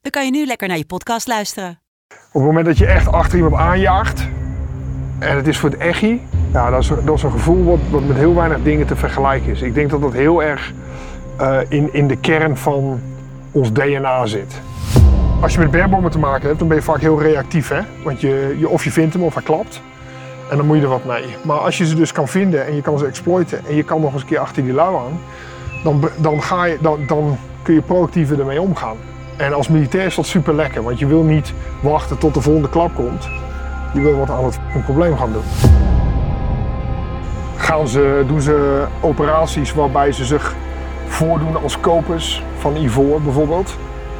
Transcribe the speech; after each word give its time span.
dan 0.00 0.10
kan 0.10 0.24
je 0.24 0.30
nu 0.30 0.46
lekker 0.46 0.68
naar 0.68 0.76
je 0.76 0.86
podcast 0.86 1.26
luisteren. 1.28 1.80
Op 2.08 2.32
het 2.32 2.42
moment 2.42 2.66
dat 2.66 2.78
je 2.78 2.86
echt 2.86 3.12
achter 3.12 3.36
iemand 3.36 3.54
aanjaagt 3.54 4.28
en 5.18 5.36
het 5.36 5.46
is 5.46 5.58
voor 5.58 5.70
het 5.70 5.78
echi, 5.78 6.20
ja, 6.52 6.70
dat, 6.70 6.82
is, 6.82 6.88
dat 7.04 7.16
is 7.16 7.22
een 7.22 7.30
gevoel 7.30 7.78
wat, 7.90 8.00
met 8.06 8.16
heel 8.16 8.34
weinig 8.34 8.62
dingen 8.62 8.86
te 8.86 8.96
vergelijken 8.96 9.50
is. 9.50 9.62
Ik 9.62 9.74
denk 9.74 9.90
dat 9.90 10.00
dat 10.00 10.12
heel 10.12 10.42
erg 10.42 10.72
eh, 11.38 11.58
in, 11.68 11.94
in 11.94 12.08
de 12.08 12.16
kern 12.16 12.56
van 12.56 13.00
ons 13.52 13.72
DNA 13.72 14.26
zit. 14.26 14.60
Als 15.40 15.52
je 15.52 15.58
met 15.58 15.70
bergbommen 15.70 16.10
te 16.10 16.18
maken 16.18 16.46
hebt, 16.46 16.58
dan 16.58 16.68
ben 16.68 16.76
je 16.76 16.82
vaak 16.82 17.00
heel 17.00 17.22
reactief. 17.22 17.68
Hè? 17.68 17.80
Want 18.04 18.20
je, 18.20 18.56
je, 18.58 18.68
of 18.68 18.84
je 18.84 18.90
vindt 18.90 19.14
hem 19.14 19.22
of 19.22 19.34
hij 19.34 19.42
klapt. 19.42 19.80
En 20.50 20.56
dan 20.56 20.66
moet 20.66 20.76
je 20.76 20.82
er 20.82 20.88
wat 20.88 21.04
mee. 21.04 21.24
Maar 21.44 21.58
als 21.58 21.78
je 21.78 21.86
ze 21.86 21.94
dus 21.94 22.12
kan 22.12 22.28
vinden 22.28 22.66
en 22.66 22.74
je 22.74 22.82
kan 22.82 22.98
ze 22.98 23.06
exploiten 23.06 23.66
en 23.66 23.74
je 23.74 23.84
kan 23.84 24.00
nog 24.00 24.12
eens 24.12 24.22
een 24.22 24.28
keer 24.28 24.38
achter 24.38 24.62
die 24.62 24.72
lui 24.72 24.96
aan, 24.96 25.20
dan, 25.84 26.10
dan, 26.16 26.42
ga 26.42 26.64
je, 26.64 26.78
dan, 26.80 27.06
dan 27.06 27.38
kun 27.62 27.74
je 27.74 27.80
proactiever 27.80 28.40
ermee 28.40 28.60
omgaan. 28.60 28.96
En 29.40 29.52
als 29.52 29.68
militair 29.68 30.06
is 30.06 30.14
dat 30.14 30.26
super 30.26 30.54
lekker, 30.54 30.82
want 30.82 30.98
je 30.98 31.06
wil 31.06 31.22
niet 31.22 31.52
wachten 31.82 32.18
tot 32.18 32.34
de 32.34 32.40
volgende 32.40 32.68
klap 32.68 32.94
komt. 32.94 33.28
Je 33.94 34.00
wil 34.00 34.18
wat 34.18 34.30
aan 34.30 34.44
het 34.44 34.58
een 34.74 34.84
probleem 34.84 35.16
gaan 35.16 35.32
doen. 35.32 35.42
Gaan 37.56 37.88
ze, 37.88 38.24
doen 38.26 38.40
ze 38.40 38.84
operaties 39.00 39.72
waarbij 39.72 40.12
ze 40.12 40.24
zich 40.24 40.54
voordoen 41.06 41.62
als 41.62 41.80
kopers 41.80 42.42
van 42.58 42.76
ivoor 42.76 43.22
bijvoorbeeld. 43.22 43.76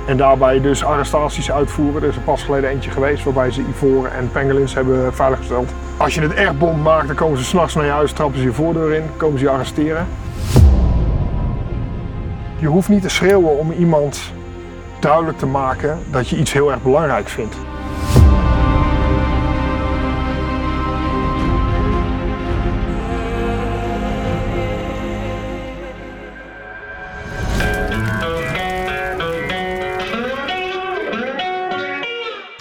En 0.06 0.16
daarbij 0.16 0.60
dus 0.60 0.84
arrestaties 0.84 1.52
uitvoeren. 1.52 2.02
Er 2.02 2.08
is 2.08 2.16
er 2.16 2.22
pas 2.22 2.42
geleden 2.42 2.70
eentje 2.70 2.90
geweest 2.90 3.24
waarbij 3.24 3.50
ze 3.50 3.64
ivoren 3.70 4.12
en 4.12 4.30
pangolins 4.32 4.74
hebben 4.74 5.14
veiliggesteld. 5.14 5.70
Als 5.96 6.14
je 6.14 6.20
het 6.20 6.34
echt 6.34 6.58
bom 6.58 6.82
maakt, 6.82 7.06
dan 7.06 7.16
komen 7.16 7.38
ze 7.38 7.44
s'nachts 7.44 7.74
naar 7.74 7.84
je 7.84 7.90
huis, 7.90 8.12
trappen 8.12 8.38
ze 8.38 8.44
je 8.44 8.52
voordeur 8.52 8.94
in, 8.94 9.02
komen 9.16 9.38
ze 9.38 9.44
je 9.44 9.50
arresteren. 9.50 10.06
Je 12.58 12.66
hoeft 12.66 12.88
niet 12.88 13.02
te 13.02 13.08
schreeuwen 13.08 13.58
om 13.58 13.72
iemand 13.72 14.32
duidelijk 15.00 15.38
te 15.38 15.46
maken 15.46 15.98
dat 16.10 16.28
je 16.28 16.36
iets 16.36 16.52
heel 16.52 16.70
erg 16.70 16.82
belangrijk 16.82 17.28
vindt. 17.28 17.56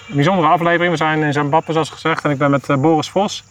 Een 0.09 0.15
bijzondere 0.15 0.47
aflevering. 0.47 0.91
We 0.91 0.97
zijn 0.97 1.23
in 1.23 1.33
Zimbabwe 1.33 1.71
zoals 1.73 1.89
gezegd 1.89 2.23
en 2.23 2.31
ik 2.31 2.37
ben 2.37 2.51
met 2.51 2.69
eh, 2.69 2.77
Boris 2.77 3.09
Vos. 3.09 3.43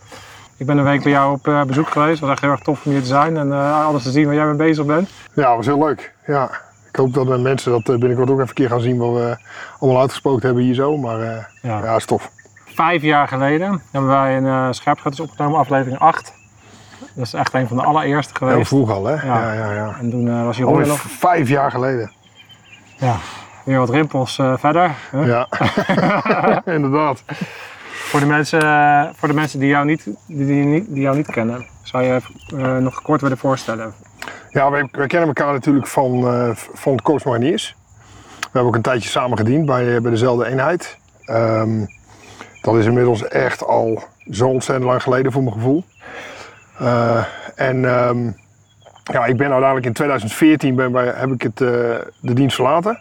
Ik 0.57 0.67
ben 0.67 0.79
een 0.79 0.85
week 0.85 1.03
bij 1.03 1.13
jou 1.13 1.33
op 1.33 1.49
eh, 1.49 1.63
bezoek 1.63 1.89
geweest. 1.89 2.11
Het 2.11 2.21
was 2.21 2.31
echt 2.31 2.41
heel 2.41 2.51
erg 2.51 2.61
tof 2.61 2.85
om 2.85 2.93
hier 2.93 3.01
te 3.01 3.07
zijn 3.07 3.37
en 3.37 3.53
eh, 3.53 3.87
alles 3.87 4.03
te 4.03 4.11
zien 4.11 4.27
waar 4.27 4.35
jij 4.35 4.45
mee 4.45 4.55
bezig 4.55 4.85
bent. 4.85 5.11
Ja, 5.35 5.57
was 5.57 5.67
heel 5.67 5.79
leuk. 5.79 6.15
Ja. 6.27 6.51
Ik 6.99 7.05
hoop 7.05 7.15
dat 7.15 7.27
de 7.27 7.43
mensen 7.43 7.73
dat 7.73 7.99
binnenkort 7.99 8.31
ook 8.31 8.37
even 8.37 8.49
een 8.49 8.55
keer 8.55 8.69
gaan 8.69 8.81
zien 8.81 8.99
wat 8.99 9.13
we 9.13 9.37
allemaal 9.79 10.01
uitgesproken 10.01 10.47
hebben 10.47 10.65
hier 10.65 10.75
zo. 10.75 10.97
Maar 10.97 11.21
ja, 11.63 11.83
ja 11.83 11.97
is 11.97 12.05
tof. 12.05 12.31
Vijf 12.65 13.03
jaar 13.03 13.29
geleden 13.29 13.83
hebben 13.91 14.11
wij 14.11 14.37
een 14.37 14.45
uh, 14.45 14.69
scherpschutters 14.71 15.29
opgenomen, 15.29 15.59
aflevering 15.59 15.99
8. 15.99 16.35
Dat 17.15 17.27
is 17.27 17.33
echt 17.33 17.55
een 17.55 17.69
van 17.69 17.77
de 17.77 17.83
allereerste 17.83 18.35
geweest. 18.35 18.57
Heel 18.57 18.65
vroeg 18.65 18.91
al, 18.91 19.05
hè? 19.05 19.27
Ja, 19.27 19.53
ja, 19.53 19.73
ja. 19.73 19.97
En 20.01 20.11
toen 20.11 20.45
was 20.45 20.57
je 20.57 20.65
Alweer 20.65 20.87
nog... 20.87 21.01
Vijf 21.01 21.49
jaar 21.49 21.71
geleden. 21.71 22.11
Ja, 22.97 23.17
weer 23.65 23.79
wat 23.79 23.91
rimpels 23.91 24.39
uh, 24.39 24.57
verder. 24.57 24.95
Ja, 25.13 25.49
inderdaad. 26.77 27.23
Voor 27.91 28.21
de, 28.21 28.27
mensen, 28.27 28.61
voor 29.17 29.29
de 29.29 29.35
mensen 29.35 29.59
die 29.59 29.69
jou 29.69 29.85
niet, 29.85 30.05
die, 30.27 30.47
die, 30.47 30.85
die 30.89 31.03
jou 31.03 31.17
niet 31.17 31.31
kennen, 31.31 31.67
zou 31.83 32.05
je 32.05 32.21
nog 32.81 33.03
kort 33.03 33.21
willen 33.21 33.39
voorstellen? 33.39 33.95
Ja, 34.51 34.71
wij 34.71 35.07
kennen 35.07 35.29
elkaar 35.29 35.53
natuurlijk 35.53 35.87
van, 35.87 36.23
van 36.57 36.93
het 36.93 37.03
Corps 37.03 37.25
Mariniers. 37.25 37.77
We 38.41 38.45
hebben 38.45 38.71
ook 38.71 38.75
een 38.75 38.83
tijdje 38.83 39.09
samen 39.09 39.39
gediend 39.39 39.67
bij, 39.67 40.01
bij 40.01 40.11
dezelfde 40.11 40.47
eenheid. 40.47 40.99
Um, 41.31 41.87
dat 42.63 42.77
is 42.77 42.87
inmiddels 42.87 43.29
echt 43.29 43.65
al 43.65 44.03
zo 44.31 44.49
ontzettend 44.49 44.87
lang 44.87 45.03
geleden 45.03 45.33
voor 45.33 45.43
mijn 45.43 45.55
gevoel. 45.55 45.85
en 47.55 47.85
um, 47.85 48.37
ja, 49.05 49.25
ik 49.25 49.37
ben 49.37 49.51
uiteindelijk 49.51 49.87
in 49.87 49.93
2014 49.93 50.75
ben 50.75 50.93
bij, 50.93 51.13
heb 51.17 51.31
ik 51.31 51.43
het, 51.43 51.57
de 51.57 52.35
dienst 52.35 52.55
verlaten. 52.55 53.01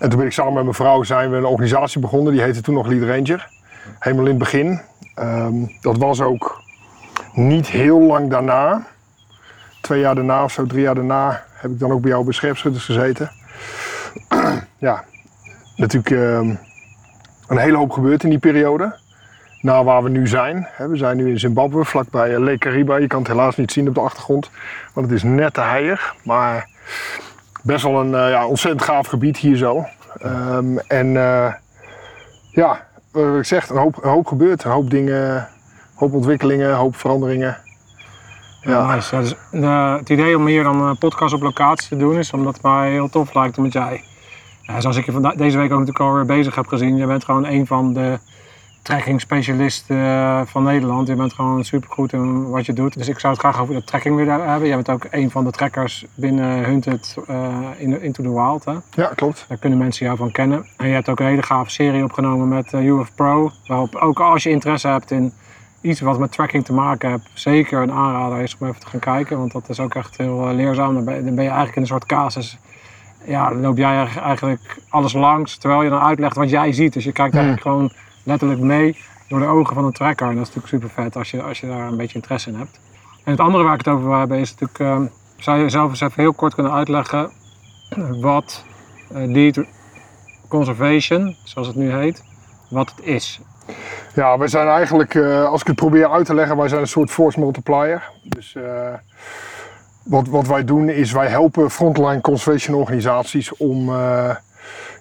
En 0.00 0.08
toen 0.08 0.18
ben 0.18 0.26
ik 0.26 0.32
samen 0.32 0.52
met 0.52 0.62
mijn 0.62 0.74
vrouw 0.74 1.02
zijn 1.02 1.30
we 1.30 1.36
een 1.36 1.44
organisatie 1.44 2.00
begonnen. 2.00 2.32
Die 2.32 2.42
heette 2.42 2.60
toen 2.60 2.74
nog 2.74 2.86
Lead 2.86 3.08
Ranger. 3.08 3.48
Helemaal 3.98 4.24
in 4.24 4.30
het 4.30 4.38
begin. 4.38 4.80
Um, 5.18 5.76
dat 5.80 5.96
was 5.96 6.20
ook 6.20 6.62
niet 7.34 7.66
heel 7.66 8.00
lang 8.00 8.30
daarna. 8.30 8.86
Twee 9.82 10.00
jaar 10.00 10.14
daarna 10.14 10.44
of 10.44 10.52
zo, 10.52 10.66
drie 10.66 10.82
jaar 10.82 10.94
daarna 10.94 11.44
heb 11.54 11.70
ik 11.70 11.78
dan 11.78 11.90
ook 11.90 12.00
bij 12.00 12.10
jou 12.10 12.24
bij 12.24 12.54
gezeten. 12.54 13.30
ja, 14.78 15.04
natuurlijk 15.76 16.10
um, 16.10 16.58
een 17.46 17.58
hele 17.58 17.76
hoop 17.76 17.90
gebeurd 17.90 18.22
in 18.22 18.30
die 18.30 18.38
periode. 18.38 19.00
Naar 19.60 19.84
waar 19.84 20.02
we 20.02 20.08
nu 20.08 20.26
zijn. 20.26 20.68
We 20.78 20.96
zijn 20.96 21.16
nu 21.16 21.30
in 21.30 21.38
Zimbabwe, 21.38 21.84
vlakbij 21.84 22.38
Lake 22.38 22.58
Kariba. 22.58 22.96
Je 22.96 23.06
kan 23.06 23.18
het 23.18 23.28
helaas 23.28 23.56
niet 23.56 23.72
zien 23.72 23.88
op 23.88 23.94
de 23.94 24.00
achtergrond, 24.00 24.50
want 24.92 25.06
het 25.06 25.16
is 25.16 25.22
net 25.22 25.54
te 25.54 25.60
heilig. 25.60 26.14
Maar 26.24 26.68
best 27.62 27.82
wel 27.82 28.00
een 28.00 28.10
uh, 28.10 28.30
ja, 28.30 28.46
ontzettend 28.46 28.82
gaaf 28.82 29.06
gebied 29.06 29.36
hier 29.36 29.56
zo. 29.56 29.84
Um, 30.24 30.78
en 30.78 31.06
uh, 31.06 31.52
ja, 32.50 32.86
wat 33.12 33.36
ik 33.36 33.44
zeg, 33.44 33.68
een 33.68 33.76
hoop, 33.76 34.04
een 34.04 34.10
hoop 34.10 34.26
gebeurt. 34.26 34.64
Een 34.64 34.70
hoop 34.70 34.90
dingen, 34.90 35.34
een 35.34 35.46
hoop 35.94 36.12
ontwikkelingen, 36.12 36.68
een 36.68 36.76
hoop 36.76 36.96
veranderingen. 36.96 37.56
Ja. 38.62 38.94
Nice. 38.94 39.16
Dus, 39.16 39.34
uh, 39.52 39.96
het 39.96 40.08
idee 40.08 40.36
om 40.36 40.46
hier 40.46 40.62
dan 40.62 40.82
een 40.82 40.98
podcast 40.98 41.34
op 41.34 41.42
locatie 41.42 41.88
te 41.88 41.96
doen 41.96 42.18
is 42.18 42.32
omdat 42.32 42.54
het 42.54 42.62
mij 42.62 42.90
heel 42.90 43.08
tof 43.08 43.34
lijkt 43.34 43.58
omdat 43.58 43.72
jij, 43.72 44.04
zoals 44.78 44.96
ik 44.96 45.04
je 45.04 45.12
van 45.12 45.32
deze 45.36 45.58
week 45.58 45.72
ook 45.72 45.78
natuurlijk 45.78 46.04
alweer 46.04 46.26
bezig 46.26 46.54
heb 46.54 46.66
gezien, 46.66 46.96
je 46.96 47.06
bent 47.06 47.24
gewoon 47.24 47.46
een 47.46 47.66
van 47.66 47.92
de 47.92 48.18
trekking-specialist 48.82 49.84
uh, 49.90 50.40
van 50.44 50.62
Nederland. 50.62 51.08
Je 51.08 51.14
bent 51.14 51.32
gewoon 51.32 51.64
supergoed 51.64 52.12
in 52.12 52.50
wat 52.50 52.66
je 52.66 52.72
doet. 52.72 52.98
Dus 52.98 53.08
ik 53.08 53.18
zou 53.18 53.32
het 53.32 53.42
graag 53.42 53.60
over 53.60 53.74
de 53.74 53.84
trekking 53.84 54.16
willen 54.16 54.48
hebben. 54.48 54.68
Jij 54.68 54.76
bent 54.76 54.90
ook 54.90 55.06
een 55.10 55.30
van 55.30 55.44
de 55.44 55.50
trekkers 55.50 56.04
binnen 56.14 56.64
Hunted 56.64 57.16
uh, 57.30 57.68
in, 57.76 58.02
Into 58.02 58.22
the 58.22 58.32
Wild. 58.32 58.64
Hè? 58.64 58.74
Ja, 59.02 59.06
klopt. 59.14 59.44
Daar 59.48 59.58
kunnen 59.58 59.78
mensen 59.78 60.06
jou 60.06 60.18
van 60.18 60.30
kennen. 60.30 60.66
En 60.76 60.88
je 60.88 60.94
hebt 60.94 61.08
ook 61.08 61.20
een 61.20 61.26
hele 61.26 61.42
gave 61.42 61.70
serie 61.70 62.04
opgenomen 62.04 62.48
met 62.48 62.72
UF 62.72 63.14
Pro. 63.14 63.50
Waarop 63.66 63.94
ook 63.94 64.20
als 64.20 64.42
je 64.42 64.50
interesse 64.50 64.88
hebt 64.88 65.10
in 65.10 65.32
iets 65.82 66.00
wat 66.00 66.18
met 66.18 66.32
tracking 66.32 66.64
te 66.64 66.72
maken 66.72 67.10
heeft, 67.10 67.30
zeker 67.34 67.82
een 67.82 67.92
aanrader 67.92 68.40
is 68.40 68.56
om 68.58 68.68
even 68.68 68.80
te 68.80 68.86
gaan 68.86 69.00
kijken. 69.00 69.38
Want 69.38 69.52
dat 69.52 69.68
is 69.68 69.80
ook 69.80 69.94
echt 69.94 70.16
heel 70.16 70.54
leerzaam. 70.54 70.94
Dan 70.94 71.04
ben, 71.04 71.14
je, 71.14 71.24
dan 71.24 71.34
ben 71.34 71.44
je 71.44 71.50
eigenlijk 71.50 71.76
in 71.76 71.82
een 71.82 71.88
soort 71.88 72.06
casus 72.06 72.58
ja, 73.24 73.48
dan 73.48 73.60
loop 73.60 73.76
jij 73.76 74.06
eigenlijk 74.06 74.78
alles 74.88 75.12
langs 75.12 75.56
terwijl 75.56 75.82
je 75.82 75.90
dan 75.90 76.00
uitlegt 76.00 76.36
wat 76.36 76.50
jij 76.50 76.72
ziet. 76.72 76.92
Dus 76.92 77.04
je 77.04 77.12
kijkt 77.12 77.34
eigenlijk 77.34 77.62
gewoon 77.62 77.92
letterlijk 78.22 78.60
mee 78.60 78.96
door 79.28 79.40
de 79.40 79.46
ogen 79.46 79.74
van 79.74 79.84
een 79.84 79.92
trekker. 79.92 80.28
En 80.28 80.36
dat 80.36 80.48
is 80.48 80.54
natuurlijk 80.54 80.84
super 80.84 81.02
vet 81.04 81.16
als 81.16 81.30
je, 81.30 81.42
als 81.42 81.60
je 81.60 81.66
daar 81.66 81.86
een 81.86 81.96
beetje 81.96 82.14
interesse 82.14 82.50
in 82.50 82.56
hebt. 82.56 82.80
En 83.24 83.30
het 83.30 83.40
andere 83.40 83.64
waar 83.64 83.72
ik 83.72 83.84
het 83.84 83.94
over 83.94 84.08
wil 84.08 84.18
hebben 84.18 84.38
is 84.38 84.54
natuurlijk, 84.54 84.78
uh, 84.78 85.10
zou 85.36 85.58
je 85.58 85.68
zelf 85.68 85.90
eens 85.90 86.00
even 86.00 86.22
heel 86.22 86.32
kort 86.32 86.54
kunnen 86.54 86.72
uitleggen 86.72 87.30
wat 88.20 88.64
uh, 89.12 89.34
deed 89.34 89.64
conservation, 90.48 91.36
zoals 91.44 91.66
het 91.66 91.76
nu 91.76 91.92
heet, 91.92 92.24
wat 92.68 92.90
het 92.90 93.04
is. 93.06 93.40
Ja, 94.14 94.38
wij 94.38 94.48
zijn 94.48 94.68
eigenlijk, 94.68 95.14
uh, 95.14 95.44
als 95.44 95.60
ik 95.60 95.66
het 95.66 95.76
probeer 95.76 96.10
uit 96.10 96.26
te 96.26 96.34
leggen, 96.34 96.56
wij 96.56 96.68
zijn 96.68 96.80
een 96.80 96.86
soort 96.86 97.10
force 97.10 97.40
multiplier. 97.40 98.10
Dus 98.22 98.56
wat, 100.02 100.28
wat 100.28 100.46
wij 100.46 100.64
doen 100.64 100.88
is 100.88 101.12
wij 101.12 101.26
helpen 101.26 101.70
frontline 101.70 102.20
conservation 102.20 102.76
organisaties 102.76 103.56
om 103.56 103.90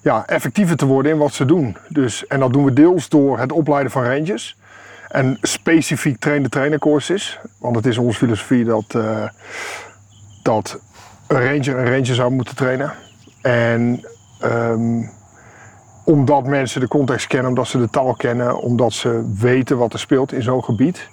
ja, 0.02 0.24
effectiever 0.26 0.76
te 0.78 0.86
worden 0.86 1.12
in 1.12 1.18
wat 1.18 1.34
ze 1.34 1.46
doen. 1.46 1.78
Dus, 1.90 2.28
en 2.28 2.40
dat 2.40 2.54
doen 2.54 2.66
we 2.66 2.74
deels 2.74 3.10
door 3.10 3.40
het 3.40 3.52
opleiden 3.52 3.92
van 3.92 4.04
rangers. 4.04 4.58
En 5.08 5.38
specifiek 5.42 6.20
trainer-trainercourses. 6.20 7.40
Want 7.60 7.76
het 7.76 7.86
is 7.86 7.98
onze 7.98 8.18
filosofie 8.18 8.66
dat, 8.66 8.98
dat 10.44 10.80
een 11.28 11.46
ranger 11.46 11.78
een 11.78 11.92
ranger 11.92 12.16
zou 12.16 12.32
moeten 12.32 12.56
trainen. 12.56 12.94
En 13.42 14.06
um, 14.44 15.10
omdat 16.12 16.46
mensen 16.46 16.82
de 16.82 16.88
context 16.88 17.28
kennen, 17.28 17.50
omdat 17.50 17.68
ze 17.68 17.78
de 17.78 17.90
taal 17.90 18.14
kennen, 18.14 18.58
omdat 18.58 18.94
ze 18.94 19.34
weten 19.40 19.78
wat 19.78 19.94
er 19.94 20.00
speelt 20.00 20.34
in 20.34 20.44
zo'n 20.44 20.64
gebied. 20.64 21.10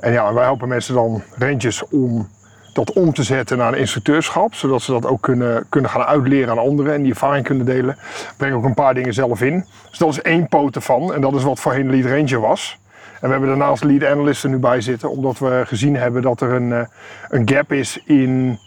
En 0.00 0.12
ja, 0.12 0.34
wij 0.34 0.44
helpen 0.44 0.68
mensen 0.68 0.94
dan, 0.94 1.22
rangers, 1.38 1.88
om 1.88 2.28
dat 2.72 2.92
om 2.92 3.12
te 3.12 3.22
zetten 3.22 3.58
naar 3.58 3.72
een 3.72 3.78
instructeurschap, 3.78 4.54
zodat 4.54 4.82
ze 4.82 4.92
dat 4.92 5.06
ook 5.06 5.22
kunnen, 5.22 5.66
kunnen 5.68 5.90
gaan 5.90 6.04
uitleren 6.04 6.50
aan 6.50 6.58
anderen 6.58 6.94
en 6.94 7.02
die 7.02 7.12
ervaring 7.12 7.44
kunnen 7.44 7.66
delen. 7.66 7.96
Breng 8.36 8.54
ook 8.54 8.64
een 8.64 8.74
paar 8.74 8.94
dingen 8.94 9.14
zelf 9.14 9.42
in. 9.42 9.64
Dus 9.88 9.98
dat 9.98 10.08
is 10.08 10.22
één 10.22 10.48
poot 10.48 10.74
ervan 10.74 11.14
en 11.14 11.20
dat 11.20 11.34
is 11.34 11.42
wat 11.42 11.60
voorheen 11.60 11.90
Lead 11.90 12.04
Ranger 12.04 12.40
was. 12.40 12.78
En 13.20 13.26
we 13.26 13.30
hebben 13.30 13.48
daarnaast 13.48 13.84
Lead 13.84 14.04
Analyst 14.04 14.44
er 14.44 14.50
nu 14.50 14.58
bij 14.58 14.80
zitten, 14.80 15.10
omdat 15.10 15.38
we 15.38 15.62
gezien 15.66 15.96
hebben 15.96 16.22
dat 16.22 16.40
er 16.40 16.52
een, 16.52 16.72
eh, 16.72 16.86
een 17.28 17.48
gap 17.48 17.72
is 17.72 18.02
in 18.04 18.58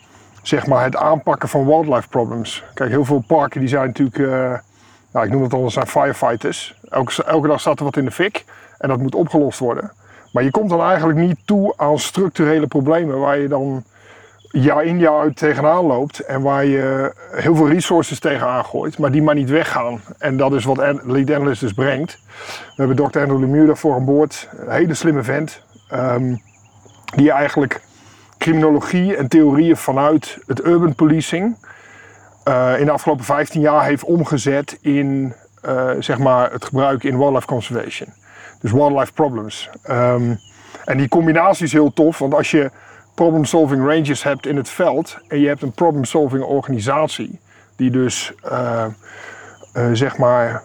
zeg 0.42 0.68
maar, 0.68 0.84
het 0.84 0.96
aanpakken 0.96 1.50
van 1.50 1.66
wildlife 1.66 2.08
problems. 2.08 2.64
Kijk, 2.74 2.90
heel 2.90 3.06
veel 3.06 3.24
parken 3.28 3.60
die 3.60 3.70
zijn 3.70 3.86
natuurlijk, 3.86 4.18
uh, 4.18 4.54
nou, 5.12 5.26
ik 5.26 5.32
noem 5.32 5.44
het 5.44 5.54
al, 5.54 5.70
zijn 5.70 5.88
firefighters. 5.88 6.76
Elke, 6.90 7.24
elke 7.24 7.48
dag 7.48 7.60
staat 7.60 7.80
er 7.80 7.86
wat 7.86 7.98
in 7.98 8.06
de 8.06 8.12
fik 8.12 8.46
en 8.78 8.90
dat 8.90 9.00
moet 9.00 9.16
opgelost 9.16 9.60
worden. 9.60 9.92
Maar 10.32 10.44
je 10.44 10.52
komt 10.52 10.70
dan 10.70 10.82
eigenlijk 10.82 11.20
niet 11.20 11.38
toe 11.46 11.74
aan 11.78 12.00
structurele 12.00 12.68
problemen 12.68 13.20
waar 13.20 13.38
je 13.38 13.48
dan 13.48 13.84
jaar 14.52 14.84
in 14.84 15.00
jaar 15.00 15.20
uit 15.20 15.36
tegenaan 15.36 15.86
loopt 15.86 16.20
en 16.20 16.42
waar 16.42 16.66
je 16.66 17.14
heel 17.32 17.56
veel 17.56 17.70
resources 17.70 18.20
tegenaan 18.20 18.66
gooit, 18.66 18.98
maar 18.98 19.12
die 19.12 19.22
maar 19.22 19.36
niet 19.36 19.50
weggaan. 19.50 20.02
En 20.18 20.38
dat 20.38 20.54
is 20.54 20.66
wat 20.66 20.78
Lead 21.04 21.32
Analyst 21.32 21.62
dus 21.62 21.74
brengt. 21.74 22.20
We 22.76 22.86
hebben 22.86 22.96
Dr. 22.96 23.20
Andrew 23.20 23.40
Lemieux 23.40 23.68
daarvoor 23.68 23.96
aan 23.96 24.06
boord, 24.06 24.50
een 24.58 24.72
hele 24.72 24.94
slimme 24.94 25.24
vent, 25.24 25.64
um, 25.94 26.42
die 27.16 27.32
eigenlijk 27.32 27.82
criminologie 28.38 29.16
en 29.16 29.28
theorieën 29.28 29.78
vanuit 29.78 30.38
het 30.46 30.66
urban 30.66 30.96
policing 30.96 31.56
uh, 32.48 32.80
in 32.80 32.86
de 32.86 32.92
afgelopen 32.92 33.26
15 33.26 33.62
jaar 33.62 33.86
heeft 33.86 34.04
omgezet 34.04 34.78
in 34.82 35.34
uh, 35.66 35.92
zeg 36.00 36.18
maar 36.18 36.52
het 36.52 36.66
gebruik 36.66 37.04
in 37.04 37.18
wildlife 37.18 37.48
conservation. 37.48 38.14
Dus 38.62 38.72
wildlife 38.72 39.14
problems. 39.14 39.70
Um, 39.90 40.40
en 40.86 40.98
die 40.98 41.08
combinatie 41.08 41.66
is 41.66 41.72
heel 41.72 41.94
tof, 41.94 42.18
want 42.18 42.34
als 42.34 42.52
je 42.52 42.72
problem-solving 43.16 43.86
ranges 43.86 44.24
hebt 44.24 44.46
in 44.46 44.58
het 44.58 44.70
veld 44.70 45.18
en 45.28 45.40
je 45.40 45.48
hebt 45.48 45.62
een 45.62 45.72
problem-solving 45.72 46.44
organisatie 46.44 47.40
die 47.76 47.92
dus 47.92 48.34
uh, 48.46 48.86
zeg 49.94 50.18
maar 50.18 50.64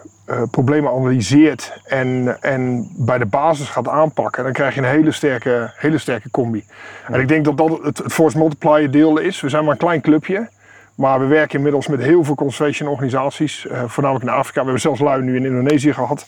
problemen 0.51 0.91
analyseert 0.91 1.81
en, 1.85 2.37
en 2.41 2.89
bij 2.95 3.17
de 3.17 3.25
basis 3.25 3.69
gaat 3.69 3.87
aanpakken, 3.87 4.43
dan 4.43 4.53
krijg 4.53 4.75
je 4.75 4.81
een 4.81 4.87
hele 4.87 5.11
sterke, 5.11 5.71
hele 5.75 5.97
sterke 5.97 6.29
combi. 6.29 6.65
En 7.07 7.19
ik 7.19 7.27
denk 7.27 7.45
dat 7.45 7.57
dat 7.57 7.79
het 7.83 8.01
force 8.07 8.37
multiplier 8.37 8.91
deel 8.91 9.17
is. 9.17 9.41
We 9.41 9.49
zijn 9.49 9.63
maar 9.63 9.73
een 9.73 9.79
klein 9.79 10.01
clubje. 10.01 10.49
Maar 10.97 11.19
we 11.19 11.25
werken 11.25 11.57
inmiddels 11.57 11.87
met 11.87 12.01
heel 12.01 12.23
veel 12.23 12.35
conservation 12.35 12.89
organisaties, 12.89 13.67
voornamelijk 13.85 14.25
in 14.25 14.35
Afrika. 14.37 14.59
We 14.59 14.63
hebben 14.63 14.81
zelfs 14.81 14.99
lui 14.99 15.21
nu 15.21 15.35
in 15.35 15.45
Indonesië 15.45 15.93
gehad. 15.93 16.27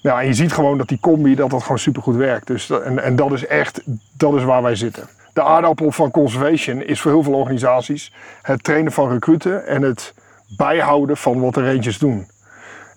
Ja, 0.00 0.20
en 0.20 0.26
je 0.26 0.34
ziet 0.34 0.52
gewoon 0.52 0.78
dat 0.78 0.88
die 0.88 1.00
combi 1.00 1.34
dat 1.34 1.50
dat 1.50 1.62
gewoon 1.62 1.78
super 1.78 2.02
goed 2.02 2.16
werkt. 2.16 2.46
Dus 2.46 2.70
en, 2.70 3.02
en 3.02 3.16
dat 3.16 3.32
is 3.32 3.46
echt 3.46 3.82
dat 4.12 4.34
is 4.34 4.44
waar 4.44 4.62
wij 4.62 4.74
zitten. 4.74 5.08
De 5.32 5.42
aardappel 5.42 5.92
van 5.92 6.10
conservation 6.10 6.82
is 6.82 7.00
voor 7.00 7.10
heel 7.10 7.22
veel 7.22 7.34
organisaties 7.34 8.12
het 8.42 8.64
trainen 8.64 8.92
van 8.92 9.10
recruten 9.10 9.66
en 9.66 9.82
het 9.82 10.14
bijhouden 10.56 11.16
van 11.16 11.40
wat 11.40 11.54
de 11.54 11.72
rangers 11.72 11.98
doen. 11.98 12.26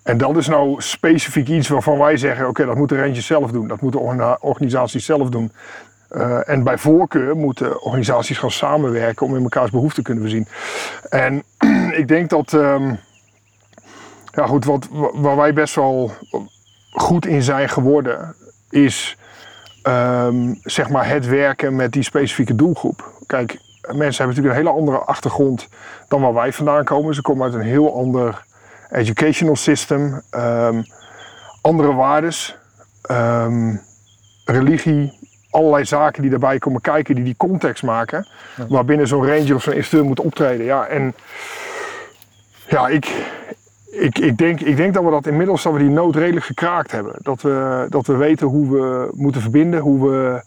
En 0.02 0.18
dat 0.18 0.36
is 0.36 0.48
nou 0.48 0.82
specifiek 0.82 1.48
iets 1.48 1.68
waarvan 1.68 1.98
wij 1.98 2.16
zeggen: 2.16 2.48
oké, 2.48 2.66
dat 2.66 2.76
moeten 2.76 2.98
rangers 2.98 3.26
zelf 3.26 3.50
doen. 3.50 3.68
Dat 3.68 3.80
moeten 3.80 4.40
organisaties 4.40 5.04
zelf 5.04 5.28
doen. 5.28 5.52
Uh, 6.16 6.48
en 6.48 6.62
bij 6.62 6.78
voorkeur 6.78 7.36
moeten 7.36 7.82
organisaties 7.82 8.38
gaan 8.38 8.50
samenwerken 8.50 9.26
om 9.26 9.36
in 9.36 9.42
elkaars 9.42 9.70
behoeften 9.70 10.04
te 10.04 10.10
kunnen 10.10 10.22
voorzien. 10.22 10.48
En 11.08 11.42
ik 12.00 12.08
denk 12.08 12.30
dat, 12.30 12.52
um, 12.52 12.98
ja 14.32 14.46
goed, 14.46 14.64
wat, 14.64 14.88
waar 15.14 15.36
wij 15.36 15.52
best 15.52 15.74
wel 15.74 16.10
goed 16.90 17.26
in 17.26 17.42
zijn 17.42 17.68
geworden, 17.68 18.34
is 18.70 19.18
um, 19.82 20.58
zeg 20.62 20.88
maar 20.88 21.08
het 21.08 21.26
werken 21.26 21.76
met 21.76 21.92
die 21.92 22.02
specifieke 22.02 22.54
doelgroep. 22.54 23.12
Kijk, 23.26 23.58
mensen 23.80 24.24
hebben 24.24 24.26
natuurlijk 24.26 24.54
een 24.54 24.66
hele 24.66 24.78
andere 24.78 24.98
achtergrond 24.98 25.68
dan 26.08 26.20
waar 26.20 26.34
wij 26.34 26.52
vandaan 26.52 26.84
komen. 26.84 27.14
Ze 27.14 27.22
komen 27.22 27.44
uit 27.44 27.54
een 27.54 27.60
heel 27.60 27.96
ander 27.96 28.44
educational 28.90 29.56
system, 29.56 30.22
um, 30.30 30.84
andere 31.60 31.94
waardes, 31.94 32.56
religie, 34.44 35.23
allerlei 35.54 35.84
zaken 35.84 36.22
die 36.22 36.30
daarbij 36.30 36.58
komen 36.58 36.80
kijken, 36.80 37.14
die 37.14 37.24
die 37.24 37.36
context 37.36 37.82
maken, 37.82 38.26
waarbinnen 38.68 39.06
zo'n 39.06 39.26
ranger 39.26 39.54
of 39.54 39.62
zo'n 39.62 39.74
instructeur 39.74 40.08
moet 40.08 40.20
optreden. 40.20 40.66
Ja, 40.66 40.86
en 40.86 41.14
ja, 42.68 42.88
ik, 42.88 43.06
ik, 43.90 44.18
ik, 44.18 44.38
denk, 44.38 44.60
ik 44.60 44.76
denk 44.76 44.94
dat 44.94 45.04
we 45.04 45.10
dat 45.10 45.26
inmiddels 45.26 45.62
dat 45.62 45.72
we 45.72 45.78
die 45.78 45.88
nood 45.88 46.16
redelijk 46.16 46.46
gekraakt 46.46 46.92
hebben. 46.92 47.14
Dat 47.18 47.42
we, 47.42 47.86
dat 47.88 48.06
we 48.06 48.16
weten 48.16 48.46
hoe 48.46 48.70
we 48.70 49.10
moeten 49.14 49.40
verbinden, 49.40 49.80
hoe 49.80 50.10
we 50.10 50.42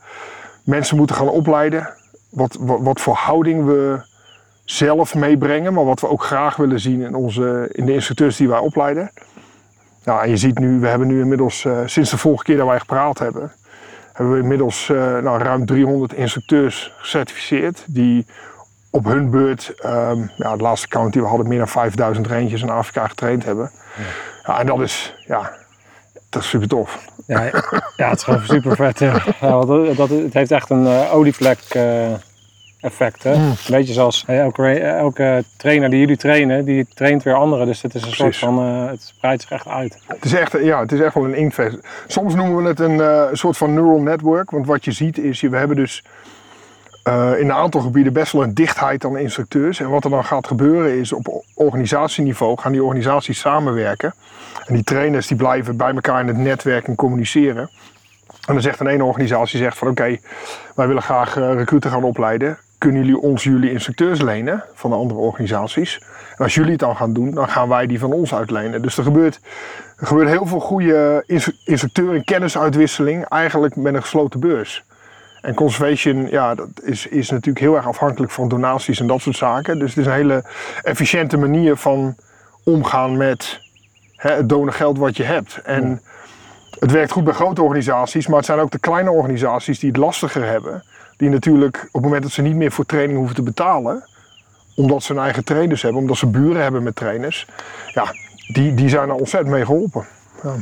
mensen 0.63 0.97
moeten 0.97 1.15
gaan 1.15 1.29
opleiden. 1.29 1.89
Wat, 2.29 2.57
wat, 2.59 2.81
wat 2.81 3.01
voor 3.01 3.15
houding 3.15 3.65
we 3.65 4.01
zelf 4.65 5.15
meebrengen, 5.15 5.73
maar 5.73 5.85
wat 5.85 5.99
we 5.99 6.09
ook 6.09 6.23
graag 6.23 6.55
willen 6.55 6.79
zien 6.79 7.01
in, 7.01 7.15
onze, 7.15 7.69
in 7.71 7.85
de 7.85 7.93
instructeurs 7.93 8.37
die 8.37 8.47
wij 8.47 8.59
opleiden. 8.59 9.11
Nou, 10.03 10.23
en 10.23 10.29
je 10.29 10.37
ziet 10.37 10.59
nu, 10.59 10.79
we 10.79 10.87
hebben 10.87 11.07
nu 11.07 11.21
inmiddels, 11.21 11.63
uh, 11.63 11.79
sinds 11.85 12.09
de 12.09 12.17
vorige 12.17 12.43
keer 12.43 12.57
dat 12.57 12.67
wij 12.67 12.79
gepraat 12.79 13.19
hebben, 13.19 13.51
hebben 14.17 14.35
we 14.35 14.41
inmiddels 14.41 14.89
uh, 14.89 15.17
nou, 15.17 15.43
ruim 15.43 15.65
300 15.65 16.13
instructeurs 16.13 16.93
gecertificeerd 16.97 17.83
die 17.87 18.25
op 18.89 19.05
hun 19.05 19.29
beurt, 19.29 19.73
um, 19.85 20.31
ja, 20.37 20.55
de 20.55 20.63
laatste 20.63 20.87
count 20.87 21.13
die 21.13 21.21
we 21.21 21.27
hadden, 21.27 21.47
meer 21.47 21.57
dan 21.57 21.67
5000 21.67 22.27
rangers 22.27 22.61
in 22.61 22.69
Afrika 22.69 23.07
getraind 23.07 23.45
hebben. 23.45 23.71
Ja. 24.45 24.59
en 24.59 24.65
dat 24.65 24.79
is, 24.81 25.15
ja, 25.27 25.51
dat 26.29 26.41
is 26.41 26.49
super 26.49 26.67
tof. 26.67 26.99
Ja, 27.27 27.43
ja 27.95 28.09
het 28.09 28.17
is 28.17 28.23
gewoon 28.23 28.45
super 28.45 28.75
vet. 28.75 28.99
Ja. 28.99 29.21
ja 29.41 29.65
dat, 29.65 29.95
dat, 29.95 30.09
het 30.09 30.33
heeft 30.33 30.51
echt 30.51 30.69
een 30.69 30.87
olievlek 30.87 31.59
uh, 31.75 32.13
effect. 32.81 33.23
Hè? 33.23 33.35
Mm. 33.35 33.49
Een 33.49 33.55
beetje 33.67 33.93
zoals 33.93 34.23
elke, 34.27 34.79
elke 34.79 35.43
trainer 35.57 35.89
die 35.89 35.99
jullie 35.99 36.17
trainen, 36.17 36.65
die 36.65 36.87
traint 36.93 37.23
weer 37.23 37.35
anderen. 37.35 37.65
Dus 37.65 37.81
het 37.81 37.95
is 37.95 38.01
een 38.01 38.09
Precies. 38.09 38.39
soort 38.39 38.53
van, 38.53 38.83
uh, 38.83 38.89
het 38.89 39.01
spreidt 39.01 39.41
zich 39.41 39.51
echt 39.51 39.67
uit. 39.67 39.97
Het 40.07 40.25
is 40.25 40.33
echt, 40.33 40.51
ja, 40.51 40.79
het 40.79 40.91
is 40.91 40.99
echt 40.99 41.13
wel 41.13 41.25
een 41.25 41.35
inktvest. 41.35 41.77
Soms 42.07 42.35
noemen 42.35 42.63
we 42.63 42.69
het 42.69 42.79
een 42.79 43.37
soort 43.37 43.57
van 43.57 43.73
neural 43.73 44.01
network. 44.01 44.51
Want 44.51 44.65
wat 44.65 44.85
je 44.85 44.91
ziet 44.91 45.17
is, 45.17 45.41
we 45.41 45.57
hebben 45.57 45.75
dus 45.75 46.03
uh, 47.07 47.39
in 47.39 47.45
een 47.45 47.53
aantal 47.53 47.81
gebieden 47.81 48.13
best 48.13 48.31
wel 48.31 48.43
een 48.43 48.53
dichtheid 48.53 49.05
aan 49.05 49.17
instructeurs. 49.17 49.79
En 49.79 49.89
wat 49.89 50.03
er 50.03 50.09
dan 50.09 50.25
gaat 50.25 50.47
gebeuren 50.47 50.99
is 50.99 51.13
op 51.13 51.43
organisatieniveau 51.53 52.57
gaan 52.57 52.71
die 52.71 52.83
organisaties 52.83 53.39
samenwerken. 53.39 54.13
En 54.65 54.73
die 54.73 54.83
trainers 54.83 55.27
die 55.27 55.37
blijven 55.37 55.77
bij 55.77 55.93
elkaar 55.93 56.21
in 56.21 56.27
het 56.27 56.37
netwerk 56.37 56.87
en 56.87 56.95
communiceren. 56.95 57.69
En 58.47 58.53
dan 58.53 58.61
zegt 58.61 58.79
een 58.79 58.87
ene 58.87 59.03
organisatie 59.03 59.59
zegt 59.59 59.77
van 59.77 59.87
oké, 59.87 60.17
wij 60.75 60.87
willen 60.87 61.01
graag 61.03 61.35
recruiten 61.35 61.91
gaan 61.91 62.03
opleiden. 62.03 62.57
Kunnen 62.77 63.01
jullie 63.01 63.19
ons 63.19 63.43
jullie 63.43 63.71
instructeurs 63.71 64.21
lenen 64.21 64.63
van 64.73 64.89
de 64.89 64.95
andere 64.95 65.19
organisaties? 65.19 66.01
En 66.37 66.43
als 66.43 66.55
jullie 66.55 66.71
het 66.71 66.79
dan 66.79 66.95
gaan 66.95 67.13
doen, 67.13 67.31
dan 67.31 67.49
gaan 67.49 67.69
wij 67.69 67.87
die 67.87 67.99
van 67.99 68.11
ons 68.13 68.33
uitlenen. 68.33 68.81
Dus 68.81 68.97
er 68.97 69.03
gebeurt, 69.03 69.39
er 69.97 70.07
gebeurt 70.07 70.29
heel 70.29 70.45
veel 70.45 70.59
goede 70.59 71.23
instructeur- 71.63 72.15
en 72.15 72.23
kennisuitwisseling 72.23 73.25
eigenlijk 73.25 73.75
met 73.75 73.93
een 73.93 74.01
gesloten 74.01 74.39
beurs. 74.39 74.85
En 75.41 75.53
conservation, 75.53 76.29
ja, 76.29 76.55
dat 76.55 76.69
is, 76.83 77.07
is 77.07 77.29
natuurlijk 77.29 77.65
heel 77.65 77.75
erg 77.75 77.87
afhankelijk 77.87 78.31
van 78.31 78.49
donaties 78.49 78.99
en 78.99 79.07
dat 79.07 79.21
soort 79.21 79.35
zaken. 79.35 79.79
Dus 79.79 79.89
het 79.89 79.97
is 79.97 80.05
een 80.05 80.17
hele 80.17 80.43
efficiënte 80.81 81.37
manier 81.37 81.75
van 81.75 82.15
omgaan 82.63 83.17
met 83.17 83.59
hè, 84.15 84.31
het 84.31 84.49
donengeld 84.49 84.97
wat 84.97 85.17
je 85.17 85.23
hebt. 85.23 85.61
En 85.63 86.01
het 86.79 86.91
werkt 86.91 87.11
goed 87.11 87.23
bij 87.23 87.33
grote 87.33 87.61
organisaties, 87.61 88.27
maar 88.27 88.37
het 88.37 88.45
zijn 88.45 88.59
ook 88.59 88.71
de 88.71 88.79
kleine 88.79 89.11
organisaties 89.11 89.79
die 89.79 89.89
het 89.89 89.97
lastiger 89.97 90.45
hebben. 90.45 90.83
Die 91.17 91.29
natuurlijk 91.29 91.77
op 91.77 91.93
het 91.93 92.01
moment 92.01 92.23
dat 92.23 92.31
ze 92.31 92.41
niet 92.41 92.55
meer 92.55 92.71
voor 92.71 92.85
training 92.85 93.17
hoeven 93.17 93.35
te 93.35 93.41
betalen, 93.41 94.03
omdat 94.75 95.03
ze 95.03 95.13
hun 95.13 95.21
eigen 95.21 95.43
trainers 95.43 95.81
hebben, 95.81 96.01
omdat 96.01 96.17
ze 96.17 96.27
buren 96.27 96.61
hebben 96.61 96.83
met 96.83 96.95
trainers, 96.95 97.47
ja, 97.93 98.13
die, 98.47 98.73
die 98.73 98.89
zijn 98.89 99.09
er 99.09 99.15
ontzettend 99.15 99.51
mee 99.51 99.65
geholpen. 99.65 100.05
Ja. 100.43 100.55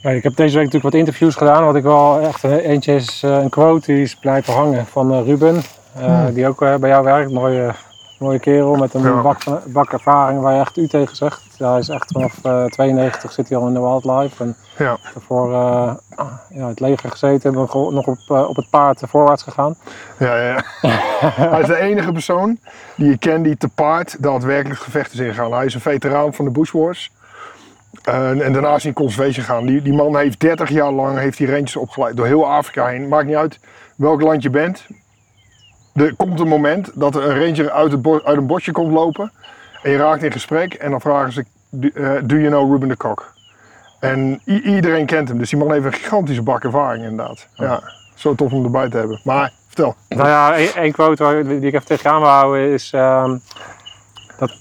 Ja, 0.00 0.10
ik 0.10 0.22
heb 0.22 0.36
deze 0.36 0.54
week 0.54 0.64
natuurlijk 0.64 0.92
wat 0.92 1.00
interviews 1.00 1.34
gedaan. 1.34 1.64
Wat 1.64 1.76
ik 1.76 1.82
wel 1.82 2.20
echt 2.20 2.44
eentje 2.44 2.94
is 2.94 3.22
uh, 3.24 3.36
een 3.36 3.48
quote 3.48 3.92
die 3.92 4.02
is 4.02 4.16
blijven 4.16 4.52
hangen 4.52 4.86
van 4.86 5.12
uh, 5.12 5.26
Ruben. 5.26 5.54
Uh, 5.54 6.04
hmm. 6.04 6.34
Die 6.34 6.48
ook 6.48 6.58
bij 6.58 6.88
jou 6.88 7.04
werkt. 7.04 7.32
Mooie, 7.32 7.74
mooie 8.18 8.38
kerel 8.38 8.74
met 8.74 8.94
een 8.94 9.02
ja. 9.02 9.22
bak, 9.22 9.38
bak, 9.66 9.92
ervaring 9.92 10.40
waar 10.40 10.54
je 10.54 10.60
echt 10.60 10.76
u 10.76 10.88
tegen 10.88 11.16
zegt. 11.16 11.42
Ja, 11.56 11.70
hij 11.70 11.78
is 11.78 11.88
echt 11.88 12.12
vanaf 12.12 12.34
92 12.68 13.32
zit 13.32 13.48
hij 13.48 13.58
al 13.58 13.66
in 13.66 13.74
de 13.74 13.80
wildlife. 13.80 14.42
En 14.42 14.56
ja. 14.78 14.96
daarvoor 15.14 15.50
ja, 16.48 16.68
het 16.68 16.80
leger 16.80 17.10
gezeten. 17.10 17.52
Nog 17.52 17.74
op, 17.74 18.18
op 18.28 18.56
het 18.56 18.70
paard 18.70 19.02
voorwaarts 19.06 19.42
gegaan. 19.42 19.76
Ja, 20.18 20.36
ja. 20.36 20.62
hij 21.50 21.60
is 21.60 21.66
de 21.66 21.78
enige 21.78 22.12
persoon 22.12 22.58
die 22.96 23.08
je 23.10 23.18
kent 23.18 23.44
die 23.44 23.56
te 23.56 23.68
paard 23.68 24.22
daadwerkelijk 24.22 24.80
gevechten 24.80 25.18
is 25.18 25.26
ingegaan. 25.26 25.52
Hij 25.52 25.64
is 25.64 25.74
een 25.74 25.80
veteraan 25.80 26.34
van 26.34 26.44
de 26.44 26.50
Bush 26.50 26.70
Wars. 26.70 27.10
Uh, 28.08 28.46
en 28.46 28.52
daarna 28.52 28.74
is 28.74 28.82
hij 28.82 28.90
in 28.90 28.92
conservation 28.92 29.44
gegaan. 29.44 29.66
Die, 29.66 29.82
die 29.82 29.92
man 29.92 30.16
heeft 30.16 30.40
30 30.40 30.68
jaar 30.68 30.92
lang 30.92 31.18
heeft 31.18 31.38
die 31.38 31.50
rangers 31.50 31.76
opgeleid 31.76 32.16
door 32.16 32.26
heel 32.26 32.46
Afrika 32.46 32.86
heen. 32.86 33.08
Maakt 33.08 33.26
niet 33.26 33.36
uit 33.36 33.60
welk 33.96 34.20
land 34.20 34.42
je 34.42 34.50
bent. 34.50 34.86
Er 35.98 36.14
komt 36.16 36.40
een 36.40 36.48
moment 36.48 36.90
dat 36.94 37.14
er 37.16 37.22
een 37.30 37.44
ranger 37.46 37.70
uit, 37.70 37.92
het 37.92 38.24
uit 38.24 38.36
een 38.36 38.46
bosje 38.46 38.72
komt 38.72 38.92
lopen. 38.92 39.32
En 39.82 39.90
je 39.90 39.96
raakt 39.96 40.22
in 40.22 40.32
gesprek 40.32 40.74
en 40.74 40.90
dan 40.90 41.00
vragen 41.00 41.32
ze: 41.32 41.44
Do, 41.70 41.88
uh, 41.94 42.10
do 42.24 42.36
you 42.36 42.46
know 42.48 42.70
Ruben 42.72 42.88
de 42.88 42.96
Kok? 42.96 43.32
En 44.00 44.40
iedereen 44.44 45.06
kent 45.06 45.28
hem. 45.28 45.38
Dus 45.38 45.50
die 45.50 45.58
man 45.58 45.72
heeft 45.72 45.84
een 45.84 45.92
gigantische 45.92 46.42
bak 46.42 46.64
ervaring 46.64 47.04
inderdaad. 47.04 47.46
Ja, 47.54 47.80
zo 48.14 48.34
tof 48.34 48.52
om 48.52 48.64
erbij 48.64 48.88
te 48.88 48.96
hebben. 48.96 49.20
Maar 49.24 49.52
vertel. 49.66 49.94
Nou 50.08 50.28
ja, 50.28 50.54
één 50.56 50.74
één 50.74 50.92
quote 50.92 51.22
waar- 51.22 51.44
die 51.46 51.60
ik 51.60 51.74
even 51.74 51.86
tegenaan 51.86 52.20
wil 52.20 52.28
houden 52.30 52.72
is 52.72 52.90
ehm, 52.92 53.36
dat 54.38 54.52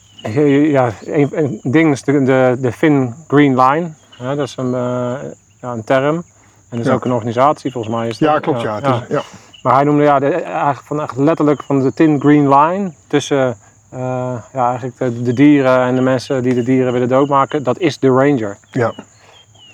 ja, 0.72 0.92
een, 1.06 1.30
een 1.34 1.60
ding 1.64 1.92
is 1.92 2.04
de, 2.04 2.24
de, 2.24 2.58
de 2.60 2.72
Thin 2.80 3.16
Green 3.28 3.60
Line. 3.62 3.94
Hè, 4.18 4.36
dat 4.36 4.48
is 4.48 4.56
een, 4.58 4.74
eh, 4.74 5.14
ja, 5.62 5.72
een 5.72 5.84
term. 5.84 6.16
En 6.16 6.24
dat 6.70 6.80
is 6.80 6.86
Ja. 6.86 6.94
ook 6.94 7.06
een 7.06 7.12
organisatie, 7.14 7.72
volgens 7.72 7.94
mij. 7.96 8.08
Is 8.08 8.18
dat- 8.18 8.30
Ja, 8.30 8.40
klopt, 8.40 8.62
ja. 8.62 8.78
Is- 8.78 9.08
ja. 9.10 9.22
Maar 9.64 9.74
hij 9.74 9.84
noemde 9.84 10.04
ja, 10.04 10.20
de, 10.20 10.32
eigenlijk 10.34 10.86
van, 10.86 11.02
echt 11.02 11.18
letterlijk 11.18 11.64
van 11.64 11.82
de 11.82 11.94
Thin 11.94 12.20
Green 12.20 12.50
Line 12.50 12.92
tussen 13.08 13.58
eh, 13.90 14.36
ja, 14.54 14.70
eigenlijk 14.70 14.98
de, 14.98 15.22
de 15.22 15.34
dieren 15.34 15.80
en 15.80 15.96
de 15.96 16.02
mensen 16.02 16.44
die 16.44 16.54
de 16.54 16.64
dieren 16.64 16.94
willen 16.94 17.08
doodmaken. 17.08 17.64
Dat 17.64 17.80
is 17.80 18.00
de 18.00 18.08
Ranger. 18.08 18.58
ja. 18.72 18.94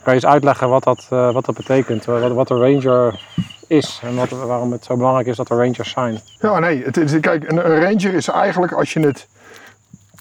Kan 0.04 0.14
je 0.14 0.20
eens 0.20 0.32
uitleggen 0.32 0.70
wat 0.70 0.84
dat, 0.84 1.08
eh, 1.10 1.34
wat 1.34 1.46
dat 1.46 1.56
betekent? 1.56 2.06
Wat, 2.06 2.32
wat 2.32 2.48
de 2.48 2.58
Ranger 2.58 3.20
is 3.68 4.02
en 4.04 4.16
wat, 4.16 4.30
waarom 4.30 4.72
het 4.72 4.86
zo 4.86 4.96
belangrijk 4.96 5.28
is 5.28 5.38
dat 5.38 5.50
er 5.50 5.58
Rangers 5.58 5.90
zijn? 5.90 6.20
Ja, 6.40 6.60
nee. 6.60 6.84
Het 6.84 6.98
is, 6.98 7.20
kijk, 7.20 7.50
een, 7.50 7.72
een 7.72 7.80
ranger 7.80 8.14
is 8.14 8.28
eigenlijk, 8.28 8.72
als 8.72 8.94
je 8.94 9.00
het 9.00 9.28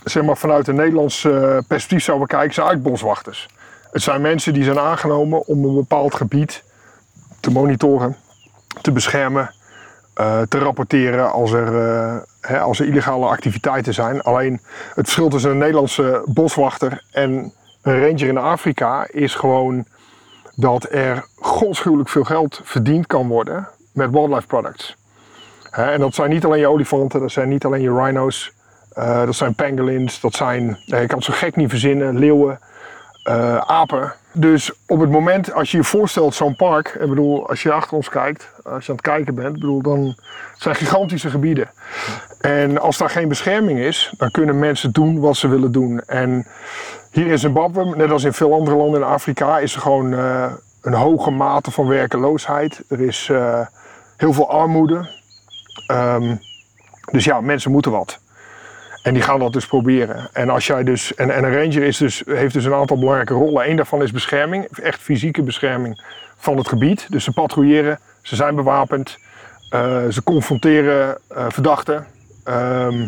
zeg 0.04 0.22
maar, 0.22 0.36
vanuit 0.36 0.68
een 0.68 0.74
Nederlands 0.74 1.24
eh, 1.24 1.58
perspectief 1.66 2.04
zou 2.04 2.18
bekijken, 2.18 2.54
zijn 2.54 2.66
eigenlijk 2.66 2.96
boswachters. 2.96 3.48
Het 3.90 4.02
zijn 4.02 4.20
mensen 4.20 4.52
die 4.52 4.64
zijn 4.64 4.78
aangenomen 4.78 5.46
om 5.46 5.64
een 5.64 5.74
bepaald 5.74 6.14
gebied 6.14 6.62
te 7.40 7.50
monitoren, 7.50 8.16
te 8.80 8.92
beschermen, 8.92 9.54
eh, 10.14 10.40
te 10.48 10.58
rapporteren 10.58 11.32
als 11.32 11.52
er, 11.52 11.76
eh, 11.76 12.16
hè, 12.40 12.60
als 12.60 12.80
er 12.80 12.86
illegale 12.86 13.26
activiteiten 13.26 13.94
zijn. 13.94 14.22
Alleen 14.22 14.52
het 14.94 15.04
verschil 15.04 15.28
tussen 15.28 15.50
een 15.50 15.58
Nederlandse 15.58 16.22
boswachter 16.26 17.04
en 17.12 17.52
een 17.82 18.00
ranger 18.00 18.28
in 18.28 18.38
Afrika 18.38 19.06
is 19.10 19.34
gewoon 19.34 19.84
dat 20.54 20.86
er 20.90 21.24
godschuwelijk 21.36 22.08
veel 22.08 22.24
geld 22.24 22.60
verdiend 22.64 23.06
kan 23.06 23.28
worden 23.28 23.68
met 23.92 24.10
wildlife 24.10 24.46
products. 24.46 24.96
En 25.70 26.00
dat 26.00 26.14
zijn 26.14 26.30
niet 26.30 26.44
alleen 26.44 26.60
je 26.60 26.68
olifanten, 26.68 27.20
dat 27.20 27.30
zijn 27.30 27.48
niet 27.48 27.64
alleen 27.64 27.80
je 27.80 27.94
rhino's, 27.94 28.52
eh, 28.92 29.24
dat 29.24 29.34
zijn 29.34 29.54
pangolins, 29.54 30.20
dat 30.20 30.34
zijn, 30.34 30.78
ik 30.86 31.08
kan 31.08 31.16
het 31.16 31.24
zo 31.24 31.32
gek 31.32 31.56
niet 31.56 31.70
verzinnen, 31.70 32.18
leeuwen, 32.18 32.58
eh, 33.22 33.56
apen. 33.56 34.14
Dus 34.32 34.72
op 34.86 35.00
het 35.00 35.10
moment, 35.10 35.52
als 35.52 35.70
je 35.70 35.76
je 35.76 35.84
voorstelt 35.84 36.34
zo'n 36.34 36.56
park, 36.56 36.96
ik 37.00 37.08
bedoel, 37.08 37.48
als 37.48 37.62
je 37.62 37.72
achter 37.72 37.96
ons 37.96 38.08
kijkt, 38.08 38.50
als 38.64 38.84
je 38.84 38.90
aan 38.90 38.96
het 38.96 39.06
kijken 39.06 39.34
bent, 39.34 39.52
bedoel, 39.52 39.82
dan 39.82 40.16
zijn 40.56 40.74
gigantische 40.74 41.30
gebieden. 41.30 41.70
En 42.40 42.80
als 42.80 42.98
daar 42.98 43.10
geen 43.10 43.28
bescherming 43.28 43.78
is, 43.78 44.14
dan 44.16 44.30
kunnen 44.30 44.58
mensen 44.58 44.92
doen 44.92 45.20
wat 45.20 45.36
ze 45.36 45.48
willen 45.48 45.72
doen. 45.72 46.00
En 46.00 46.46
hier 47.10 47.26
in 47.26 47.38
Zimbabwe, 47.38 47.96
net 47.96 48.10
als 48.10 48.24
in 48.24 48.32
veel 48.32 48.52
andere 48.54 48.76
landen 48.76 49.00
in 49.00 49.06
Afrika, 49.06 49.58
is 49.58 49.74
er 49.74 49.80
gewoon 49.80 50.14
eh, 50.14 50.52
een 50.82 50.94
hoge 50.94 51.30
mate 51.30 51.70
van 51.70 51.86
werkeloosheid. 51.86 52.82
Er 52.88 53.00
is 53.00 53.28
eh, 53.30 53.60
heel 54.16 54.32
veel 54.32 54.50
armoede. 54.50 55.10
Ehm, 55.86 56.36
dus 57.10 57.24
ja, 57.24 57.40
mensen 57.40 57.70
moeten 57.70 57.90
wat. 57.90 58.20
En 59.02 59.14
die 59.14 59.22
gaan 59.22 59.38
dat 59.38 59.52
dus 59.52 59.66
proberen. 59.66 60.28
En, 60.32 60.50
als 60.50 60.66
jij 60.66 60.84
dus, 60.84 61.14
en, 61.14 61.30
en 61.30 61.44
een 61.44 61.54
ranger 61.54 61.82
is 61.82 61.96
dus, 61.96 62.22
heeft 62.26 62.54
dus 62.54 62.64
een 62.64 62.74
aantal 62.74 62.98
belangrijke 62.98 63.34
rollen. 63.34 63.68
Eén 63.68 63.76
daarvan 63.76 64.02
is 64.02 64.12
bescherming, 64.12 64.64
echt 64.82 65.00
fysieke 65.00 65.42
bescherming 65.42 66.02
van 66.36 66.56
het 66.56 66.68
gebied. 66.68 67.06
Dus 67.10 67.24
ze 67.24 67.32
patrouilleren, 67.32 67.98
ze 68.22 68.36
zijn 68.36 68.54
bewapend, 68.54 69.18
eh, 69.70 70.08
ze 70.08 70.22
confronteren 70.22 71.18
eh, 71.28 71.46
verdachten, 71.48 72.06
ehm, 72.44 73.06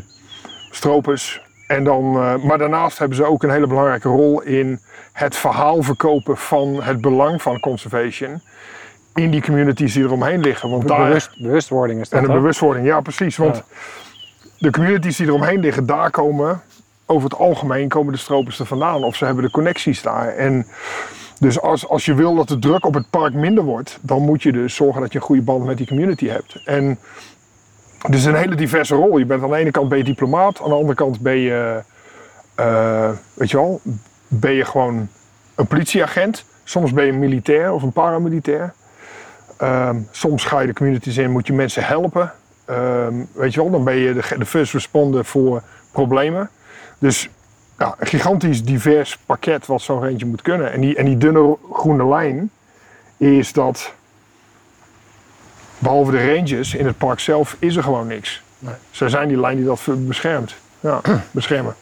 stropers. 0.71 1.43
En 1.67 1.85
dan, 1.85 2.15
eh, 2.15 2.37
maar 2.37 2.59
daarnaast 2.59 2.99
hebben 2.99 3.17
ze 3.17 3.25
ook 3.25 3.43
een 3.43 3.51
hele 3.51 3.67
belangrijke 3.67 4.09
rol 4.09 4.43
in 4.43 4.81
het 5.13 5.37
verhaal 5.37 5.83
verkopen 5.83 6.37
van 6.37 6.83
het 6.83 7.01
belang 7.01 7.43
van 7.43 7.61
conservation 7.61 8.41
in 9.15 9.31
die 9.31 9.43
communities 9.43 9.93
die 9.93 10.03
eromheen 10.03 10.41
liggen. 10.41 10.71
Want 10.71 10.89
daar, 10.89 11.07
Bewust, 11.07 11.43
bewustwording 11.43 12.01
is 12.01 12.09
dat. 12.09 12.23
en 12.23 12.29
een 12.29 12.35
bewustwording, 12.35 12.87
ja 12.87 13.01
precies. 13.01 13.37
Want 13.37 13.57
Ja. 13.57 13.63
De 14.59 14.71
communities 14.71 15.17
die 15.17 15.27
eromheen 15.27 15.61
liggen, 15.61 15.87
daar 15.87 16.11
komen 16.11 16.63
over 17.07 17.31
het 17.31 17.39
algemeen 17.39 17.89
komen 17.89 18.13
de 18.13 18.19
stropers 18.19 18.59
er 18.59 18.67
vandaan. 18.67 19.05
Of 19.05 19.17
ze 19.17 19.25
hebben 19.25 19.45
de 19.45 19.51
connecties 19.51 20.03
daar. 20.03 20.29
En 20.29 20.67
dus 21.39 21.61
als, 21.61 21.89
als 21.89 22.05
je 22.05 22.15
wil 22.15 22.35
dat 22.35 22.49
de 22.49 22.59
druk 22.59 22.87
op 22.87 22.95
het 22.95 23.11
park 23.11 23.35
minder 23.35 23.65
wordt, 23.65 23.99
dan 24.01 24.23
moet 24.23 24.43
je 24.43 24.53
dus 24.53 24.75
zorgen 24.75 25.01
dat 25.01 25.13
je 25.13 25.19
een 25.19 25.25
goede 25.25 25.43
band 25.43 25.65
met 25.65 25.77
die 25.77 25.87
community 25.87 26.29
hebt. 26.29 26.63
En 26.65 26.99
het 27.99 28.15
is 28.15 28.25
een 28.25 28.35
hele 28.35 28.55
diverse 28.55 28.95
rol. 28.95 29.19
Je 29.19 29.27
bent 29.27 29.43
aan 29.43 29.51
de 29.51 29.57
ene 29.57 29.71
kant 29.71 29.89
ben 29.89 29.99
je 29.99 30.05
diplomaat, 30.05 30.61
aan 30.63 30.69
de 30.69 30.75
andere 30.75 30.95
kant 30.95 31.21
ben 31.21 31.37
je, 31.37 31.83
eh, 32.55 33.11
weet 33.35 33.51
je 33.51 33.57
wel, 33.57 33.81
ben 34.29 34.53
je 34.53 34.65
gewoon 34.65 35.09
een 35.55 35.67
politieagent. 35.67 36.45
Soms 36.65 36.93
ben 36.93 37.05
je 37.05 37.13
een 37.13 37.19
militair 37.19 37.73
of 37.73 37.83
een 37.83 37.93
paramilitair. 37.93 38.75
Ehm, 39.57 39.99
soms 40.11 40.45
ga 40.45 40.61
je 40.61 40.67
de 40.67 40.73
communities 40.73 41.17
in, 41.17 41.31
moet 41.31 41.47
je 41.47 41.53
mensen 41.53 41.85
helpen. 41.85 42.33
Ehm, 42.65 43.15
weet 43.33 43.55
je 43.55 43.61
wel, 43.61 43.71
dan 43.71 43.85
ben 43.85 43.95
je 43.95 44.13
de, 44.13 44.39
de 44.39 44.47
first 44.47 44.73
responder 44.73 45.25
voor 45.25 45.63
problemen. 45.93 46.51
Dus 46.99 47.29
ja, 47.79 47.95
een 47.99 48.07
gigantisch 48.07 48.65
divers 48.65 49.19
pakket 49.27 49.67
wat 49.67 49.83
zo'n 49.83 50.05
eentje 50.05 50.27
moet 50.27 50.43
kunnen. 50.43 50.73
En 50.73 50.81
die, 50.81 50.97
en 50.97 51.05
die 51.05 51.19
dunne 51.19 51.57
groene 51.73 52.07
lijn 52.07 52.51
is 53.17 53.53
dat, 53.53 53.93
behalve 55.79 56.11
de 56.11 56.35
ranges 56.35 56.75
in 56.75 56.87
het 56.87 56.99
park 56.99 57.21
zelf, 57.21 57.57
is 57.59 57.77
er 57.77 57.83
gewoon 57.83 58.07
niks. 58.07 58.43
Nee. 58.59 58.75
Zij 58.91 59.09
zijn 59.09 59.29
die 59.29 59.41
lijn 59.41 59.57
die 59.57 59.67
dat 59.67 59.81
beschermt. 59.89 60.55
Ja, 60.81 61.01
beschermen. 61.31 61.75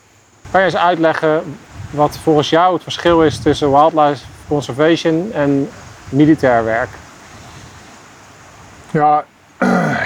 Kan 0.50 0.60
je 0.60 0.66
eens 0.66 0.76
uitleggen 0.76 1.42
wat 1.90 2.18
volgens 2.18 2.50
jou 2.50 2.74
het 2.74 2.82
verschil 2.82 3.22
is 3.22 3.38
tussen 3.38 3.70
wildlife 3.70 4.24
conservation 4.48 5.32
en 5.32 5.68
militair 6.08 6.64
werk? 6.64 6.88
Ja, 8.90 9.24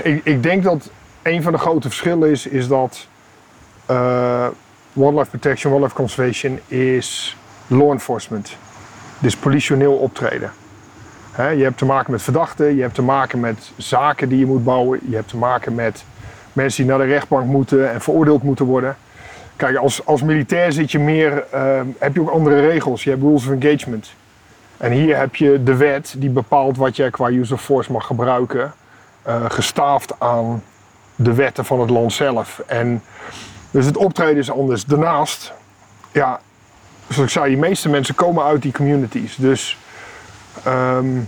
ik, 0.07 0.21
ik 0.25 0.43
denk 0.43 0.63
dat 0.63 0.91
een 1.23 1.43
van 1.43 1.53
de 1.53 1.59
grote 1.59 1.89
verschillen 1.89 2.31
is, 2.31 2.47
is 2.47 2.69
dat 2.69 3.07
eh, 3.87 4.47
wildlife 4.93 5.31
protection, 5.31 5.73
wildlife 5.73 5.95
conservation 5.97 6.61
is 6.67 7.37
law 7.67 7.91
enforcement. 7.91 8.57
Dus 9.19 9.37
politioneel 9.37 9.95
optreden. 9.95 10.51
Je 11.37 11.63
hebt 11.63 11.79
te 11.79 11.85
maken 11.85 12.11
met 12.11 12.23
verdachten, 12.23 12.75
je 12.77 12.83
hebt 12.83 12.95
te 12.95 13.03
maken 13.03 13.41
met 13.41 13.73
zaken 13.77 14.29
die 14.29 14.39
je 14.39 14.47
moet 14.47 14.65
bouwen, 14.65 15.01
je 15.09 15.15
hebt 15.15 15.29
te 15.29 15.37
maken 15.37 15.75
met 15.75 16.05
mensen 16.53 16.83
die 16.83 16.93
naar 16.93 17.07
de 17.07 17.13
rechtbank 17.13 17.47
moeten 17.47 17.93
en 17.93 18.01
veroordeeld 18.01 18.43
moeten 18.43 18.65
worden. 18.65 18.97
Kijk, 19.57 19.77
als, 19.77 20.07
als 20.07 20.23
militair 20.23 20.73
zit 20.73 20.93
je 20.93 20.99
meer, 20.99 21.45
eh, 21.51 21.81
heb 21.99 22.15
je 22.15 22.21
ook 22.21 22.31
andere 22.31 22.61
regels. 22.61 23.05
Je 23.05 23.11
hebt 23.11 23.23
rules 23.23 23.47
of 23.47 23.53
engagement. 23.63 24.13
En 24.77 24.93
hier 24.93 25.19
heb 25.19 25.37
je 25.37 25.63
de 25.63 25.77
wet 25.77 26.15
die 26.19 26.31
bepaalt 26.31 26.77
wat 26.77 26.97
jij 26.97 27.11
qua 27.11 27.29
use 27.29 27.55
of 27.55 27.63
force 27.63 27.93
mag 27.93 28.07
gebruiken, 28.07 28.75
gestaafd 29.49 30.21
aan 30.21 30.63
de 31.15 31.35
wetten 31.35 31.65
van 31.65 31.81
het 31.81 31.91
land 31.91 32.13
zelf. 32.13 32.63
En 32.67 33.03
dus 33.71 33.87
het 33.87 33.97
optreden 33.97 34.37
is 34.37 34.51
anders. 34.51 34.85
Daarnaast, 34.85 35.53
ja, 36.13 36.41
zoals 37.09 37.23
ik 37.23 37.41
zei, 37.41 37.55
de 37.55 37.61
meeste 37.61 37.89
mensen 37.89 38.15
komen 38.15 38.45
uit 38.45 38.63
die 38.63 38.73
communities. 38.73 39.37
Dus 39.37 39.79
ehm, 40.65 41.21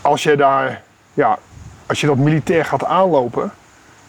als 0.00 0.22
je 0.22 0.36
daar, 0.36 0.82
ja, 1.14 1.38
als 1.86 2.00
je 2.00 2.06
dat 2.06 2.16
militair 2.16 2.64
gaat 2.64 2.84
aanlopen, 2.84 3.52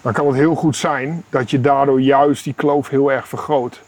dan 0.01 0.13
kan 0.13 0.27
het 0.27 0.36
heel 0.36 0.56
goed 0.56 0.75
zijn 0.75 1.24
dat 1.30 1.51
je 1.51 1.62
daardoor 1.62 2.01
juist 2.01 2.44
die 2.44 2.54
kloof 2.54 2.89
heel 2.89 3.12
erg 3.12 3.27
vergroot. 3.27 3.82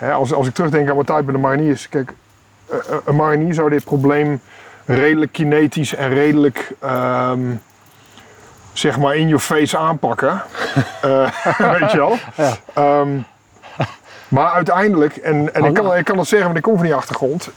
Als, 0.00 0.32
als 0.32 0.46
ik 0.46 0.54
terugdenk 0.54 0.88
aan 0.88 0.94
mijn 0.94 1.06
tijd 1.06 1.24
bij 1.24 1.34
de 1.34 1.40
mariniers, 1.40 1.88
kijk, 1.88 2.14
eh, 2.66 2.78
eh, 2.78 2.96
een 3.04 3.16
marinier 3.16 3.54
zou 3.54 3.70
dit 3.70 3.84
probleem 3.84 4.40
redelijk 4.84 5.32
kinetisch 5.32 5.94
en 5.94 6.08
redelijk, 6.08 6.72
ehm, 6.80 7.40
zeg 8.74 8.98
maar, 8.98 9.16
in 9.16 9.28
your 9.28 9.42
face 9.42 9.78
aanpakken. 9.78 10.42
Eh, 11.02 11.30
weet 11.80 11.90
je 11.90 11.96
wel? 11.96 12.16
Ja. 12.34 12.56
Ehm, 12.72 13.18
maar 14.28 14.52
uiteindelijk, 14.52 15.16
en, 15.16 15.54
en 15.54 15.64
ik, 15.64 15.74
kan, 15.74 15.96
ik 15.96 16.04
kan 16.04 16.16
dat 16.16 16.26
zeggen, 16.26 16.46
want 16.46 16.58
ik 16.58 16.64
kom 16.64 16.76
van 16.76 16.84
die 16.84 16.94
achtergrond, 16.94 17.50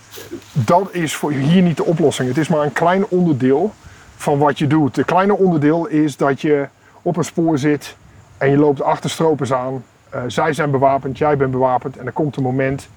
dat 0.51 0.87
is 0.91 1.15
voor 1.15 1.31
hier 1.31 1.61
niet 1.61 1.77
de 1.77 1.83
oplossing. 1.83 2.27
Het 2.27 2.37
is 2.37 2.47
maar 2.47 2.61
een 2.61 2.73
klein 2.73 3.07
onderdeel 3.07 3.73
van 4.15 4.37
wat 4.37 4.57
je 4.59 4.67
doet. 4.67 4.95
Het 4.95 5.05
kleine 5.05 5.37
onderdeel 5.37 5.85
is 5.85 6.17
dat 6.17 6.41
je 6.41 6.67
op 7.01 7.17
een 7.17 7.23
spoor 7.23 7.57
zit 7.57 7.95
en 8.37 8.49
je 8.49 8.57
loopt 8.57 8.81
achter 8.81 9.09
stropers 9.09 9.53
aan. 9.53 9.83
Eh, 10.09 10.21
zij 10.27 10.53
zijn 10.53 10.71
bewapend, 10.71 11.17
jij 11.17 11.37
bent 11.37 11.51
bewapend 11.51 11.97
en 11.97 12.05
er 12.05 12.11
komt 12.11 12.35
een 12.35 12.43
moment 12.43 12.89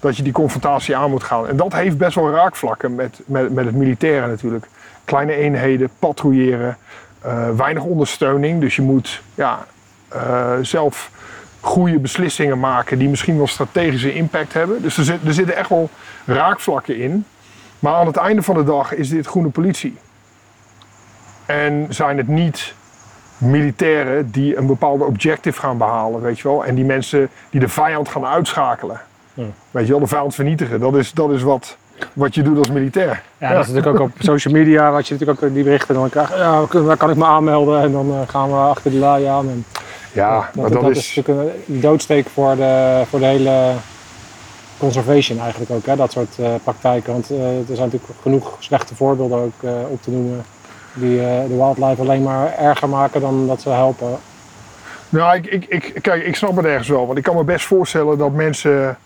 dat 0.00 0.16
je 0.16 0.22
die 0.22 0.32
confrontatie 0.32 0.96
aan 0.96 1.10
moet 1.10 1.22
gaan. 1.24 1.48
En 1.48 1.56
dat 1.56 1.72
heeft 1.72 1.98
best 1.98 2.14
wel 2.14 2.30
raakvlakken 2.30 2.94
met, 2.94 3.20
met, 3.26 3.52
met 3.52 3.64
het 3.64 3.74
militaire 3.74 4.26
natuurlijk. 4.26 4.66
Kleine 5.04 5.34
eenheden, 5.34 5.90
patrouilleren, 5.98 6.76
weinig 7.56 7.82
ondersteuning. 7.82 8.60
Dus 8.60 8.76
je 8.76 8.82
moet 8.82 9.22
ja, 9.34 9.66
eh, 10.08 10.52
zelf 10.62 11.10
goede 11.60 11.98
beslissingen 11.98 12.60
maken 12.60 12.98
die 12.98 13.08
misschien 13.08 13.36
wel 13.36 13.46
strategische 13.46 14.14
impact 14.14 14.52
hebben. 14.52 14.82
Dus 14.82 14.96
er, 14.96 15.04
zit, 15.04 15.24
er 15.24 15.34
zitten 15.34 15.56
echt 15.56 15.68
wel 15.68 15.90
raakvlakken 16.24 16.96
in. 16.96 17.24
Maar 17.78 17.94
aan 17.94 18.06
het 18.06 18.16
einde 18.16 18.42
van 18.42 18.54
de 18.54 18.64
dag 18.64 18.94
is 18.94 19.08
dit 19.08 19.26
groene 19.26 19.48
politie. 19.48 19.96
En 21.46 21.86
zijn 21.88 22.16
het 22.16 22.28
niet 22.28 22.74
militairen 23.38 24.30
die 24.30 24.56
een 24.56 24.66
bepaalde 24.66 25.04
objective 25.04 25.60
gaan 25.60 25.78
behalen, 25.78 26.20
weet 26.20 26.38
je 26.38 26.48
wel. 26.48 26.64
En 26.64 26.74
die 26.74 26.84
mensen 26.84 27.28
die 27.50 27.60
de 27.60 27.68
vijand 27.68 28.08
gaan 28.08 28.26
uitschakelen. 28.26 29.00
Ja. 29.34 29.44
Weet 29.70 29.86
je 29.86 29.90
wel, 29.90 30.00
de 30.00 30.06
vijand 30.06 30.34
vernietigen. 30.34 30.80
Dat 30.80 30.96
is, 30.96 31.12
dat 31.12 31.30
is 31.30 31.42
wat 31.42 31.76
wat 32.12 32.34
je 32.34 32.42
doet 32.42 32.58
als 32.58 32.70
militair. 32.70 33.22
Ja, 33.38 33.52
dat 33.52 33.66
is 33.66 33.72
natuurlijk 33.72 34.00
ook 34.00 34.08
op 34.08 34.12
social 34.18 34.54
media, 34.54 34.90
wat 34.90 35.08
je 35.08 35.12
natuurlijk 35.12 35.42
ook 35.42 35.54
die 35.54 35.64
berichten 35.64 35.94
dan 35.94 36.08
krijgt. 36.08 36.36
Ja, 36.36 36.64
daar 36.70 36.96
kan 36.96 37.10
ik 37.10 37.16
me 37.16 37.24
aanmelden 37.24 37.80
en 37.80 37.92
dan 37.92 38.10
eh, 38.10 38.28
gaan 38.28 38.48
we 38.48 38.56
achter 38.56 38.90
de 38.90 38.96
laai 38.96 39.24
aan. 39.24 39.48
En 39.48 39.64
Ja, 40.12 40.50
maar 40.54 40.70
dat, 40.70 40.82
dat, 40.82 40.90
is, 40.90 40.98
is, 40.98 41.16
natuurlijk 41.16 41.56
een 41.68 41.80
doodsteek 41.80 42.28
voor 42.28 42.56
de, 42.56 43.02
voor 43.08 43.18
de 43.18 43.26
hele 43.26 43.74
conservation 44.78 45.40
eigenlijk 45.40 45.70
ook, 45.70 45.86
hè? 45.86 45.96
dat 45.96 46.12
soort 46.12 46.38
eh, 46.38 46.54
praktijken. 46.62 47.12
Want 47.12 47.30
eh, 47.30 47.58
er 47.58 47.76
zijn 47.76 47.90
natuurlijk 47.90 48.20
genoeg 48.22 48.56
slechte 48.58 48.94
voorbeelden 48.94 49.38
ook 49.38 49.62
eh, 49.62 49.90
op 49.90 50.02
te 50.02 50.10
noemen 50.10 50.44
die 50.94 51.18
de 51.18 51.54
wildlife 51.56 52.00
alleen 52.00 52.22
maar 52.22 52.52
erger 52.58 52.88
maken 52.88 53.20
dan 53.20 53.46
dat 53.46 53.60
ze 53.60 53.68
helpen. 53.68 54.18
Nou, 55.08 55.36
ik, 55.36 55.46
ik, 55.46 55.64
ik, 55.68 56.02
kijk, 56.02 56.24
ik 56.24 56.36
snap 56.36 56.56
het 56.56 56.64
ergens 56.64 56.88
wel. 56.88 57.06
Want 57.06 57.18
ik 57.18 57.24
kan 57.24 57.36
me 57.36 57.44
best 57.44 57.66
voorstellen 57.66 58.18
dat 58.18 58.32
mensen, 58.32 58.98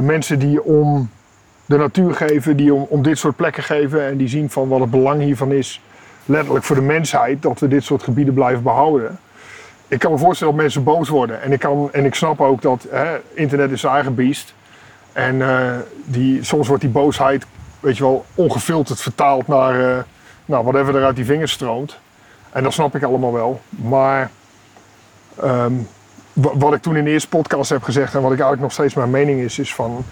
mensen 0.00 0.38
die 0.38 0.64
om 0.64 1.10
de 1.70 1.76
natuur 1.76 2.14
geven, 2.14 2.56
die 2.56 2.74
om, 2.74 2.86
om 2.88 3.02
dit 3.02 3.18
soort 3.18 3.36
plekken 3.36 3.62
geven 3.62 4.06
en 4.06 4.16
die 4.16 4.28
zien 4.28 4.50
van 4.50 4.68
wat 4.68 4.80
het 4.80 4.90
belang 4.90 5.22
hiervan 5.22 5.52
is, 5.52 5.80
letterlijk 6.24 6.64
voor 6.64 6.76
de 6.76 6.82
mensheid, 6.82 7.42
dat 7.42 7.60
we 7.60 7.68
dit 7.68 7.84
soort 7.84 8.02
gebieden 8.02 8.34
blijven 8.34 8.62
behouden. 8.62 9.18
Ik 9.88 9.98
kan 9.98 10.12
me 10.12 10.18
voorstellen 10.18 10.52
dat 10.54 10.62
mensen 10.62 10.84
boos 10.84 11.08
worden. 11.08 11.42
En 11.42 11.52
ik, 11.52 11.58
kan, 11.58 11.88
en 11.92 12.04
ik 12.04 12.14
snap 12.14 12.40
ook 12.40 12.62
dat 12.62 12.86
hè, 12.90 13.16
internet 13.34 13.70
is 13.70 13.80
zijn 13.80 13.92
eigen 13.92 14.14
beest. 14.14 14.54
En 15.12 15.42
eh, 15.42 15.76
die, 16.04 16.44
soms 16.44 16.66
wordt 16.68 16.82
die 16.82 16.90
boosheid, 16.92 17.46
weet 17.80 17.96
je 17.96 18.02
wel, 18.02 18.24
ongefilterd 18.34 19.00
vertaald 19.00 19.46
naar 19.46 19.80
eh 19.96 20.02
nou, 20.44 20.64
whatever 20.64 20.96
er 20.96 21.04
uit 21.04 21.16
die 21.16 21.24
vingers 21.24 21.52
stroomt. 21.52 21.98
En 22.52 22.62
dat 22.62 22.72
snap 22.72 22.94
ik 22.96 23.02
allemaal 23.02 23.32
wel. 23.32 23.60
Maar 23.68 24.30
Ehm, 25.40 25.72
wa- 26.32 26.56
wat 26.56 26.74
ik 26.74 26.82
toen 26.82 26.96
in 26.96 27.04
de 27.04 27.10
eerste 27.10 27.28
podcast 27.28 27.70
heb 27.70 27.82
gezegd 27.82 28.14
en 28.14 28.20
wat 28.22 28.32
ik 28.32 28.38
eigenlijk 28.40 28.60
nog 28.62 28.72
steeds 28.72 28.94
mijn 28.94 29.10
mening 29.10 29.40
is, 29.40 29.58
is 29.58 29.74
van 29.74 30.04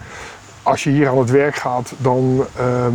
als 0.63 0.83
je 0.83 0.89
hier 0.89 1.09
aan 1.09 1.17
het 1.17 1.29
werk 1.29 1.55
gaat, 1.55 1.93
dan 1.97 2.45
ehm, 2.57 2.93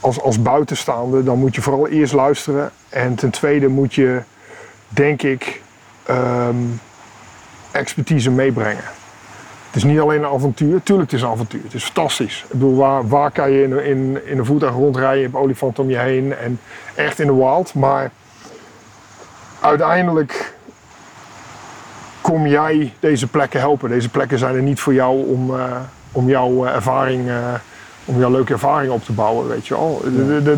als, 0.00 0.20
als 0.20 0.42
buitenstaande, 0.42 1.22
dan 1.22 1.38
moet 1.38 1.54
je 1.54 1.62
vooral 1.62 1.88
eerst 1.88 2.12
luisteren. 2.12 2.70
En 2.88 3.14
ten 3.14 3.30
tweede 3.30 3.68
moet 3.68 3.94
je, 3.94 4.22
denk 4.88 5.22
ik, 5.22 5.62
ehm, 6.06 6.56
expertise 7.70 8.30
meebrengen. 8.30 8.84
Het 9.66 9.82
is 9.82 9.84
niet 9.84 10.00
alleen 10.00 10.22
een 10.22 10.30
avontuur, 10.30 10.82
tuurlijk 10.82 11.10
het 11.10 11.20
is 11.20 11.26
een 11.26 11.32
avontuur, 11.32 11.62
het 11.62 11.74
is 11.74 11.84
fantastisch. 11.84 12.42
Ik 12.42 12.50
bedoel, 12.50 12.76
waar, 12.76 13.08
waar 13.08 13.30
kan 13.30 13.50
je 13.50 13.62
in, 13.62 13.84
in, 13.84 14.26
in 14.26 14.38
een 14.38 14.44
voertuig 14.44 14.74
rondrijden, 14.74 15.16
je 15.16 15.22
hebt 15.22 15.36
olifanten 15.36 15.82
om 15.82 15.90
je 15.90 15.98
heen 15.98 16.36
en 16.36 16.60
echt 16.94 17.18
in 17.18 17.26
de 17.26 17.34
wild. 17.34 17.74
Maar 17.74 18.10
uiteindelijk 19.60 20.54
kom 22.20 22.46
jij 22.46 22.94
deze 23.00 23.26
plekken 23.26 23.60
helpen. 23.60 23.88
Deze 23.88 24.08
plekken 24.08 24.38
zijn 24.38 24.54
er 24.54 24.62
niet 24.62 24.80
voor 24.80 24.94
jou 24.94 25.26
om, 25.26 25.58
eh, 25.58 25.76
om 26.12 26.28
jouw 26.28 26.66
eh, 26.66 26.74
ervaring, 26.74 27.28
eh, 27.28 27.36
om 28.04 28.18
jouw 28.18 28.30
leuke 28.30 28.52
ervaring 28.52 28.92
op 28.92 29.04
te 29.04 29.12
bouwen, 29.12 29.48
weet 29.48 29.66
je 29.66 29.74
wel. 29.74 30.02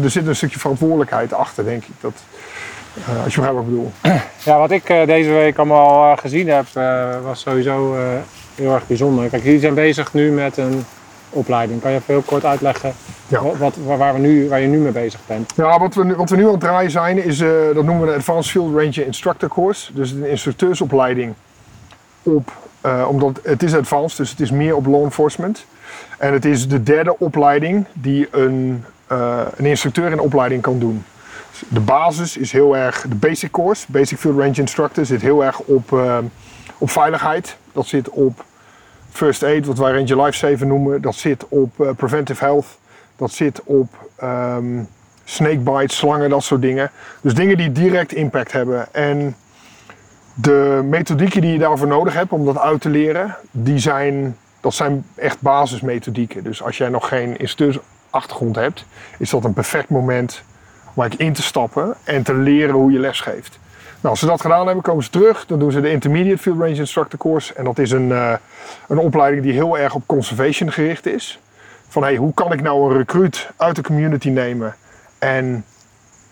Er- 0.03 0.11
zit 0.11 0.27
een 0.27 0.37
stukje 0.37 0.59
verantwoordelijkheid 0.59 1.33
achter, 1.33 1.65
denk 1.65 1.83
ik. 1.85 1.95
Dat, 2.01 2.13
eh, 2.95 3.25
als 3.25 3.35
je 3.35 3.41
begrijpt 3.41 3.55
wat 3.55 3.63
ik 3.65 3.71
bedoel. 3.71 3.93
Ja, 4.45 4.59
wat 4.59 4.71
ik 4.71 4.87
deze 4.87 5.31
week 5.31 5.59
allemaal 5.59 6.17
gezien 6.17 6.49
heb, 6.49 6.67
was 7.23 7.41
sowieso 7.41 7.97
heel 8.55 8.75
erg 8.75 8.87
bijzonder. 8.87 9.29
Kijk, 9.29 9.45
jullie 9.45 9.61
zijn 9.61 9.75
bezig 9.75 10.13
nu 10.13 10.31
met 10.31 10.57
een 10.57 10.85
opleiding. 11.31 11.81
Kan 11.81 11.91
je 11.91 11.97
even 11.97 12.15
heel 12.15 12.23
kort 12.23 12.45
uitleggen 12.45 12.93
Ja. 13.29 13.41
wat, 13.59 13.75
waar, 13.85 14.13
we 14.15 14.19
nu, 14.19 14.49
waar 14.49 14.61
je 14.61 14.67
nu 14.67 14.79
mee 14.79 14.93
bezig 14.93 15.21
bent? 15.27 15.53
Ja, 15.57 15.79
wat 15.79 15.95
we, 15.95 16.05
nu- 16.05 16.15
wat 16.15 16.31
we 16.31 16.37
nu 16.37 16.45
aan 16.45 16.51
het 16.51 16.61
draaien 16.61 16.91
zijn, 16.91 17.25
is, 17.25 17.39
dat 17.39 17.75
noemen 17.85 18.01
we 18.01 18.07
de 18.07 18.15
Advanced 18.15 18.51
Field 18.53 18.75
Ranger 18.75 19.07
Instructor 19.07 19.49
Course. 19.49 19.93
Dus 19.95 20.11
een 20.11 20.27
instructeursopleiding 20.27 21.35
op, 22.23 22.53
eh, 22.85 23.07
omdat 23.09 23.41
het 23.43 23.63
is 23.63 23.75
advanced, 23.75 24.17
dus 24.17 24.31
het 24.31 24.41
is 24.41 24.51
meer 24.51 24.77
op 24.77 24.87
law 24.87 25.05
enforcement. 25.05 25.67
En 26.19 26.33
het 26.33 26.45
is 26.45 26.69
de 26.69 26.83
derde 26.83 27.19
opleiding 27.19 27.85
die 27.93 28.29
een, 28.31 28.85
eh, 29.07 29.41
een 29.57 29.65
instructeur 29.65 30.11
in 30.11 30.19
opleiding 30.19 30.63
kan 30.63 30.79
doen. 30.79 31.05
Dus 31.51 31.63
De 31.69 31.81
basis 31.81 32.37
is 32.37 32.53
heel 32.53 32.77
erg, 32.77 33.07
de 33.09 33.15
basic 33.15 33.51
course, 33.51 33.87
Basic 33.89 34.19
Field 34.19 34.39
Ranger 34.39 34.59
Instructor, 34.59 35.07
zit 35.07 35.21
heel 35.21 35.45
erg 35.45 35.59
op, 35.61 35.93
eh, 35.93 36.19
op 36.79 36.91
veiligheid. 36.91 37.57
Dat 37.73 37.87
zit 37.87 38.09
op 38.11 38.45
first 39.11 39.43
aid, 39.43 39.67
wat 39.67 39.79
wij 39.79 39.93
Ranger 39.93 40.23
Lifesaver 40.23 40.67
noemen. 40.67 41.03
Dat 41.03 41.15
zit 41.15 41.49
op 41.49 41.95
preventive 41.97 42.45
health. 42.45 42.67
Dat 43.17 43.31
zit 43.31 43.61
op 43.65 43.89
ehm 44.17 44.83
snakebites, 45.25 45.97
slangen, 45.97 46.31
dat 46.31 46.43
soort 46.43 46.63
dingen. 46.63 46.91
Dus 47.21 47.35
dingen 47.35 47.57
die 47.57 47.73
direct 47.73 48.13
impact 48.13 48.53
hebben. 48.53 48.95
En 48.95 49.37
de 50.35 50.81
methodieken 50.85 51.41
die 51.41 51.53
je 51.53 51.59
daarvoor 51.59 51.87
nodig 51.87 52.15
hebt 52.15 52.33
om 52.33 52.45
dat 52.45 52.59
uit 52.59 52.81
te 52.81 52.89
leren, 52.89 53.37
die 53.51 53.79
zijn, 53.79 54.37
dat 54.61 54.75
zijn 54.75 55.05
echt 55.15 55.41
basismethodieken. 55.41 56.45
Dus 56.45 56.63
als 56.63 56.79
jij 56.79 56.89
nog 56.89 57.09
geen 57.09 57.37
instructeursachtergrond 57.37 58.57
hebt, 58.57 58.85
is 59.19 59.31
dat 59.31 59.45
een 59.45 59.53
perfect 59.53 59.89
moment 59.89 60.43
om 60.95 61.07
in 61.17 61.33
te 61.33 61.43
stappen 61.43 61.95
en 62.05 62.23
te 62.23 62.35
leren 62.35 62.75
hoe 62.75 62.93
je 62.93 62.99
les 62.99 63.21
geeft. 63.21 63.59
Nou, 64.05 64.17
als 64.17 64.19
ze 64.19 64.27
dat 64.27 64.41
gedaan 64.41 64.67
hebben, 64.67 64.85
komen 64.85 65.05
ze 65.05 65.11
terug. 65.11 65.47
Dan 65.47 65.59
doen 65.59 65.73
ze 65.73 65.81
de 65.81 65.91
Intermediate 65.91 66.43
Field 66.43 66.59
Range 66.59 66.75
Instructor 66.75 67.19
Course. 67.19 67.55
En 67.55 67.65
dat 67.65 67.79
is 67.79 67.91
een, 67.91 68.13
eh, 68.13 68.33
een 68.89 68.99
opleiding 68.99 69.43
die 69.43 69.53
heel 69.53 69.79
erg 69.79 69.95
op 69.95 70.03
conservation 70.07 70.73
gericht 70.73 71.07
is. 71.07 71.41
Van 71.89 72.03
hey, 72.03 72.17
hoe 72.17 72.35
kan 72.35 72.53
ik 72.53 72.63
nou 72.63 72.91
een 72.91 72.97
recruit 72.97 73.51
uit 73.57 73.77
de 73.77 73.83
community 73.83 74.29
nemen 74.29 74.75
en 75.19 75.65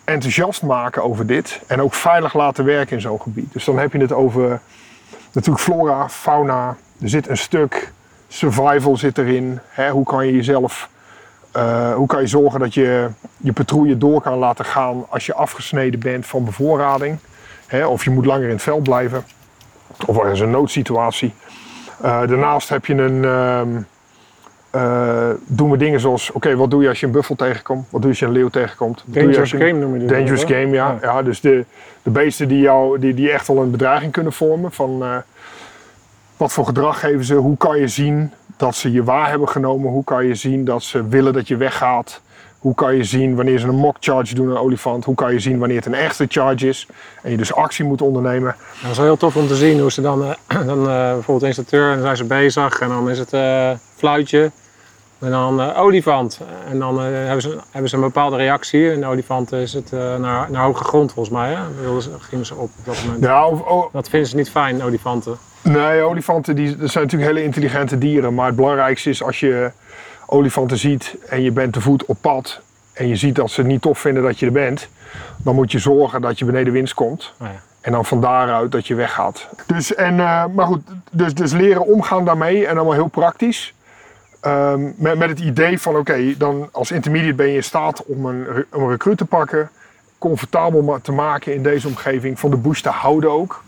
enthousiast 0.05 0.63
maken 0.63 1.03
over 1.03 1.27
dit. 1.27 1.61
En 1.67 1.83
ook 1.83 1.95
veilig 1.95 2.35
laten 2.35 2.65
werken 2.65 2.97
in 2.97 3.03
zo'n 3.03 3.21
gebied. 3.21 3.53
Dus 3.53 3.65
dan 3.65 3.79
heb 3.79 3.93
je 3.93 3.99
het 3.99 4.13
over 4.13 4.61
natuurlijk 5.33 5.65
flora, 5.65 6.09
fauna. 6.09 6.77
Er 7.01 7.09
zit 7.09 7.29
een 7.29 7.37
stuk 7.37 7.93
survival 8.29 8.97
zit 8.97 9.19
erin. 9.19 9.61
Hè? 9.69 9.91
Hoe 9.91 10.05
kan 10.05 10.27
je 10.27 10.33
jezelf, 10.33 10.89
eh, 11.53 11.95
hoe 11.95 12.07
kan 12.07 12.21
je 12.21 12.27
zorgen 12.27 12.61
dat 12.61 12.75
je 12.75 13.09
je 13.37 13.53
patrouille 13.53 13.99
door 13.99 14.21
kan 14.21 14.39
laten 14.39 14.65
gaan 14.65 15.07
als 15.09 15.27
je 15.27 15.35
afgesneden 15.35 16.01
bent 16.01 16.27
van 16.27 16.45
bevoorrading. 16.45 17.19
Hè? 17.67 17.87
Of 17.87 18.05
je 18.05 18.11
moet 18.11 18.27
langer 18.27 18.45
in 18.45 18.51
het 18.51 18.63
veld 18.63 18.83
blijven. 18.83 19.25
Of 20.07 20.19
er 20.19 20.31
is 20.31 20.41
een 20.41 20.51
noodsituatie. 20.51 21.35
Eh, 22.01 22.21
daarnaast 22.27 22.69
heb 22.69 22.87
je 22.87 22.95
een, 22.95 23.25
ehm, 23.25 23.83
eh, 24.73 25.31
doen 25.47 25.71
we 25.71 25.77
dingen 25.77 26.01
zoals, 26.01 26.31
oké, 26.31 26.57
wat 26.57 26.71
doe 26.71 26.83
je 26.83 26.89
als 26.89 27.01
je 27.01 27.07
een 27.07 27.13
buffel 27.13 27.35
tegenkomt? 27.35 27.87
Wat 27.91 28.03
doe 28.03 28.03
je 28.03 28.09
als 28.09 28.19
je 28.19 28.27
een 28.27 28.33
leeuw 28.33 28.49
tegenkomt? 28.49 29.05
Wat 29.07 29.15
je 29.15 29.21
Dangerous 29.21 29.51
je 29.51 29.57
game 29.57 29.73
noem 29.73 29.93
je 29.93 29.99
dit. 29.99 30.09
Dangerous 30.09 30.45
game, 30.45 30.69
ja. 30.69 30.99
ja. 31.03 31.23
dus 31.23 31.41
de, 31.41 31.65
de 32.03 32.11
beesten 32.11 32.49
die, 32.49 32.61
jou, 32.61 32.99
die, 32.99 33.15
die 33.15 33.31
echt 33.31 33.47
wel 33.47 33.63
een 33.63 33.71
bedreiging 33.71 34.13
kunnen 34.13 34.33
vormen. 34.33 34.73
Van, 34.73 35.03
eh, 35.03 35.17
wat 36.37 36.53
voor 36.53 36.65
gedrag 36.65 37.01
geven 37.01 37.25
ze? 37.25 37.35
Hoe 37.35 37.57
kan 37.57 37.79
je 37.79 37.89
zien 37.89 38.33
dat 38.57 38.75
ze 38.75 38.93
je 38.93 39.05
waar 39.05 39.29
hebben 39.29 39.49
genomen? 39.49 39.91
Hoe 39.91 40.05
kan 40.05 40.27
je 40.27 40.35
zien 40.35 40.65
dat 40.65 40.83
ze 40.83 41.09
willen 41.09 41.33
dat 41.33 41.49
je 41.49 41.57
weggaat? 41.57 42.21
Hoe 42.59 42.75
kan 42.75 42.97
je 42.97 43.05
zien 43.05 43.37
wanneer 43.37 43.59
ze 43.59 43.67
een 43.67 43.75
mock 43.75 43.97
charge 44.01 44.35
doen, 44.35 44.49
een 44.49 44.57
olifant? 44.57 45.05
Hoe 45.05 45.15
kan 45.15 45.33
je 45.33 45.39
zien 45.41 45.59
wanneer 45.59 45.77
het 45.77 45.87
een 45.87 45.95
echte 45.95 46.27
charge 46.29 46.69
is? 46.69 46.87
En 47.23 47.31
je 47.31 47.37
dus 47.37 47.55
actie 47.55 47.85
moet 47.85 48.03
ondernemen. 48.03 48.57
Dat 48.83 48.91
is 48.91 48.97
wel 48.97 49.07
heel 49.07 49.17
tof 49.17 49.37
om 49.37 49.47
te 49.47 49.57
zien 49.57 49.81
hoe 49.81 49.93
ze 49.93 50.01
dan, 50.01 50.25
eh, 50.25 50.67
dan 50.67 50.79
eh, 50.79 51.13
bijvoorbeeld 51.13 51.43
instructeur 51.43 51.89
en 51.89 51.95
dan 51.95 52.03
zijn 52.03 52.17
ze 52.17 52.25
bezig 52.25 52.81
en 52.81 52.89
dan 52.89 53.11
is 53.11 53.19
het 53.19 53.31
fluitje 53.97 54.51
en 55.23 55.31
dan 55.31 55.61
eh, 55.61 55.81
olifant. 55.81 56.41
En 56.69 56.79
dan 56.79 56.99
eh, 56.99 57.05
hebben, 57.05 57.43
ze, 57.43 57.59
hebben 57.71 57.91
ze 57.91 57.97
een 57.97 58.03
bepaalde 58.03 58.37
reactie. 58.37 58.93
Een 58.93 59.07
olifant 59.07 59.53
is 59.53 59.73
het 59.73 59.93
eh, 59.93 60.17
naar, 60.17 60.51
naar 60.51 60.65
hoge 60.65 60.85
grond 60.85 61.13
volgens 61.13 61.35
mij. 61.35 61.53
Hè? 61.53 61.61
Wilden 61.81 62.03
ze, 62.03 62.11
gingen 62.19 62.47
ze 62.47 62.55
op 62.55 62.61
op 62.79 62.85
dat 62.85 63.05
moment. 63.05 63.25
Ja, 63.25 63.47
of, 63.47 63.61
oh, 63.61 63.93
Dat 63.93 64.09
vinden 64.09 64.29
ze 64.29 64.37
niet 64.37 64.51
fijn, 64.51 64.83
olifanten. 64.83 65.37
Nee, 65.63 66.03
olifanten 66.03 66.57
die, 66.57 66.77
dat 66.77 66.91
zijn 66.91 67.05
natuurlijk 67.05 67.33
hele 67.33 67.45
intelligente 67.45 67.99
dieren. 67.99 68.35
Maar 68.35 68.47
het 68.47 68.57
belangrijkste 68.57 69.11
is 69.11 69.23
als 69.23 69.41
je 69.41 69.71
olifanten 70.27 70.79
ziet 70.79 71.17
en 71.29 71.43
je 71.43 71.53
bent 71.53 71.73
te 71.73 71.81
voet 71.81 72.05
op 72.05 72.17
pad. 72.21 72.61
En 72.93 73.09
je 73.09 73.17
ziet 73.17 73.35
dat 73.35 73.51
ze 73.51 73.61
het 73.61 73.71
niet 73.71 73.83
tof 73.83 73.99
vinden 73.99 74.23
dat 74.23 74.39
je 74.39 74.47
er 74.47 74.53
bent. 74.53 74.89
Dan 75.37 75.55
moet 75.55 75.73
je 75.73 75.79
zorgen 75.79 76.21
dat 76.21 76.39
je 76.39 76.45
beneden 76.45 76.73
winst 76.73 76.95
komt. 76.95 77.33
Oh 77.41 77.47
ja. 77.47 77.61
En 77.81 77.93
dan 77.93 78.05
van 78.05 78.21
daaruit 78.21 78.73
dat 78.73 78.87
je 78.87 78.95
weggaat. 78.95 79.49
Dus, 79.67 79.95
en, 79.95 80.17
maar 80.55 80.67
goed, 80.67 80.81
dus, 81.11 81.35
dus 81.35 81.53
leren 81.53 81.87
omgaan 81.87 82.25
daarmee 82.25 82.67
en 82.67 82.75
allemaal 82.75 82.93
heel 82.93 83.07
praktisch. 83.07 83.75
Ehm, 84.43 84.83
met, 84.97 85.19
met 85.19 85.29
het 85.29 85.41
idee 85.41 85.81
van 85.81 85.97
oké, 85.97 86.37
dan 86.37 86.69
als 86.73 86.91
intermediate 86.91 87.35
ben 87.35 87.47
je 87.47 87.55
in 87.55 87.65
staat 87.65 88.05
om 88.05 88.27
een, 88.27 88.65
een 88.71 88.89
recruit 88.89 89.19
te 89.19 89.25
pakken. 89.25 89.71
Comfortabel 90.19 90.99
te 91.03 91.13
maken 91.13 91.55
in 91.55 91.63
deze 91.63 91.89
omgeving. 91.89 92.41
Van 92.41 92.51
de 92.51 92.57
bush 92.57 92.81
te 92.81 92.89
houden 92.89 93.31
ook. 93.31 93.63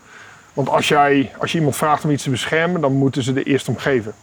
Want 0.53 0.69
als, 0.69 0.87
jij, 0.87 1.31
als 1.37 1.51
je 1.51 1.57
iemand 1.57 1.75
vraagt 1.75 2.03
om 2.03 2.11
iets 2.11 2.23
te 2.23 2.29
beschermen, 2.29 2.81
dan 2.81 2.93
moeten 2.93 3.23
ze 3.23 3.33
er 3.33 3.45
eerst 3.45 3.67
om 3.67 3.77
geven. 3.77 4.13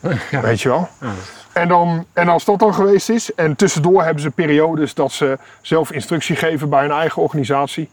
Ja. 0.30 0.40
Weet 0.40 0.60
je 0.60 0.68
wel? 0.68 0.88
Ja. 1.00 1.12
En, 1.52 1.68
dan, 1.68 2.06
en 2.12 2.28
als 2.28 2.44
dat 2.44 2.58
dan 2.58 2.74
geweest 2.74 3.08
is, 3.08 3.34
en 3.34 3.56
tussendoor 3.56 4.04
hebben 4.04 4.22
ze 4.22 4.30
periodes 4.30 4.94
dat 4.94 5.12
ze 5.12 5.38
zelf 5.60 5.92
instructie 5.92 6.36
geven 6.36 6.68
bij 6.68 6.80
hun 6.80 6.90
eigen 6.90 7.22
organisatie. 7.22 7.90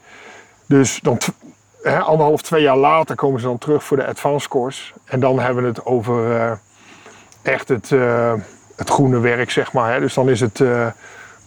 Dus 0.66 1.00
dan 1.02 1.20
anderhalf, 1.84 2.42
twee 2.42 2.62
jaar 2.62 2.78
later 2.78 3.16
komen 3.16 3.40
ze 3.40 3.46
dan 3.46 3.58
terug 3.58 3.84
voor 3.84 3.98
de 3.98 4.06
advanced 4.06 4.50
course. 4.50 4.94
En 5.06 5.20
dan 5.20 5.40
hebben 5.40 5.64
we 5.64 5.70
het 5.70 5.86
over 5.86 6.36
eh, 6.36 6.52
echt 7.50 7.68
het, 7.68 7.92
eh, 7.92 8.34
het 8.76 8.90
groene 8.90 9.20
werk, 9.20 9.52
zeg 9.52 9.74
maar. 9.74 9.94
Hè. 9.94 10.00
Dus 10.00 10.14
dan 10.14 10.30
is 10.30 10.40
het 10.40 10.62
eh, 10.62 10.88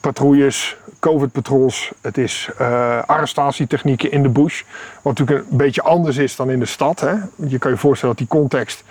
patrouilles, 0.00 0.76
COVID-patrols, 1.00 1.92
het 2.00 2.18
is 2.18 2.50
eh, 2.58 3.02
arrestatietechnieken 3.06 4.10
in 4.10 4.22
de 4.22 4.28
bush. 4.28 4.62
Wat 5.02 5.18
natuurlijk 5.18 5.50
een 5.50 5.56
beetje 5.56 5.82
anders 5.82 6.16
is 6.16 6.36
dan 6.36 6.50
in 6.50 6.58
de 6.58 6.66
stad. 6.66 7.00
Hè. 7.00 7.14
Je 7.36 7.58
kan 7.58 7.70
je 7.70 7.76
voorstellen 7.76 8.16
dat 8.16 8.28
die 8.28 8.38
context 8.38 8.84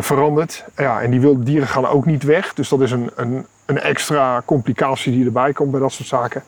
veranderd. 0.00 0.64
Ja, 0.76 1.00
en 1.00 1.10
die 1.10 1.20
wilde 1.20 1.42
dieren 1.42 1.68
gaan 1.68 1.86
ook 1.86 2.06
niet 2.06 2.22
weg. 2.22 2.54
Dus 2.54 2.68
dat 2.68 2.80
is 2.80 2.90
een, 2.90 3.10
een, 3.16 3.46
een 3.64 3.80
extra 3.80 4.42
complicatie 4.44 5.12
die 5.12 5.24
erbij 5.24 5.52
komt 5.52 5.70
bij 5.70 5.80
dat 5.80 5.92
soort 5.92 6.08
zaken. 6.08 6.42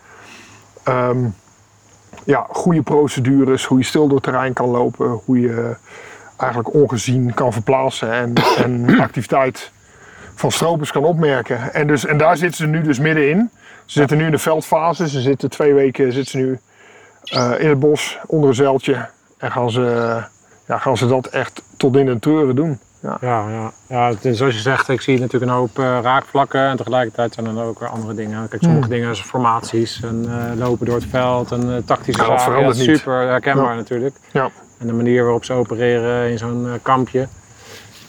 Ehm, 0.83 1.27
ja, 2.25 2.47
goede 2.51 2.83
procedures, 2.83 3.65
hoe 3.65 3.79
je 3.79 3.85
stil 3.85 4.07
door 4.07 4.15
het 4.15 4.23
terrein 4.25 4.53
kan 4.53 4.69
lopen, 4.69 5.21
hoe 5.25 5.41
je 5.41 5.77
eigenlijk 6.39 6.75
ongezien 6.75 7.35
kan 7.35 7.53
verplaatsen 7.53 8.13
en, 8.13 8.33
en 8.65 9.01
activiteit 9.01 9.73
van 10.35 10.53
stropers 10.53 10.93
kan 10.93 11.05
opmerken. 11.05 11.73
En, 11.75 11.87
dus, 11.87 12.07
en 12.07 12.19
daar 12.19 12.37
zitten 12.37 12.57
ze 12.57 12.67
nu 12.67 12.83
dus 12.83 12.99
middenin. 12.99 13.51
Ze 13.85 13.99
zitten 13.99 14.17
nu 14.17 14.25
in 14.25 14.31
de 14.31 14.39
veldfase. 14.39 15.09
Ze 15.09 15.21
zitten 15.21 15.51
twee 15.51 15.75
weken 15.75 16.13
zitten 16.13 16.31
ze 16.31 16.37
nu 16.37 16.59
eh, 17.25 17.53
in 17.59 17.69
het 17.69 17.79
bos 17.79 18.19
onder 18.27 18.49
een 18.49 18.55
zeiltje. 18.55 19.09
En 19.39 19.53
gaan 19.53 19.71
ze, 19.71 19.83
ja, 20.67 20.79
gaan 20.79 20.97
ze 20.97 21.07
dat 21.07 21.27
echt 21.27 21.63
tot 21.77 21.97
in 21.97 22.07
de 22.07 22.19
treuren 22.19 22.57
doen. 22.57 22.79
Ja. 23.01 23.17
Ja, 23.21 23.49
ja. 23.49 23.73
ja 23.89 24.09
het 24.09 24.25
is 24.25 24.39
zoals 24.39 24.55
je 24.55 24.61
zegt, 24.61 24.89
ik 24.89 25.01
zie 25.01 25.19
natuurlijk 25.19 25.53
een 25.53 25.59
hoop 25.59 25.79
eh, 25.79 25.99
raakvlakken 26.03 26.61
en 26.61 26.77
tegelijkertijd 26.77 27.35
zijn 27.35 27.47
er 27.47 27.65
ook 27.65 27.79
weer 27.79 27.89
andere 27.89 28.15
dingen. 28.15 28.49
Kijk, 28.49 28.63
sommige 28.63 28.89
dingen 28.89 29.17
zijn 29.17 29.29
formaties 29.29 30.03
en 30.03 30.25
eh, 30.29 30.59
lopen 30.59 30.87
door 30.87 30.95
het 30.95 31.07
veld 31.11 31.53
en 31.53 31.83
tactische 31.85 32.23
Ja, 32.23 32.29
dat 32.29 32.39
zaken. 32.39 32.55
verandert 32.55 32.99
super 32.99 33.29
herkenbaar 33.29 33.77
natuurlijk. 33.77 34.17
Ja. 34.33 34.51
En 34.79 34.87
de 34.87 34.93
manier 34.93 35.23
waarop 35.23 35.45
ze 35.45 35.53
opereren 35.53 36.31
in 36.31 36.39
zo'n 36.39 36.67
eh, 36.67 36.73
kampje. 36.83 37.29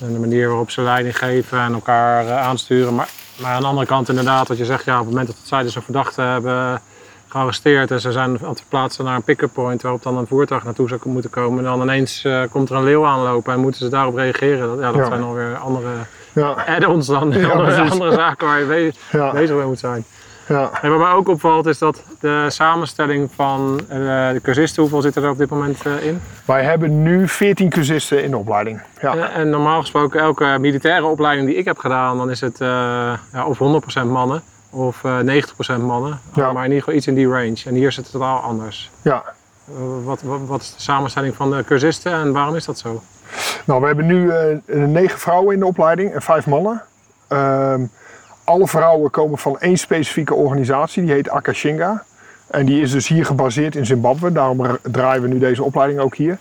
En 0.02 0.14
de 0.14 0.20
manier 0.20 0.48
waarop 0.48 0.70
ze 0.70 0.82
leiding 0.82 1.18
geven 1.18 1.60
en 1.60 1.74
elkaar 1.74 2.26
eh, 2.28 2.38
aansturen. 2.48 2.96
Maar, 2.96 3.10
maar 3.42 3.52
aan 3.52 3.62
de 3.62 3.68
andere 3.68 3.88
kant 3.88 4.10
inderdaad, 4.10 4.48
wat 4.48 4.58
je 4.58 4.66
zegt, 4.66 4.86
ja, 4.86 4.94
op 4.94 5.00
het 5.06 5.10
moment 5.10 5.28
dat 5.28 5.36
zij 5.44 5.64
dus 5.64 5.76
een 5.76 5.82
verdachte 5.82 6.22
hebben 6.22 6.82
gearresteerd 7.28 7.92
en 7.92 8.02
ze 8.02 8.12
zijn 8.12 8.40
aan 8.42 8.50
het 8.50 8.60
verplaatsen 8.60 9.06
naar 9.06 9.16
een 9.16 9.24
pick-up 9.24 9.54
point 9.54 9.82
waarop 9.82 10.04
dan 10.04 10.18
een 10.18 10.28
voertuig 10.28 10.64
naartoe 10.64 10.88
zou 10.88 11.00
moeten 11.04 11.30
komen. 11.30 11.58
En 11.60 11.64
dan 11.66 11.82
ineens 11.82 12.24
eh, 12.24 12.42
komt 12.52 12.70
er 12.70 12.76
een 12.76 12.84
leeuw 12.84 13.06
aanlopen 13.06 13.54
en 13.54 13.60
moeten 13.60 13.82
ze 13.82 13.90
daarop 13.90 14.16
reageren. 14.16 14.68
Dat, 14.68 14.80
ja, 14.80 14.86
dat 14.92 14.96
Ja. 14.96 15.06
zijn 15.06 15.22
alweer 15.24 15.58
andere 15.58 15.90
Ja, 16.34 16.52
add-ons 16.68 17.08
dan, 17.08 17.32
Ja, 17.32 17.50
andere, 17.52 17.90
andere 17.90 18.12
zaken 18.12 18.48
waar 18.48 18.60
je 18.60 18.92
bezig 19.34 19.56
mee 19.56 19.66
moet 19.66 19.80
zijn. 19.80 20.06
Ja. 20.50 20.70
En 20.82 20.90
wat 20.90 21.00
mij 21.00 21.12
ook 21.12 21.28
opvalt 21.28 21.66
is 21.66 21.78
dat 21.78 22.04
de 22.20 22.46
samenstelling 22.48 23.30
van 23.36 23.80
eh, 23.90 23.98
de 24.32 24.40
cursisten, 24.44 24.82
hoeveel 24.82 25.02
zitten 25.02 25.24
er 25.24 25.30
op 25.30 25.38
dit 25.38 25.50
moment 25.50 25.86
eh, 25.86 26.06
in? 26.06 26.22
Wij 26.46 26.64
hebben 26.64 27.04
nu 27.04 27.28
14 27.28 27.70
cursisten 27.70 28.24
in 28.24 28.32
de 28.32 28.38
opleiding. 28.38 28.82
Ja. 29.02 29.16
En, 29.16 29.32
en 29.32 29.50
normaal 29.50 29.82
gesproken, 29.82 30.20
elke 30.20 30.58
militaire 30.60 31.06
opleiding 31.06 31.48
die 31.48 31.58
ik 31.58 31.66
heb 31.66 31.78
gedaan, 31.78 32.18
dan 32.18 32.30
is 32.30 32.42
het 32.42 32.62
eh, 32.62 32.68
ja, 33.34 33.46
of 33.46 33.60
100% 34.04 34.06
mannen 34.06 34.42
of 34.70 35.04
eh 35.04 35.20
90% 35.20 35.82
mannen. 35.82 36.20
Ja. 36.34 36.52
Maar 36.52 36.64
in 36.64 36.70
ieder 36.70 36.84
geval 36.84 36.94
iets 36.94 37.08
in 37.08 37.16
die 37.16 37.28
range. 37.28 37.62
En 37.66 37.74
hier 37.74 37.92
zit 37.92 38.04
het 38.04 38.14
totaal 38.14 38.40
anders. 38.40 38.92
ja. 39.02 39.24
Eh, 39.78 40.06
wat, 40.06 40.22
wat, 40.22 40.40
wat 40.46 40.62
is 40.62 40.74
de 40.76 40.82
samenstelling 40.82 41.36
van 41.36 41.52
de 41.52 41.64
cursisten 41.64 42.12
en 42.12 42.32
waarom 42.32 42.56
is 42.56 42.66
dat 42.66 42.80
zo? 42.80 43.02
Nou, 43.66 43.82
we 43.82 43.88
hebben 43.88 44.06
nu 44.06 44.30
eh, 44.32 44.58
negen 44.66 45.20
vrouwen 45.20 45.54
in 45.54 45.60
de 45.60 45.66
opleiding 45.66 46.14
en 46.14 46.22
vijf 46.22 46.46
mannen. 46.46 46.84
Ehm, 47.28 47.86
alle 48.50 48.68
vrouwen 48.68 49.12
komen 49.12 49.38
van 49.38 49.60
één 49.60 49.78
specifieke 49.78 50.34
organisatie, 50.34 51.04
die 51.04 51.12
heet 51.14 51.30
Akashinga. 51.30 52.04
En 52.48 52.66
die 52.66 52.82
is 52.82 52.92
dus 52.92 53.08
hier 53.08 53.26
gebaseerd 53.26 53.76
in 53.76 53.86
Zimbabwe, 53.86 54.32
daarom 54.32 54.66
ra- 54.66 54.78
draaien 54.92 55.22
we 55.22 55.28
nu 55.28 55.40
deze 55.40 55.64
opleiding 55.64 56.00
ook 56.00 56.16
hier. 56.16 56.38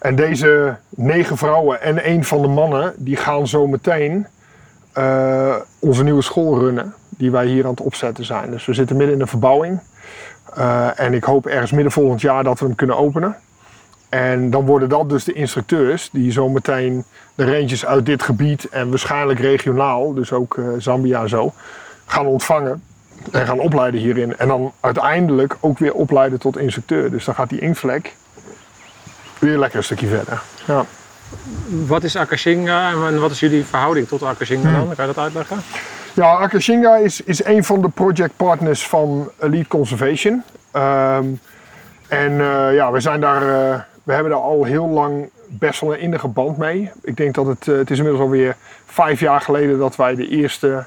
En 0.00 0.16
deze 0.16 0.76
negen 0.88 1.36
vrouwen 1.36 1.82
en 1.82 2.02
één 2.02 2.24
van 2.24 2.42
de 2.42 2.48
mannen, 2.48 2.92
die 2.96 3.16
gaan 3.16 3.46
zo 3.46 3.66
meteen 3.66 4.26
eh, 4.92 5.54
onze 5.78 6.02
nieuwe 6.04 6.22
school 6.22 6.58
runnen, 6.58 6.94
die 7.08 7.30
wij 7.30 7.46
hier 7.46 7.64
aan 7.64 7.70
het 7.70 7.80
opzetten 7.80 8.24
zijn. 8.24 8.50
Dus 8.50 8.66
we 8.66 8.74
zitten 8.74 8.96
midden 8.96 9.14
in 9.14 9.20
de 9.20 9.26
verbouwing. 9.26 9.80
Eh, 10.54 11.00
en 11.00 11.14
ik 11.14 11.24
hoop 11.24 11.46
ergens 11.46 11.70
midden 11.72 11.92
volgend 11.92 12.20
jaar 12.20 12.44
dat 12.44 12.58
we 12.58 12.66
hem 12.66 12.74
kunnen 12.74 12.96
openen. 12.96 13.36
En 14.08 14.50
dan 14.50 14.66
worden 14.66 14.88
dat 14.88 15.08
dus 15.08 15.24
de 15.24 15.32
instructeurs 15.32 16.08
die 16.12 16.32
zometeen 16.32 17.04
de 17.34 17.44
ranges 17.44 17.86
uit 17.86 18.06
dit 18.06 18.22
gebied 18.22 18.68
en 18.68 18.88
waarschijnlijk 18.88 19.40
regionaal, 19.40 20.14
dus 20.14 20.32
ook 20.32 20.56
eh, 20.58 20.64
Zambia 20.78 21.22
en 21.22 21.28
zo, 21.28 21.52
gaan 22.06 22.26
ontvangen 22.26 22.82
en 23.32 23.46
gaan 23.46 23.58
opleiden 23.58 24.00
hierin. 24.00 24.36
En 24.36 24.48
dan 24.48 24.72
uiteindelijk 24.80 25.56
ook 25.60 25.78
weer 25.78 25.92
opleiden 25.92 26.38
tot 26.38 26.58
instructeur. 26.58 27.10
Dus 27.10 27.24
dan 27.24 27.34
gaat 27.34 27.48
die 27.48 27.60
inkvlek 27.60 28.14
weer 29.38 29.58
lekker 29.58 29.78
een 29.78 29.84
stukje 29.84 30.06
verder. 30.06 30.42
Ja. 30.66 30.84
Wat 31.86 32.04
is 32.04 32.16
Akashinga 32.16 32.90
en 32.90 33.20
wat 33.20 33.30
is 33.30 33.40
jullie 33.40 33.64
verhouding 33.64 34.08
tot 34.08 34.22
Akashinga 34.22 34.68
Hmm. 34.68 34.72
dan? 34.72 34.94
Kan 34.94 35.06
je 35.06 35.12
dat 35.12 35.24
uitleggen? 35.24 35.56
Ja, 36.14 36.32
Akashinga 36.32 36.96
is, 36.96 37.20
is 37.20 37.44
een 37.44 37.64
van 37.64 37.82
de 37.82 37.88
projectpartners 37.88 38.86
van 38.86 39.30
Elite 39.40 39.68
Conservation. 39.68 40.42
Ehm, 40.70 41.24
en 42.08 42.40
eh, 42.40 42.74
ja, 42.74 42.92
we 42.92 43.00
zijn 43.00 43.20
daar, 43.20 43.72
eh, 43.72 43.80
we 44.06 44.12
hebben 44.12 44.32
daar 44.32 44.40
al 44.40 44.64
heel 44.64 44.88
lang 44.88 45.30
best 45.48 45.80
wel 45.80 45.94
een 45.94 46.00
innige 46.00 46.28
band 46.28 46.56
mee. 46.56 46.90
Ik 47.02 47.16
denk 47.16 47.34
dat 47.34 47.46
het, 47.46 47.68
eh, 47.68 47.76
het 47.76 47.90
is 47.90 47.96
inmiddels 47.96 48.24
alweer 48.24 48.56
vijf 48.86 49.20
jaar 49.20 49.40
geleden 49.40 49.78
dat 49.78 49.96
wij 49.96 50.14
de 50.14 50.28
eerste 50.28 50.84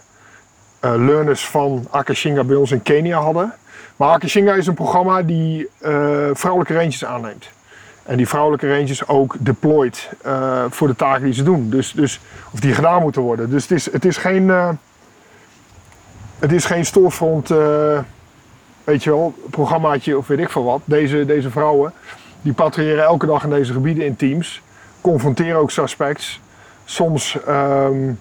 eh, 0.80 0.94
learners 0.98 1.48
van 1.48 1.88
Akashinga 1.90 2.44
bij 2.44 2.56
ons 2.56 2.72
in 2.72 2.84
Kenia 2.84 3.20
hadden. 3.20 3.54
Maar 3.96 4.10
Akashinga 4.10 4.54
is 4.54 4.68
een 4.68 4.74
programma 4.74 5.22
die 5.22 5.70
eh, 5.78 6.30
vrouwelijke 6.34 6.74
ranges 6.74 7.06
aanneemt. 7.06 7.50
En 8.04 8.18
die 8.18 8.28
vrouwelijke 8.28 8.76
ranges 8.76 9.08
ook 9.08 9.36
deployed 9.40 10.10
voor 10.70 10.88
de 10.88 10.96
taken 10.96 11.24
die 11.24 11.34
ze 11.34 11.44
doen. 11.44 11.70
Dus, 11.70 11.92
dus, 11.92 12.20
of 12.54 12.60
die 12.60 12.74
gedaan 12.74 13.02
moeten 13.02 13.22
worden. 13.22 13.50
Dus 13.50 13.62
het 13.62 13.72
is, 13.72 13.92
het 13.92 14.06
is 14.06 14.18
geen... 14.18 14.50
eh, 14.50 14.70
het 16.40 16.52
is 16.52 16.66
geen 16.66 16.86
storefront, 16.86 17.52
eh, 17.52 18.00
weet 18.84 19.04
je 19.04 19.10
wel, 19.10 19.34
programmaatje 19.50 20.18
of 20.18 20.28
weet 20.28 20.40
ik 20.40 20.50
veel 20.50 20.64
wat. 20.64 20.82
Deze, 20.86 21.26
deze 21.26 21.50
vrouwen, 21.50 21.94
die 22.42 22.54
patrouilleren 22.54 23.04
elke 23.04 23.26
dag 23.26 23.44
in 23.44 23.50
deze 23.50 23.74
gebieden 23.74 24.06
in 24.06 24.16
teams. 24.16 24.62
Confronteren 25.02 25.60
ook 25.60 25.72
suspects. 25.72 26.40
Soms 26.86 27.38
ehm, 27.46 28.12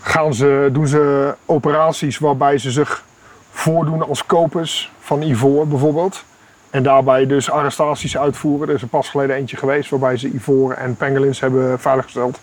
gaan 0.00 0.34
ze, 0.34 0.68
doen 0.72 0.86
ze 0.86 1.34
operaties 1.46 2.18
waarbij 2.18 2.58
ze 2.58 2.70
zich 2.70 3.04
voordoen 3.50 4.08
als 4.08 4.26
kopers 4.26 4.92
van 5.00 5.22
ivoor 5.22 5.68
bijvoorbeeld. 5.68 6.24
En 6.70 6.82
daarbij 6.82 7.26
dus 7.26 7.50
arrestaties 7.50 8.18
uitvoeren. 8.18 8.68
Er 8.68 8.74
is 8.74 8.82
er 8.82 8.88
pas 8.88 9.08
geleden 9.08 9.36
eentje 9.36 9.56
geweest 9.56 9.90
waarbij 9.90 10.16
ze 10.16 10.28
ivoor 10.34 10.72
en 10.72 10.96
pangolins 10.96 11.40
hebben 11.40 11.80
veiliggesteld. 11.80 12.40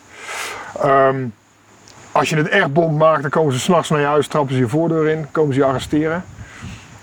Ehm, 0.82 1.26
als 2.12 2.30
je 2.30 2.36
het 2.36 2.48
echt 2.48 2.74
bond 2.74 2.98
maakt, 2.98 3.22
dan 3.22 3.32
komen 3.32 3.54
ze 3.54 3.60
s'nachts 3.60 3.90
naar 3.90 4.00
je 4.00 4.06
huis, 4.06 4.28
trappen 4.28 4.54
ze 4.54 4.60
je 4.60 4.68
voordeur 4.68 5.08
in, 5.08 5.28
komen 5.32 5.54
ze 5.54 5.60
je 5.60 5.66
arresteren. 5.66 6.24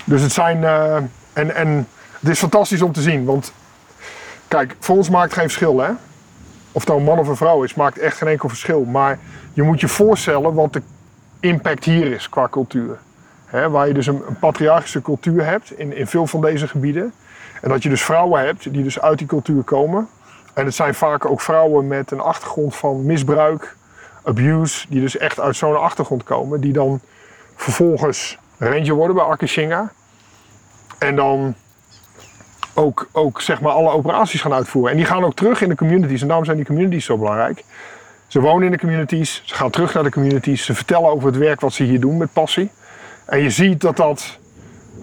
Dus 0.03 0.21
het 0.21 0.31
zijn. 0.31 0.63
eh, 0.63 0.95
en, 1.33 1.55
en 1.55 1.87
het 2.27 2.35
is 2.35 2.41
fantastisch 2.41 2.81
om 2.81 2.91
te 2.91 3.01
zien, 3.01 3.25
want 3.25 3.53
kijk, 4.47 4.75
voor 4.79 4.95
ons 4.95 5.09
maakt 5.09 5.33
geen 5.33 5.43
verschil, 5.43 5.79
hè? 5.79 5.89
Of 6.71 6.81
het 6.81 6.87
nou 6.87 6.99
een 6.99 7.05
man 7.05 7.19
of 7.19 7.27
een 7.27 7.35
vrouw 7.35 7.63
is, 7.63 7.73
maakt 7.73 7.97
echt 7.97 8.17
geen 8.17 8.27
enkel 8.27 8.49
verschil. 8.49 8.83
Maar 8.83 9.19
je 9.53 9.63
moet 9.63 9.79
je 9.79 9.87
voorstellen 9.87 10.53
wat 10.53 10.73
de 10.73 10.81
impact 11.39 11.83
hier 11.83 12.11
is 12.11 12.29
qua 12.29 12.47
cultuur. 12.51 12.97
Hè, 13.45 13.69
waar 13.69 13.87
je 13.87 13.93
dus 13.93 14.07
een, 14.07 14.23
patriarchische 14.39 15.01
cultuur 15.01 15.45
hebt 15.45 15.71
in, 15.71 15.95
in 15.95 16.07
veel 16.07 16.27
van 16.27 16.41
deze 16.41 16.67
gebieden. 16.67 17.13
En 17.61 17.69
dat 17.69 17.83
je 17.83 17.89
dus 17.89 18.03
vrouwen 18.03 18.45
hebt 18.45 18.73
die 18.73 18.83
dus 18.83 18.99
uit 18.99 19.17
die 19.17 19.27
cultuur 19.27 19.63
komen. 19.63 20.07
En 20.53 20.65
het 20.65 20.75
zijn 20.75 20.95
vaak 20.95 21.25
ook 21.25 21.41
vrouwen 21.41 21.87
met 21.87 22.11
een 22.11 22.19
achtergrond 22.19 22.75
van 22.75 23.05
misbruik, 23.05 23.75
abuse, 24.23 24.85
die 24.89 25.01
dus 25.01 25.17
echt 25.17 25.39
uit 25.39 25.55
zo'n 25.55 25.79
achtergrond 25.79 26.23
komen, 26.23 26.61
die 26.61 26.73
dan 26.73 26.99
vervolgens 27.55 28.37
ranger 28.57 28.93
worden 28.93 29.15
bij 29.15 29.25
Akashinga. 29.25 29.91
En 30.97 31.15
dan 31.15 31.55
ook, 32.77 33.07
ook 33.11 33.41
zeg 33.41 33.61
maar 33.61 33.71
alle 33.71 33.89
operaties 33.91 34.41
gaan 34.41 34.53
uitvoeren. 34.53 34.91
En 34.91 34.97
die 34.97 35.05
gaan 35.05 35.23
ook 35.23 35.35
terug 35.35 35.61
in 35.61 35.69
de 35.69 35.75
communities. 35.75 36.21
En 36.21 36.27
daarom 36.27 36.45
zijn 36.45 36.57
die 36.57 36.65
communities 36.65 37.05
zo 37.05 37.17
belangrijk. 37.17 37.63
Ze 38.27 38.39
wonen 38.39 38.65
in 38.65 38.71
de 38.71 38.77
communities, 38.79 39.41
ze 39.45 39.55
gaan 39.55 39.69
terug 39.69 39.93
naar 39.93 40.03
de 40.03 40.11
communities, 40.11 40.65
ze 40.65 40.75
vertellen 40.75 41.09
over 41.09 41.27
het 41.27 41.37
werk 41.37 41.61
wat 41.61 41.73
ze 41.73 41.83
hier 41.83 41.99
doen 41.99 42.17
met 42.17 42.33
passie. 42.33 42.69
En 43.25 43.39
je 43.39 43.49
ziet 43.49 43.81
dat 43.81 43.97
dat 43.97 44.37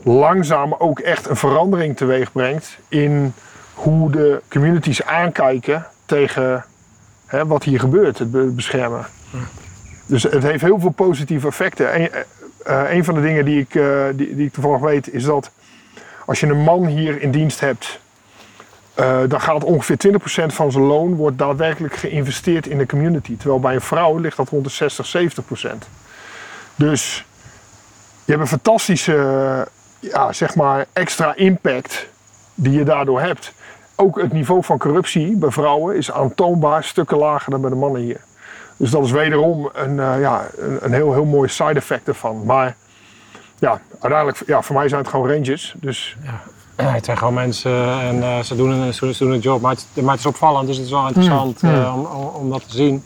langzaam 0.03 0.75
ook 0.79 0.99
echt 0.99 1.29
een 1.29 1.37
verandering 1.37 1.97
teweeg 1.97 2.33
brengt 2.33 2.79
in 2.89 3.33
hoe 3.75 4.11
de 4.11 4.43
communities 4.51 5.05
aankijken 5.05 5.87
tegen 6.07 6.65
hè, 7.27 7.47
wat 7.47 7.63
hier 7.65 7.81
gebeurt, 7.81 8.19
het 8.19 8.31
be- 8.31 8.53
beschermen. 8.55 9.07
Dus 10.07 10.23
het 10.23 10.43
heeft 10.43 10.63
heel 10.63 10.81
veel 10.81 10.91
positieve 10.91 11.47
effecten. 11.47 12.01
Een, 12.01 12.09
eh, 12.65 12.83
een 12.91 13.05
van 13.05 13.15
de 13.15 13.21
dingen 13.21 13.45
die 13.45 13.61
ik, 13.61 13.75
eh, 13.75 14.05
die, 14.15 14.37
die 14.37 14.47
ik 14.47 14.53
toevallig 14.53 14.81
weet 14.81 15.13
is 15.13 15.25
dat 15.25 15.51
als 16.27 16.41
je 16.41 16.47
een 16.47 16.63
man 16.63 16.87
hier 16.87 17.23
in 17.23 17.31
dienst 17.31 17.61
hebt, 17.61 17.99
eh, 18.95 19.21
dan 19.29 19.41
gaat 19.41 19.65
ongeveer 19.65 19.97
20% 19.97 20.55
van 20.55 20.73
zijn 20.73 20.85
loon 20.85 21.15
wordt 21.15 21.39
daadwerkelijk 21.39 21.95
geïnvesteerd 21.95 22.67
in 22.67 22.79
de 22.79 22.87
community. 22.87 23.37
Terwijl 23.37 23.61
bij 23.61 23.75
een 23.75 23.81
vrouw 23.81 24.19
ligt 24.19 24.37
dat 24.37 24.49
rond 24.49 24.65
de 24.65 24.71
60, 24.71 25.07
70%. 25.07 25.89
Dus 26.75 27.25
je 28.25 28.33
hebt 28.33 28.41
een 28.41 28.49
fantastische 28.49 29.69
ja, 29.99 30.33
zeg 30.33 30.55
maar 30.55 30.87
extra 30.93 31.35
impact 31.35 32.07
die 32.55 32.73
je 32.73 32.85
daardoor 32.85 33.21
hebt. 33.21 33.53
Ook 33.97 34.21
het 34.21 34.33
niveau 34.33 34.65
van 34.65 34.79
corruptie 34.79 35.37
bij 35.37 35.51
vrouwen 35.51 35.97
is 35.97 36.13
aantoonbaar 36.13 36.85
stukken 36.85 37.17
lager 37.17 37.51
dan 37.51 37.61
bij 37.61 37.71
de 37.71 37.77
mannen 37.77 38.03
hier. 38.03 38.21
Dus 38.77 38.91
dat 38.91 39.05
is 39.05 39.11
wederom 39.11 39.71
een, 39.73 40.01
eh, 40.01 40.21
ja, 40.21 40.49
een, 40.57 40.79
een 40.81 40.93
heel, 40.93 41.13
heel 41.13 41.25
mooi 41.25 41.49
side 41.49 41.75
effect 41.75 42.09
ervan. 42.09 42.45
Maar 42.45 42.77
ja, 43.65 43.81
uiteindelijk, 44.01 44.43
ja, 44.47 44.63
voor 44.63 44.77
mij 44.77 44.89
zijn 44.89 45.01
het 45.01 45.11
gewoon 45.11 45.29
ranges. 45.31 45.75
Dus 45.81 46.17
Ja. 46.77 46.93
het 46.93 47.05
zijn 47.05 47.19
gewoon 47.19 47.35
mensen 47.35 48.01
en 48.01 48.23
eh, 48.23 48.41
ze, 48.41 48.57
doen 48.57 48.71
een, 48.71 48.95
ze 48.95 49.15
doen 49.19 49.31
een 49.33 49.39
job. 49.39 49.61
Maar 49.61 49.73
het, 49.73 49.87
maar 50.03 50.11
het 50.11 50.21
is 50.21 50.27
opvallend, 50.27 50.67
dus 50.67 50.77
het 50.77 50.85
is 50.87 50.93
wel 50.93 51.07
interessant 51.07 51.63
Mm, 51.63 51.71
mm. 51.71 51.83
eh, 51.83 51.95
om, 51.97 52.05
om, 52.07 52.27
om 52.27 52.51
dat 52.51 52.69
te 52.69 52.77
zien. 52.77 53.03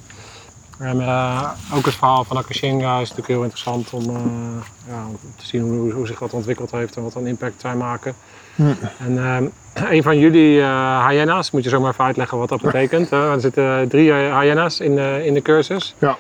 En 0.79 1.01
eh, 1.01 1.51
ook 1.75 1.85
het 1.85 1.95
verhaal 1.95 2.25
van 2.25 2.37
Akashinga 2.37 2.93
is 2.95 3.01
natuurlijk 3.01 3.29
heel 3.29 3.43
interessant 3.43 3.91
om, 3.93 4.03
eh, 4.03 4.23
ja, 4.89 5.07
om 5.09 5.19
te 5.37 5.47
zien 5.47 5.63
hoe, 5.63 5.93
hoe 5.93 6.07
zich 6.07 6.19
dat 6.19 6.33
ontwikkeld 6.33 6.71
heeft 6.71 6.97
en 6.97 7.03
wat 7.03 7.15
een 7.15 7.27
impact 7.27 7.61
zij 7.61 7.75
maken. 7.75 8.15
Mm. 8.55 8.77
En 9.07 9.19
eh, 9.75 9.91
een 9.93 10.03
van 10.03 10.19
jullie 10.19 10.61
eh 10.61 11.07
hyena's, 11.09 11.51
moet 11.51 11.65
je 11.65 11.69
zo 11.71 11.81
maar 11.81 11.91
even 11.93 12.05
uitleggen 12.05 12.39
wat 12.39 12.49
dat 12.49 12.61
betekent. 12.63 13.11
er 13.11 13.41
zitten 13.41 13.89
drie 13.89 14.13
eh, 14.13 14.39
hyena's 14.39 14.81
in 14.81 14.95
de, 14.95 15.23
in 15.25 15.35
de 15.35 15.43
cursus. 15.43 15.95
Ja. 15.99 16.17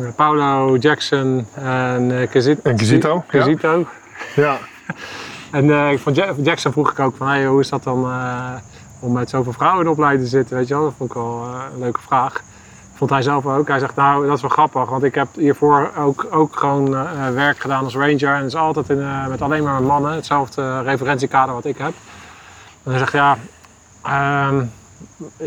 Eh, 0.00 0.08
Paulo, 0.16 0.76
Jackson 0.76 1.46
en 1.54 2.10
uh, 2.10 2.20
En 2.62 2.76
Kizito, 3.28 3.86
ja. 4.36 4.58
En 5.50 5.70
eh, 5.70 5.98
van 5.98 6.14
Ja- 6.14 6.34
van 6.34 6.42
Jackson 6.42 6.72
vroeg 6.72 6.90
ik 6.90 6.98
ook 6.98 7.16
van, 7.16 7.26
hey, 7.28 7.46
hoe 7.46 7.60
is 7.60 7.68
dat 7.68 7.84
dan 7.84 8.04
eh, 8.04 8.52
om 9.00 9.12
met 9.12 9.30
zoveel 9.30 9.52
vrouwen 9.52 9.78
in 9.80 9.84
de 9.86 9.90
opleiding 9.92 10.24
te 10.24 10.30
zitten? 10.30 10.56
Weet 10.56 10.68
je 10.68 10.74
wel? 10.74 10.82
Dat 10.82 10.94
vond 10.96 11.10
ik 11.10 11.16
wel 11.16 11.42
eh, 11.44 11.60
een 11.74 11.80
leuke 11.80 12.00
vraag. 12.00 12.42
Vond 12.94 13.10
hij 13.10 13.22
zelf 13.22 13.46
ook. 13.46 13.68
Hij 13.68 13.78
zegt, 13.78 13.94
nou, 13.96 14.26
dat 14.26 14.36
is 14.36 14.40
wel 14.40 14.50
grappig, 14.50 14.88
want 14.90 15.02
ik 15.04 15.14
heb 15.14 15.28
hiervoor 15.34 15.90
ook, 15.98 16.26
ook 16.30 16.56
gewoon 16.56 16.96
eh, 16.96 17.28
werk 17.34 17.58
gedaan 17.58 17.84
als 17.84 17.94
ranger. 17.96 18.28
En 18.34 18.36
het 18.36 18.46
is 18.46 18.54
altijd 18.56 18.88
in, 18.90 19.00
eh, 19.00 19.26
met 19.26 19.42
alleen 19.42 19.62
maar 19.62 19.82
mannen, 19.82 20.12
hetzelfde 20.12 20.82
referentiekader 20.82 21.54
wat 21.54 21.64
ik 21.64 21.78
heb. 21.78 21.92
En 22.82 22.90
hij 22.90 22.98
zegt, 22.98 23.12
ja, 23.12 23.36
ehm, 24.02 24.62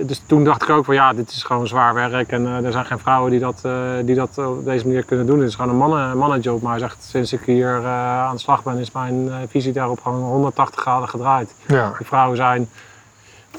dus 0.06 0.22
toen 0.26 0.44
dacht 0.44 0.62
ik 0.64 0.70
ook 0.70 0.86
van, 0.86 0.94
ja, 0.94 1.14
dit 1.14 1.32
is 1.32 1.44
gewoon 1.44 1.68
zwaar 1.68 1.94
werk. 1.94 2.32
En 2.32 2.46
eh, 2.46 2.66
er 2.66 2.72
zijn 2.72 2.86
geen 2.86 3.00
vrouwen 3.00 3.32
die 3.32 3.40
dat, 3.40 3.60
eh, 3.64 3.74
die 4.04 4.16
dat 4.16 4.38
op 4.38 4.66
deze 4.66 4.86
manier 4.86 5.04
kunnen 5.04 5.26
doen. 5.26 5.40
Het 5.40 5.48
is 5.48 5.56
gewoon 5.56 5.72
een 5.72 5.78
mannen, 5.78 6.18
mannenjob. 6.18 6.62
Maar 6.62 6.96
sinds 7.00 7.34
ik 7.34 7.42
hier 7.46 7.78
eh, 7.78 8.26
aan 8.26 8.36
de 8.36 8.42
slag 8.42 8.64
ben, 8.64 8.78
is 8.78 8.92
mijn 8.92 9.30
visie 9.50 9.74
daarop 9.74 10.02
gewoon 10.02 10.22
180 10.22 10.82
graden 10.82 11.10
gedraaid. 11.10 11.54
ja. 11.68 11.94
Die 11.98 12.08
vrouwen 12.08 12.38
zijn 12.38 12.70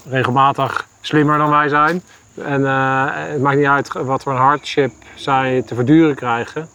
regelmatig 0.08 0.86
slimmer 1.00 1.38
dan 1.38 1.50
wij 1.50 1.68
zijn. 1.68 2.02
En 2.44 2.62
het 2.62 3.40
maakt 3.40 3.56
niet 3.56 3.66
uit 3.66 3.92
wat 3.92 4.22
voor 4.22 4.32
een 4.32 4.38
hardship 4.38 4.92
zij 5.14 5.62
te 5.66 5.74
verduren 5.74 6.14
krijgen. 6.14 6.68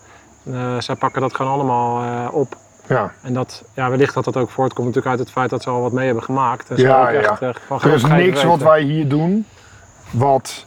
Zij 0.77 0.95
pakken 0.95 1.21
dat 1.21 1.36
gewoon 1.36 1.51
allemaal 1.51 2.29
op. 2.29 2.55
ja. 2.87 3.11
En 3.21 3.33
dat, 3.33 3.63
ja, 3.73 3.89
wellicht 3.89 4.13
dat 4.13 4.23
dat 4.23 4.37
ook 4.37 4.49
voortkomt 4.49 4.87
natuurlijk 4.87 5.15
uit 5.15 5.25
het 5.25 5.31
feit 5.31 5.49
dat 5.49 5.63
ze 5.63 5.69
al 5.69 5.81
wat 5.81 5.91
mee 5.91 6.05
hebben 6.05 6.23
gemaakt. 6.23 6.69
En 6.69 6.77
Ja, 6.77 7.09
ja. 7.09 7.39
echt, 7.39 7.59
van 7.67 7.81
Er 7.81 7.93
is 7.93 8.03
niks 8.03 8.43
wat 8.43 8.61
wij 8.61 8.81
hier 8.81 9.07
doen 9.07 9.45
wat 10.11 10.65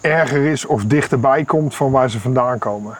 erger 0.00 0.44
is 0.46 0.66
of 0.66 0.84
dichterbij 0.84 1.44
komt 1.44 1.74
van 1.74 1.90
waar 1.90 2.10
ze 2.10 2.20
vandaan 2.20 2.58
komen. 2.58 2.98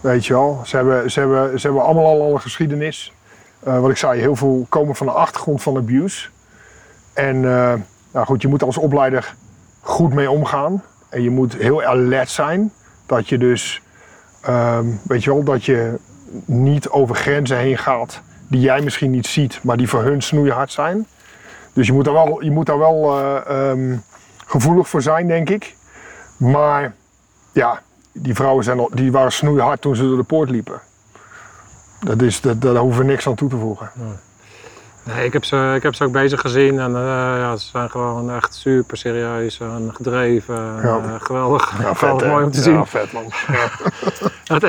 Weet 0.00 0.26
je 0.26 0.32
wel, 0.32 0.60
ze 0.64 0.76
hebben, 0.76 1.10
ze 1.10 1.20
hebben, 1.20 1.60
ze 1.60 1.66
hebben 1.66 1.84
allemaal 1.84 2.04
al 2.04 2.32
een 2.32 2.40
geschiedenis. 2.40 3.12
Eh, 3.60 3.80
wat 3.80 3.90
ik 3.90 3.96
zei, 3.96 4.20
heel 4.20 4.36
veel 4.36 4.66
komen 4.68 4.94
van 4.94 5.06
de 5.06 5.12
achtergrond 5.12 5.62
van 5.62 5.76
abuse. 5.76 6.28
En 7.12 7.36
eh, 7.36 7.74
nou 8.12 8.26
goed, 8.26 8.42
je 8.42 8.48
moet 8.48 8.62
als 8.62 8.76
opleider 8.76 9.34
goed 9.80 10.14
mee 10.14 10.30
omgaan. 10.30 10.82
En 11.08 11.22
je 11.22 11.30
moet 11.30 11.56
heel 11.56 11.82
alert 11.82 12.30
zijn 12.30 12.72
dat 13.06 13.28
je 13.28 13.38
dus, 13.38 13.82
ehm, 14.40 14.86
weet 15.02 15.24
je 15.24 15.30
wel, 15.30 15.42
dat 15.42 15.64
je 15.64 15.94
niet 16.44 16.88
over 16.88 17.16
grenzen 17.16 17.56
heen 17.56 17.78
gaat 17.78 18.20
die 18.48 18.60
jij 18.60 18.80
misschien 18.80 19.10
niet 19.10 19.26
ziet, 19.26 19.60
maar 19.62 19.76
die 19.76 19.88
voor 19.88 20.02
hun 20.02 20.22
snoeihard 20.22 20.72
zijn. 20.72 21.06
Dus 21.72 21.86
je 21.86 21.92
moet 21.92 22.04
daar 22.04 22.14
wel, 22.14 22.42
je 22.42 22.50
moet 22.50 22.66
daar 22.66 22.78
wel 22.78 23.18
eh, 23.18 23.70
ehm, 23.70 23.96
gevoelig 24.46 24.88
voor 24.88 25.02
zijn, 25.02 25.26
denk 25.26 25.50
ik. 25.50 25.76
Maar 26.36 26.94
ja, 27.52 27.82
die 28.12 28.34
vrouwen 28.34 28.64
zijn 28.64 28.78
al, 28.78 28.90
die 28.94 29.12
waren 29.12 29.32
snoeihard 29.32 29.80
toen 29.80 29.96
ze 29.96 30.02
door 30.02 30.16
de 30.16 30.22
poort 30.22 30.50
liepen. 30.50 30.80
Dat 32.00 32.22
is, 32.22 32.40
dat, 32.40 32.60
daar 32.60 32.76
hoeven 32.76 33.00
we 33.00 33.10
niks 33.10 33.26
aan 33.26 33.34
toe 33.34 33.48
te 33.48 33.56
voegen. 33.56 33.90
Ik 35.24 35.32
heb, 35.32 35.44
ze, 35.44 35.72
ik 35.76 35.82
heb 35.82 35.94
ze 35.94 36.04
ook 36.04 36.12
bezig 36.12 36.40
gezien 36.40 36.78
en 36.78 36.94
eh, 36.96 37.02
ja, 37.38 37.56
ze 37.56 37.66
zijn 37.66 37.90
gewoon 37.90 38.30
echt 38.30 38.54
super 38.54 38.96
serieus 38.96 39.60
en 39.60 39.90
gedreven. 39.94 40.56
en, 40.56 40.80
Ja. 40.82 40.98
eh, 40.98 41.14
geweldig, 41.18 41.82
Ja, 41.82 41.94
geweldig 41.94 42.26
mooi 42.28 42.44
om 42.44 42.50
te 42.50 42.56
Ja, 42.58 42.62
zien. 42.62 42.86
vet 42.86 43.12
man. 43.12 43.24
Ja. 43.52 43.68
Wat, 44.46 44.62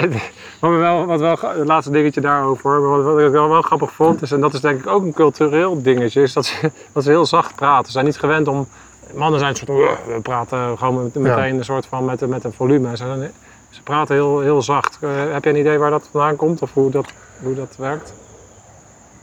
wat, 0.60 0.71
we 0.71 0.78
wel, 0.78 1.06
wat 1.06 1.19
wel, 1.19 1.38
het 1.41 1.67
laatste 1.67 1.91
dingetje 1.91 2.21
daarover, 2.21 2.80
maar 2.82 3.04
wat, 3.04 3.19
ik 3.19 3.32
wel, 3.32 3.50
wel 3.50 3.62
grappig 3.62 3.91
vond, 3.91 4.21
is, 4.21 4.32
en 4.32 4.39
dat 4.41 4.54
is 4.54 4.62
denk 4.62 4.80
ik 4.80 4.88
ook 4.88 5.04
een 5.04 5.13
cultureel 5.13 5.82
dingetje, 5.82 6.21
is 6.21 6.34
dat 6.34 6.45
ze, 6.45 6.71
dat 6.93 7.04
ze 7.04 7.10
heel 7.10 7.26
zacht 7.26 7.56
praten. 7.56 7.86
Ze 7.86 7.91
zijn 7.91 8.06
niet 8.06 8.19
gewend 8.19 8.47
om, 8.47 8.67
mannen 9.13 9.39
zijn 9.39 9.52
een 9.52 9.58
soort, 9.58 10.06
we 10.06 10.19
praten 10.21 10.78
gewoon 10.78 11.04
met, 11.04 11.15
meteen 11.15 11.58
een 11.58 11.63
soort 11.65 11.86
van 11.86 12.06
met, 12.06 12.28
met 12.28 12.43
een 12.43 12.54
volume. 12.54 12.89
Ze, 12.89 12.95
zijn- 13.06 13.32
ze 13.69 13.82
praten 13.82 14.15
heel, 14.15 14.39
heel 14.39 14.62
zacht. 14.62 14.97
Eh, 15.02 15.10
heb 15.32 15.43
jij 15.43 15.54
een 15.54 15.60
idee 15.60 15.78
waar 15.78 15.89
dat 15.91 16.08
vandaan 16.12 16.36
komt 16.36 16.62
of 16.62 16.73
hoe 16.73 16.91
dat, 16.91 17.06
hoe 17.43 17.56
dat 17.56 17.76
werkt? 17.78 18.13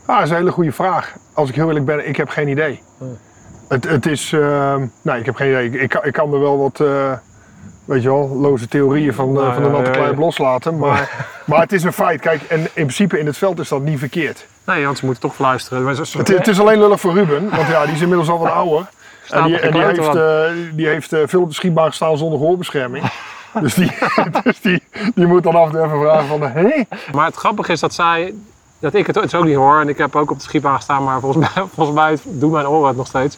Ah, 0.05 0.15
dat 0.15 0.23
is 0.25 0.29
een 0.31 0.35
hele 0.37 0.51
goede 0.51 0.71
vraag. 0.71 1.13
Als 1.33 1.49
ik 1.49 1.55
heel 1.55 1.67
eerlijk 1.67 1.85
ben, 1.85 2.07
ik 2.07 2.15
heb 2.15 2.29
geen 2.29 2.47
idee. 2.47 2.81
Het, 3.67 3.83
het 3.89 4.05
is, 4.05 4.33
ehm, 4.33 4.85
nee, 5.01 5.19
ik 5.19 5.25
heb 5.25 5.35
geen 5.35 5.49
idee. 5.49 5.65
Ik, 5.65 5.73
ik, 5.81 5.89
kan- 5.89 6.03
ik 6.05 6.13
kan 6.13 6.33
er 6.33 6.39
wel 6.39 6.57
wat, 6.57 6.79
eh, 6.79 7.11
weet 7.85 8.01
je 8.01 8.09
wel, 8.09 8.27
loze 8.35 8.67
theorieën 8.67 9.13
van, 9.13 9.27
eh, 9.27 9.33
Nou, 9.33 9.53
van 9.53 9.63
de 9.63 9.69
ja, 9.69 9.75
natte 9.75 9.99
ja, 9.99 10.13
loslaten. 10.17 10.77
Maar, 10.77 11.25
maar 11.45 11.59
het 11.61 11.71
is 11.71 11.83
een 11.83 11.93
feit. 11.93 12.21
Kijk, 12.21 12.41
en 12.41 12.59
in 12.59 12.69
principe 12.73 13.19
in 13.19 13.25
het 13.25 13.37
veld 13.37 13.59
is 13.59 13.67
dat 13.69 13.81
niet 13.81 13.99
verkeerd. 13.99 14.45
Nee, 14.65 14.85
want 14.85 14.97
ze 14.97 15.05
moeten 15.05 15.23
toch 15.23 15.35
ze- 16.07 16.17
Het, 16.17 16.29
is- 16.29 16.37
het 16.37 16.47
is 16.47 16.59
alleen 16.59 16.79
lullig 16.79 16.99
voor 16.99 17.13
Ruben, 17.13 17.49
want 17.49 17.67
ja, 17.67 17.85
die 17.85 17.93
is 17.95 18.01
inmiddels 18.01 18.29
al 18.29 18.39
wat 18.39 18.51
ouder. 18.51 18.87
En 19.29 19.43
die, 19.43 19.59
en 19.59 19.71
die 19.71 19.81
heeft, 19.83 20.15
eh, 20.15 20.43
die 20.73 20.87
heeft 20.87 21.13
eh, 21.13 21.19
veel 21.25 21.41
op 21.41 21.47
de 21.49 21.53
schietbaan 21.55 21.87
gestaan 21.87 22.17
zonder 22.17 22.39
gehoorbescherming. 22.39 23.03
Dus, 23.61 23.73
die, 23.73 23.91
dus 24.43 24.61
die, 24.61 24.83
die 25.15 25.25
moet 25.25 25.43
dan 25.43 25.55
af 25.55 25.65
en 25.65 25.71
toe 25.71 25.83
even 25.85 25.99
vragen 25.99 26.27
van, 26.27 26.41
hé? 26.41 26.81
Maar 27.13 27.25
het 27.25 27.35
grappige 27.35 27.71
is 27.71 27.79
dat 27.79 27.93
zij, 27.93 28.33
dat 28.85 28.93
ik 28.93 29.07
het, 29.07 29.15
het 29.15 29.35
ook 29.35 29.45
niet 29.45 29.55
hoor. 29.55 29.79
En 29.79 29.89
ik 29.89 29.97
heb 29.97 30.15
ook 30.15 30.31
op 30.31 30.37
de 30.37 30.43
schietbaan 30.43 30.75
gestaan, 30.75 31.03
maar 31.03 31.19
volgens 31.19 31.47
mij, 31.47 31.63
volgens 31.75 31.97
mij 31.97 32.17
doen 32.23 32.51
mijn 32.51 32.67
oren 32.67 32.87
het 32.87 32.97
nog 32.97 33.07
steeds. 33.07 33.37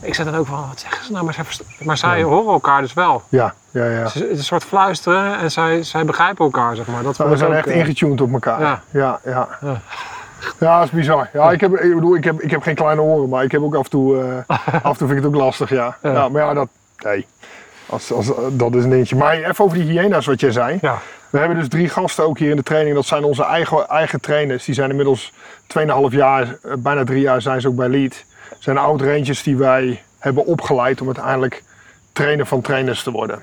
Ik 0.00 0.14
zet 0.14 0.26
dan 0.26 0.34
ook 0.34 0.46
van, 0.46 0.64
wat 0.68 0.80
zeggen 0.80 1.04
ze 1.04 1.12
nou? 1.12 1.24
Maar 1.24 1.34
zij, 1.34 1.44
maar 1.78 1.96
zij 1.96 2.22
horen 2.22 2.52
elkaar 2.52 2.80
dus 2.80 2.92
wel. 2.92 3.22
Ja, 3.28 3.54
ja, 3.70 3.84
ja. 3.84 4.02
Het 4.02 4.14
is 4.14 4.38
een 4.38 4.44
soort 4.44 4.64
fluisteren 4.64 5.38
en 5.38 5.50
zij, 5.50 5.82
zij 5.82 6.04
begrijpen 6.04 6.44
elkaar, 6.44 6.76
zeg 6.76 6.86
maar. 6.86 7.02
Dat 7.02 7.18
Nou, 7.18 7.30
we 7.30 7.36
zijn 7.36 7.50
ook, 7.50 7.56
echt 7.56 7.66
eh, 7.66 7.76
ingetuned 7.76 8.20
op 8.20 8.32
elkaar. 8.32 8.60
Ja. 8.60 8.82
Ja, 8.90 9.20
ja. 9.24 9.48
Ja. 9.60 9.80
Ja, 10.58 10.78
dat 10.78 10.86
is 10.86 10.92
bizar. 10.92 11.28
Ja, 11.32 11.50
ik, 11.50 11.60
heb, 11.60 11.76
ik 11.76 11.94
bedoel, 11.94 12.16
ik 12.16 12.24
heb, 12.24 12.40
ik 12.40 12.50
heb 12.50 12.62
geen 12.62 12.74
kleine 12.74 13.02
oren, 13.02 13.28
maar 13.28 13.44
ik 13.44 13.52
heb 13.52 13.62
ook 13.62 13.74
af 13.74 13.84
en 13.84 13.90
toe, 13.90 14.22
eh, 14.46 14.56
af 14.82 14.92
en 14.92 14.96
toe 14.96 15.06
vind 15.06 15.10
ik 15.10 15.16
het 15.16 15.26
ook 15.26 15.34
lastig, 15.34 15.70
ja. 15.70 15.96
Ja. 16.02 16.12
ja 16.12 16.28
maar 16.28 16.42
ja, 16.42 16.54
dat, 16.54 16.68
nee. 16.98 17.26
Als, 17.94 18.12
als, 18.12 18.30
dat 18.52 18.74
is 18.74 18.84
een 18.84 18.90
dingetje. 18.90 19.16
Maar 19.16 19.34
even 19.36 19.64
over 19.64 19.78
die 19.78 19.90
hyena's 20.00 20.26
wat 20.26 20.40
jij 20.40 20.50
zei. 20.50 20.78
Ja. 20.80 20.98
We 21.30 21.38
hebben 21.38 21.56
dus 21.58 21.68
drie 21.68 21.88
gasten 21.88 22.24
ook 22.24 22.38
hier 22.38 22.50
in 22.50 22.56
de 22.56 22.62
training. 22.62 22.94
Dat 22.94 23.06
zijn 23.06 23.24
onze 23.24 23.44
eigen, 23.44 23.88
eigen 23.88 24.20
trainers. 24.20 24.64
Die 24.64 24.74
zijn 24.74 24.90
inmiddels 24.90 25.32
2,5 25.66 25.84
jaar, 26.10 26.42
eh, 26.62 26.72
bijna 26.78 27.04
drie 27.04 27.20
jaar 27.20 27.42
zijn 27.42 27.60
ze 27.60 27.68
ook 27.68 27.76
bij 27.76 27.88
Lead. 27.88 28.24
zijn 28.58 28.78
oud 28.78 29.00
rangers 29.00 29.42
die 29.42 29.56
wij 29.56 30.02
hebben 30.18 30.46
opgeleid 30.46 31.00
om 31.00 31.06
uiteindelijk 31.06 31.62
trainer 32.12 32.46
van 32.46 32.60
trainers 32.60 33.02
te 33.02 33.10
worden. 33.10 33.42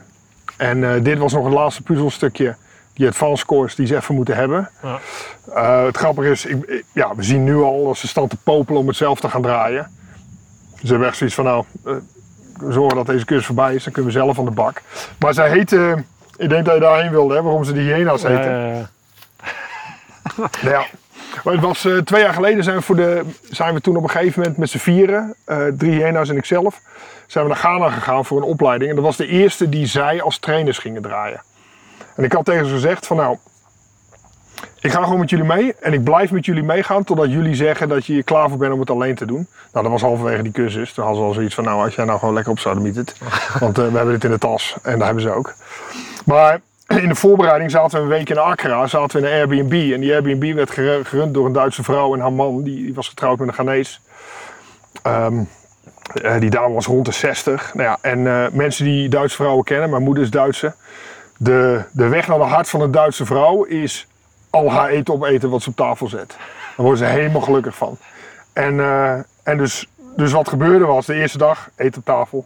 En 0.58 0.84
eh, 0.94 1.04
dit 1.04 1.18
was 1.18 1.34
nog 1.34 1.44
het 1.46 1.54
laatste 1.54 1.82
puzzelstukje, 1.82 2.56
die 2.94 3.08
advanced 3.08 3.46
course 3.48 3.76
die 3.76 3.86
ze 3.88 3.96
even 3.96 4.16
moeten 4.16 4.36
hebben. 4.36 4.70
Ja. 4.84 5.00
Eh, 5.54 5.86
het 5.86 5.98
grappige 5.98 6.30
is, 6.30 6.46
ik, 6.46 6.64
ik- 6.66 6.84
ja, 6.94 7.16
we 7.16 7.24
zien 7.24 7.44
nu 7.44 7.56
al 7.56 7.86
dat 7.86 7.98
ze 7.98 8.08
staan 8.08 8.28
te 8.28 8.38
popelen 8.44 8.82
om 8.82 8.88
het 8.88 8.96
zelf 8.96 9.20
te 9.20 9.30
gaan 9.30 9.42
draaien. 9.42 9.92
Ze 10.84 10.88
hebben 10.88 11.08
echt 11.08 11.18
zoiets 11.18 11.36
van, 11.36 11.46
nou, 11.46 11.66
zorgen 12.70 12.96
dat 12.96 13.06
deze 13.06 13.26
cursus 13.26 13.46
voorbij 13.46 13.76
is, 13.76 13.84
dan 13.84 13.94
kunnen 13.94 14.12
we 14.12 14.18
zelf 14.20 14.40
aan 14.40 14.46
de 14.46 14.52
bak. 14.52 14.82
Maar 15.20 15.34
zij 15.34 15.50
heten, 15.50 16.08
ik 16.38 16.50
denk 16.50 16.66
dat 16.66 16.74
je 16.74 16.80
daarheen 16.82 17.12
wilde, 17.12 17.36
hè, 17.36 17.42
waarom 17.42 17.64
ze 17.64 17.74
die 17.74 17.94
hyena's 17.94 18.24
heten. 18.24 18.52
eh, 18.78 20.46
Nou 20.62 20.76
ja. 20.76 20.86
Maar 21.44 21.54
het 21.54 21.64
was 21.64 21.86
eh, 21.86 21.98
twee 21.98 22.22
jaar 22.22 22.34
geleden 22.34 22.64
zijn 22.64 22.76
we, 22.76 22.82
voor 22.82 22.96
de, 22.96 23.22
zijn 23.50 23.74
we 23.74 23.82
toen 23.82 23.96
op 23.96 24.04
een 24.04 24.10
gegeven 24.10 24.40
moment 24.42 24.58
met 24.58 24.70
z'n 24.70 24.78
vieren, 24.78 25.36
eh, 25.46 25.58
drie 25.78 25.92
hyena's 25.92 26.30
en 26.30 26.38
ikzelf, 26.38 26.82
zijn 27.28 27.44
we 27.44 27.50
naar 27.50 27.60
Ghana 27.60 27.90
gegaan 27.90 28.26
voor 28.26 28.38
een 28.38 28.44
opleiding. 28.44 28.90
En 28.90 28.96
dat 28.96 29.06
was 29.06 29.18
de 29.18 29.28
eerste 29.28 29.70
die 29.70 29.86
zij 29.86 30.22
als 30.22 30.40
trainers 30.40 30.78
gingen 30.78 31.02
draaien. 31.02 31.42
En 32.16 32.24
ik 32.24 32.32
had 32.32 32.46
tegen 32.46 32.66
ze 32.66 32.74
gezegd 32.74 33.08
van 33.08 33.18
nou, 33.18 33.38
ik 34.82 34.92
ga 34.92 35.04
gewoon 35.04 35.20
met 35.20 35.30
jullie 35.30 35.46
mee 35.46 35.76
en 35.80 35.94
ik 35.94 36.04
blijf 36.04 36.32
met 36.32 36.46
jullie 36.46 36.64
meegaan 36.64 37.04
totdat 37.04 37.32
jullie 37.32 37.56
zeggen 37.56 37.90
dat 37.90 38.06
je 38.06 38.18
er 38.18 38.24
klaar 38.24 38.50
voor 38.50 38.58
bent 38.58 38.74
om 38.74 38.80
het 38.80 38.90
alleen 38.90 39.16
te 39.16 39.26
doen. 39.26 39.48
Nou, 39.74 39.84
dat 39.84 39.92
was 39.92 40.02
halverwege 40.02 40.44
die 40.44 40.52
cursus. 40.52 40.94
Toen 40.94 41.06
hadden 41.06 41.24
al 41.24 41.34
zoiets 41.34 41.56
van 41.56 41.64
nou, 41.64 41.84
als 41.84 41.96
jij 41.96 42.06
nou 42.06 42.20
gewoon 42.20 42.34
lekker 42.34 42.52
op 42.52 42.60
zou 42.60 42.92
het. 42.92 43.16
Want 43.60 43.78
eh, 43.78 43.88
we 43.88 43.96
hebben 43.96 44.14
dit 44.14 44.24
in 44.24 44.32
de 44.32 44.38
tas 44.38 44.76
en 44.84 44.98
dat 44.98 45.06
hebben 45.06 45.24
ze 45.24 45.32
ook. 45.32 45.54
Maar 46.26 46.60
in 46.88 47.08
de 47.08 47.16
voorbereiding 47.16 47.72
zaten 47.72 47.98
we 47.98 48.04
een 48.04 48.10
week 48.10 48.30
in 48.30 48.38
Accra, 48.38 48.88
zaten 48.88 49.22
we 49.22 49.28
in 49.28 49.34
een 49.34 49.40
Airbnb. 49.40 49.94
En 49.94 50.00
die 50.00 50.14
Airbnb 50.14 50.54
werd 50.54 50.72
geru- 50.72 51.04
gerund 51.04 51.34
door 51.34 51.46
een 51.46 51.54
Duitse 51.54 51.84
vrouw 51.84 52.14
en 52.14 52.20
haar 52.20 52.34
man, 52.34 52.64
die, 52.64 52.76
die 52.76 52.94
was 52.94 53.08
getrouwd 53.08 53.40
met 53.40 53.48
een 53.48 53.54
Ghanese. 53.54 54.00
Ehm, 55.02 55.44
eh, 56.22 56.40
die 56.40 56.50
dame 56.50 56.74
was 56.74 56.86
rond 56.86 57.06
de 57.06 57.12
60. 57.12 57.74
Nou 57.74 57.88
ja, 57.88 57.98
en 58.02 58.28
eh, 58.28 58.52
mensen 58.52 58.86
die 58.86 59.10
Duitse 59.10 59.36
vrouwen 59.36 59.64
kennen, 59.64 59.90
mijn 59.90 60.04
moeder 60.04 60.24
is 60.24 60.30
Duitse. 60.30 60.74
De, 61.38 61.84
de 61.92 62.08
weg 62.08 62.28
naar 62.28 62.38
de 62.38 62.44
hart 62.44 62.70
van 62.70 62.82
een 62.82 62.92
Duitse 62.92 63.26
vrouw 63.26 63.64
is 63.64 64.08
al 64.52 64.72
haar 64.72 64.90
eten 64.90 65.14
opeten 65.14 65.50
wat 65.50 65.62
ze 65.62 65.70
op 65.70 65.76
tafel 65.76 66.08
zet. 66.08 66.28
Daar 66.28 66.86
worden 66.86 66.98
ze 66.98 67.06
helemaal 67.06 67.42
gelukkig 67.42 67.76
van. 67.76 67.98
En, 68.54 68.80
eh, 68.80 69.14
en 69.44 69.58
dus, 69.58 69.88
dus 70.16 70.32
wat 70.32 70.50
gebeurde 70.50 70.86
was, 70.86 71.06
de 71.06 71.14
eerste 71.14 71.38
dag 71.38 71.70
eten 71.76 72.00
op 72.00 72.06
tafel, 72.06 72.46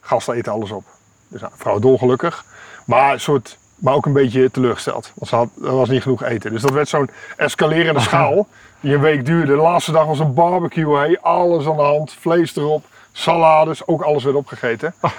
gasten 0.00 0.34
eten 0.34 0.52
alles 0.52 0.70
op. 0.70 0.84
Dus 1.28 1.40
nou, 1.40 1.52
vrouw 1.56 1.78
dolgelukkig. 1.78 2.44
Maar 2.84 3.12
een 3.12 3.20
soort 3.20 3.58
maar 3.80 3.94
ook 3.94 4.06
een 4.06 4.12
beetje 4.12 4.50
teleurgesteld. 4.50 5.12
Want 5.14 5.30
ze 5.30 5.36
had, 5.36 5.48
er 5.64 5.76
was 5.76 5.88
niet 5.88 6.02
genoeg 6.02 6.22
eten. 6.22 6.50
Dus 6.50 6.62
dat 6.62 6.70
werd 6.70 6.88
zo'n 6.88 7.10
escalerende 7.36 8.00
schaal 8.00 8.46
die 8.80 8.94
een 8.94 9.00
week 9.00 9.26
duurde. 9.26 9.52
De 9.52 9.58
laatste 9.58 9.92
dag 9.92 10.06
was 10.06 10.18
een 10.18 10.34
barbecue, 10.34 10.96
hey, 10.96 11.18
alles 11.20 11.66
aan 11.66 11.76
de 11.76 11.82
hand, 11.82 12.16
vlees 12.20 12.56
erop, 12.56 12.84
salades, 13.12 13.86
ook 13.86 14.02
alles 14.02 14.24
werd 14.24 14.36
opgegeten. 14.36 14.94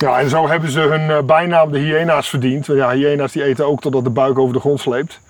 Ja, 0.00 0.20
en 0.20 0.28
zo 0.28 0.48
hebben 0.48 0.70
ze 0.70 0.80
hun 0.80 1.10
eh, 1.10 1.22
bijnaam 1.22 1.72
de 1.72 1.78
hyena's 1.78 2.28
verdiend. 2.28 2.66
Ja, 2.66 2.90
hyena's 2.90 3.32
die 3.32 3.44
eten 3.44 3.66
ook 3.66 3.80
totdat 3.80 4.04
de 4.04 4.10
buik 4.10 4.38
over 4.38 4.54
de 4.54 4.60
grond 4.60 4.80
sleept. 4.80 5.20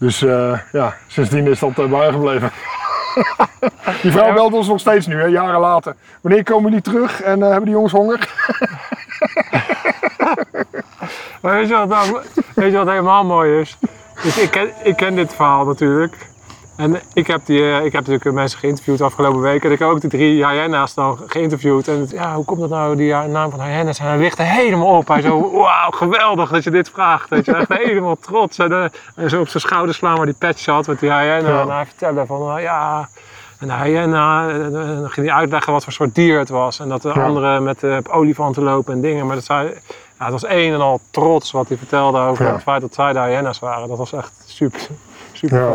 Dus 0.00 0.22
eh, 0.22 0.58
ja, 0.72 0.96
sindsdien 1.06 1.46
is 1.46 1.58
dat 1.58 1.78
uh, 1.78 1.90
bijgebleven. 1.90 2.50
die 4.02 4.12
vrouw 4.12 4.32
belt 4.32 4.52
ons 4.52 4.68
nog 4.68 4.80
steeds 4.80 5.06
nu, 5.06 5.20
hè, 5.20 5.26
jaren 5.26 5.60
later. 5.60 5.94
Wanneer 6.20 6.42
komen 6.42 6.64
jullie 6.64 6.80
terug 6.80 7.22
en 7.22 7.42
eh, 7.42 7.46
hebben 7.48 7.64
die 7.64 7.74
jongens 7.74 7.92
honger? 7.92 8.18
Maar 11.40 11.54
weet 11.54 11.68
je 11.68 11.74
wat, 11.74 11.88
nou, 11.88 12.20
weet 12.54 12.70
je 12.70 12.76
wat 12.76 12.88
helemaal 12.88 13.24
mooi 13.24 13.60
is? 13.60 13.78
Dus 14.22 14.38
ik, 14.38 14.50
ken, 14.50 14.70
ik 14.82 14.96
ken 14.96 15.14
dit 15.14 15.34
verhaal 15.34 15.64
natuurlijk. 15.64 16.29
En 16.80 17.00
ik 17.12 17.26
heb, 17.26 17.40
die, 17.44 17.60
eh, 17.62 17.76
ik 17.84 17.92
heb 17.92 18.06
natuurlijk 18.06 18.32
mensen 18.36 18.58
geïnterviewd 18.58 18.98
de 18.98 19.04
afgelopen 19.04 19.40
weken. 19.40 19.66
En 19.68 19.72
ik 19.72 19.78
heb 19.78 19.88
ook 19.88 20.00
die 20.00 20.10
drie 20.10 20.46
hyena's 20.46 20.94
dan 20.94 21.18
geïnterviewd. 21.26 21.88
En 21.88 22.00
het- 22.00 22.10
ja, 22.10 22.34
hoe 22.34 22.44
komt 22.44 22.60
dat 22.60 22.68
nou, 22.70 22.96
die 22.96 23.14
naam 23.14 23.50
van 23.50 23.60
hyena's? 23.62 23.98
En 23.98 24.06
hij 24.06 24.18
ligt 24.18 24.38
er 24.38 24.44
helemaal 24.44 24.96
op. 24.96 25.08
Hij 25.08 25.20
zo, 25.20 25.50
wauw, 25.62 25.90
geweldig 25.90 26.50
dat 26.50 26.64
je 26.64 26.70
dit 26.70 26.90
vraagt. 26.90 27.28
Weet 27.28 27.44
je, 27.44 27.54
echt 27.54 27.72
helemaal 27.72 28.16
trots. 28.20 28.58
En, 28.58 28.72
eh, 28.72 28.84
en 29.14 29.30
zo 29.30 29.40
op 29.40 29.48
zijn 29.48 29.62
schouder 29.62 29.94
slaan 29.94 30.16
waar 30.16 30.26
die 30.26 30.34
patch 30.38 30.66
had 30.66 30.86
met 30.86 31.00
die 31.00 31.10
hyena. 31.12 31.48
Ja. 31.48 31.60
En 31.60 31.68
hij 31.70 31.86
vertelde 31.86 32.26
van, 32.26 32.56
eh, 32.56 32.62
ja... 32.62 33.08
En 33.58 33.66
de 33.68 33.74
hyena, 33.74 34.48
eh, 34.48 34.66
eh, 34.66 34.72
dan 34.72 35.10
ging 35.10 35.26
hij 35.26 35.36
uitleggen 35.36 35.72
wat 35.72 35.84
voor 35.84 35.92
soort 35.92 36.14
dier 36.14 36.38
het 36.38 36.48
was. 36.48 36.78
En 36.80 36.88
dat 36.88 37.02
de 37.02 37.12
Ja. 37.14 37.22
anderen 37.24 37.62
met 37.62 37.82
eh, 37.82 37.96
olifanten 38.10 38.62
lopen 38.62 38.92
en 38.94 39.00
dingen. 39.00 39.26
Maar 39.26 39.34
dat 39.34 39.44
zei, 39.44 39.66
ja, 40.18 40.24
het 40.24 40.30
was 40.32 40.44
een 40.46 40.72
en 40.72 40.80
al 40.80 41.00
trots 41.10 41.50
wat 41.50 41.68
hij 41.68 41.76
vertelde 41.76 42.18
over 42.18 42.44
Ja. 42.46 42.52
het 42.52 42.62
feit 42.62 42.80
dat 42.80 42.94
zij 42.94 43.12
de 43.12 43.18
hyena's 43.20 43.58
waren. 43.58 43.88
Dat 43.88 43.98
was 43.98 44.12
echt 44.12 44.32
super, 44.46 44.80
super 45.32 45.58
Ja. 45.60 45.72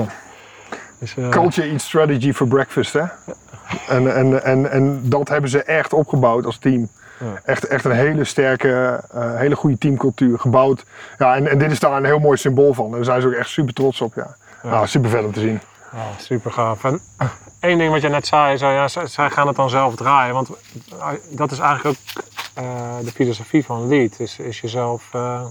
Dus, 1.00 1.18
eh, 1.18 1.30
Culture 1.30 1.68
eats 1.68 1.86
strategy 1.86 2.34
for 2.34 2.48
breakfast, 2.48 2.94
hè? 2.94 3.04
En, 3.88 4.16
en, 4.16 4.44
en, 4.44 4.72
en 4.72 5.10
dat 5.10 5.30
hebben 5.30 5.50
ze 5.50 5.64
echt 5.64 5.94
opgebouwd 5.94 6.46
als 6.46 6.58
team. 6.58 6.90
Ja. 7.20 7.42
Echt, 7.44 7.68
echt 7.68 7.86
een 7.86 7.92
hele 7.92 8.24
sterke, 8.24 9.04
eh, 9.14 9.36
hele 9.36 9.56
goede 9.56 9.78
teamcultuur 9.78 10.40
gebouwd. 10.40 10.84
Ja, 11.18 11.36
en, 11.36 11.48
en 11.48 11.58
dit 11.58 11.72
is 11.72 11.80
daar 11.80 11.98
een 11.98 12.06
heel 12.06 12.20
mooi 12.20 12.38
symbool 12.38 12.74
van. 12.74 12.86
En 12.86 12.92
daar 12.92 13.04
zijn 13.04 13.22
ze 13.22 13.28
ook 13.28 13.34
echt 13.34 13.50
super 13.50 13.74
trots 13.74 14.02
op, 14.02 14.14
ja. 14.14 14.36
Ja, 14.64 14.86
super 14.86 15.10
vet 15.10 15.24
om 15.24 15.32
te 15.32 15.40
zien. 15.40 15.62
Ja, 15.92 16.06
super 16.18 16.52
gaaf. 16.52 16.84
En 16.84 17.00
één 17.60 17.78
ding 17.78 17.92
wat 17.92 18.02
je 18.02 18.10
net 18.10 18.28
zei, 18.28 18.58
zo, 18.58 18.70
ja, 18.70 18.88
zij, 18.88 19.30
gaan 19.30 19.48
het 19.48 19.56
dan 19.56 19.70
zelf 19.70 19.96
draaien. 19.96 20.34
Want 20.34 20.50
eh, 21.00 21.08
dat 21.30 21.52
is 21.52 21.60
eigenlijk 21.60 21.98
ook 21.98 22.24
eh, 22.54 22.66
de 23.04 23.12
filosofie 23.12 23.66
van 23.66 23.88
Lead. 23.88 24.20
Is, 24.20 24.40
is 24.40 24.62
jezelf, 24.62 25.10
eh 25.12 25.46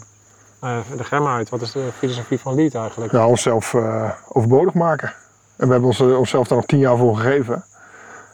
eh, 0.64 0.78
de 0.96 1.04
gem 1.04 1.26
uit. 1.26 1.48
Wat 1.48 1.60
is 1.60 1.72
de 1.72 1.88
filosofie 1.98 2.40
van 2.40 2.54
Lead 2.54 2.74
eigenlijk? 2.74 3.12
Ja, 3.12 3.26
onszelf 3.26 3.74
eh, 3.74 4.10
overbodig 4.28 4.74
maken. 4.74 5.12
En 5.56 5.66
we 5.66 5.72
hebben 5.72 5.88
ons, 5.88 6.00
onszelf 6.00 6.48
daar 6.48 6.58
nog 6.58 6.66
tien 6.66 6.78
jaar 6.78 6.96
voor 6.96 7.16
gegeven. 7.16 7.64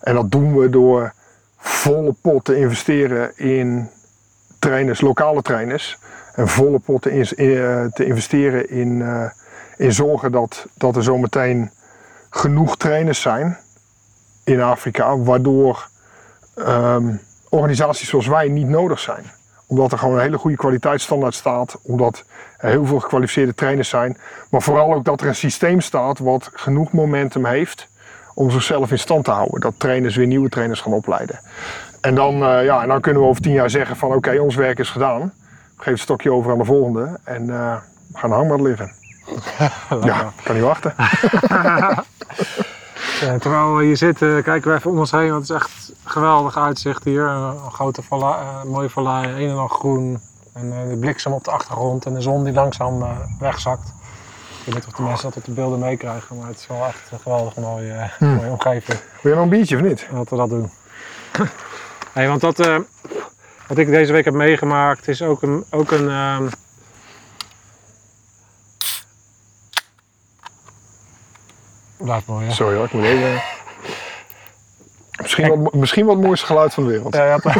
En 0.00 0.14
dat 0.14 0.30
doen 0.30 0.59
we 0.59 0.70
door 0.70 1.12
volle 1.56 2.14
pot 2.20 2.44
te 2.44 2.56
investeren 2.56 3.38
in 3.38 3.88
trainers, 4.59 5.00
lokale 5.00 5.42
trainers. 5.42 5.98
En 6.35 6.48
volle 6.48 6.78
pot 6.78 7.02
te, 7.02 7.11
eh, 7.11 7.85
te 7.92 8.04
investeren 8.04 8.70
in, 8.70 9.02
eh, 9.02 9.30
in 9.76 9.92
zorgen 9.92 10.33
dat, 10.33 10.66
dat 10.74 10.96
er 10.96 11.02
zometeen 11.02 11.70
genoeg 12.30 12.76
trainers 12.76 13.20
zijn 13.20 13.59
in 14.44 14.61
Afrika. 14.61 15.18
Waardoor 15.18 15.88
ehm, 16.54 17.14
organisaties 17.48 18.09
zoals 18.09 18.26
wij 18.26 18.48
niet 18.48 18.68
nodig 18.68 18.98
zijn. 18.98 19.24
Omdat 19.70 19.92
er 19.92 19.98
gewoon 19.98 20.14
een 20.14 20.20
hele 20.20 20.38
goede 20.38 20.56
kwaliteitsstandaard 20.56 21.35
staat. 21.35 21.78
Omdat 21.83 22.24
er 22.59 22.68
heel 22.68 22.87
veel 22.87 23.00
gekwalificeerde 23.00 23.54
trainers 23.54 23.88
zijn. 23.88 24.16
Maar 24.50 24.62
vooral 24.62 24.94
ook 24.94 25.04
dat 25.04 25.20
er 25.20 25.26
een 25.26 25.35
systeem 25.35 25.80
staat 25.80 26.18
wat 26.18 26.50
genoeg 26.52 26.92
momentum 26.92 27.44
heeft 27.46 27.88
om 28.35 28.50
zichzelf 28.50 28.90
in 28.90 28.98
stand 28.98 29.24
te 29.24 29.30
houden. 29.30 29.61
Dat 29.61 29.74
trainers 29.76 30.16
weer 30.16 30.26
nieuwe 30.26 30.48
trainers 30.48 30.80
gaan 30.80 30.92
opleiden. 30.92 31.40
En 32.00 32.14
dan, 32.14 32.35
eh, 32.44 32.64
ja, 32.64 32.83
en 32.83 32.88
dan 32.88 33.00
kunnen 33.00 33.22
we 33.22 33.28
over 33.28 33.42
tien 33.42 33.52
jaar 33.52 33.70
zeggen 33.70 33.96
van 33.96 34.14
oké, 34.14 34.38
ons 34.38 34.54
werk 34.54 34.78
is 34.78 34.90
gedaan. 34.90 35.33
Geven 35.76 35.92
het 35.92 36.00
stokje 36.00 36.33
over 36.33 36.52
aan 36.52 36.59
de 36.59 36.64
volgende 36.64 37.18
en 37.24 37.50
eh, 37.50 37.76
we 38.12 38.18
gaan 38.18 38.33
hangmat 38.33 38.61
liggen. 38.61 38.92
Ja, 40.04 40.33
kan 40.42 40.54
niet 40.54 40.64
wachten. 40.64 40.94
Ja, 43.20 43.38
terwijl 43.38 43.76
we 43.76 43.85
hier 43.85 43.96
zitten, 43.96 44.42
kijken 44.42 44.70
we 44.70 44.76
even 44.76 44.90
om 44.90 44.98
ons 44.98 45.11
heen. 45.11 45.30
Want 45.30 45.48
het 45.48 45.50
is 45.50 45.56
echt 45.56 45.92
geweldig 46.04 46.59
uitzicht 46.59 47.04
hier. 47.04 47.26
Een, 47.26 47.42
een 47.42 47.72
grote 47.72 48.02
vallei, 48.02 48.35
eh, 48.35 48.62
mooie 48.62 48.90
vallei, 48.90 49.44
een 49.44 49.50
en 49.50 49.56
al 49.56 49.68
groen. 49.68 50.20
En 50.52 50.72
eh, 50.72 50.88
de 50.88 50.96
bliksem 50.96 51.33
op 51.33 51.44
de 51.44 51.50
achtergrond 51.50 52.06
en 52.06 52.14
de 52.14 52.20
zon 52.20 52.44
die 52.44 52.52
langzaam 52.52 53.02
eh, 53.02 53.09
wegzakt. 53.38 53.88
Ik 54.59 54.66
weet 54.66 54.74
niet 54.74 54.87
of 54.87 54.92
de 54.92 55.02
mensen 55.02 55.28
dat 55.28 55.37
op 55.37 55.44
de 55.44 55.52
beelden 55.52 55.78
meekrijgen, 55.78 56.37
maar 56.37 56.46
het 56.48 56.59
is 56.59 56.66
wel 56.66 56.85
echt 56.87 57.11
een 57.11 57.18
geweldig 57.18 57.56
mooie, 57.56 58.11
Hmm. 58.18 58.35
mooie 58.35 58.50
omgeving. 58.50 58.98
Wil 59.20 59.33
je 59.33 59.38
nog 59.38 59.44
een 59.44 59.50
biertje 59.50 59.76
of 59.76 59.83
niet? 59.83 60.06
dat 60.12 60.30
we 60.30 60.37
dat 60.37 60.48
doen. 60.48 60.70
hey, 62.12 62.28
want 62.28 62.40
dat, 62.40 62.56
wat 63.66 63.78
ik 63.78 63.87
deze 63.87 64.12
week 64.12 64.24
heb 64.24 64.35
meegemaakt 64.35 65.09
is 65.09 65.22
ook 65.22 65.42
een. 65.42 65.64
Ook 65.70 65.90
een 65.90 66.09
ehm, 66.09 66.48
Blijft 72.01 72.27
mooi, 72.27 72.47
hè? 72.47 72.53
Sorry 72.53 72.77
hoor, 72.77 72.85
ik 72.85 72.93
moet 72.93 73.05
even... 73.05 73.43
Misschien 75.23 75.63
wat, 75.63 75.75
misschien 75.75 76.07
wat 76.07 76.17
het 76.17 76.25
mooiste 76.25 76.47
geluid 76.47 76.75
van 76.75 76.83
de 76.85 76.91
wereld. 76.91 77.15
Ja, 77.15 77.25
ja, 77.25 77.39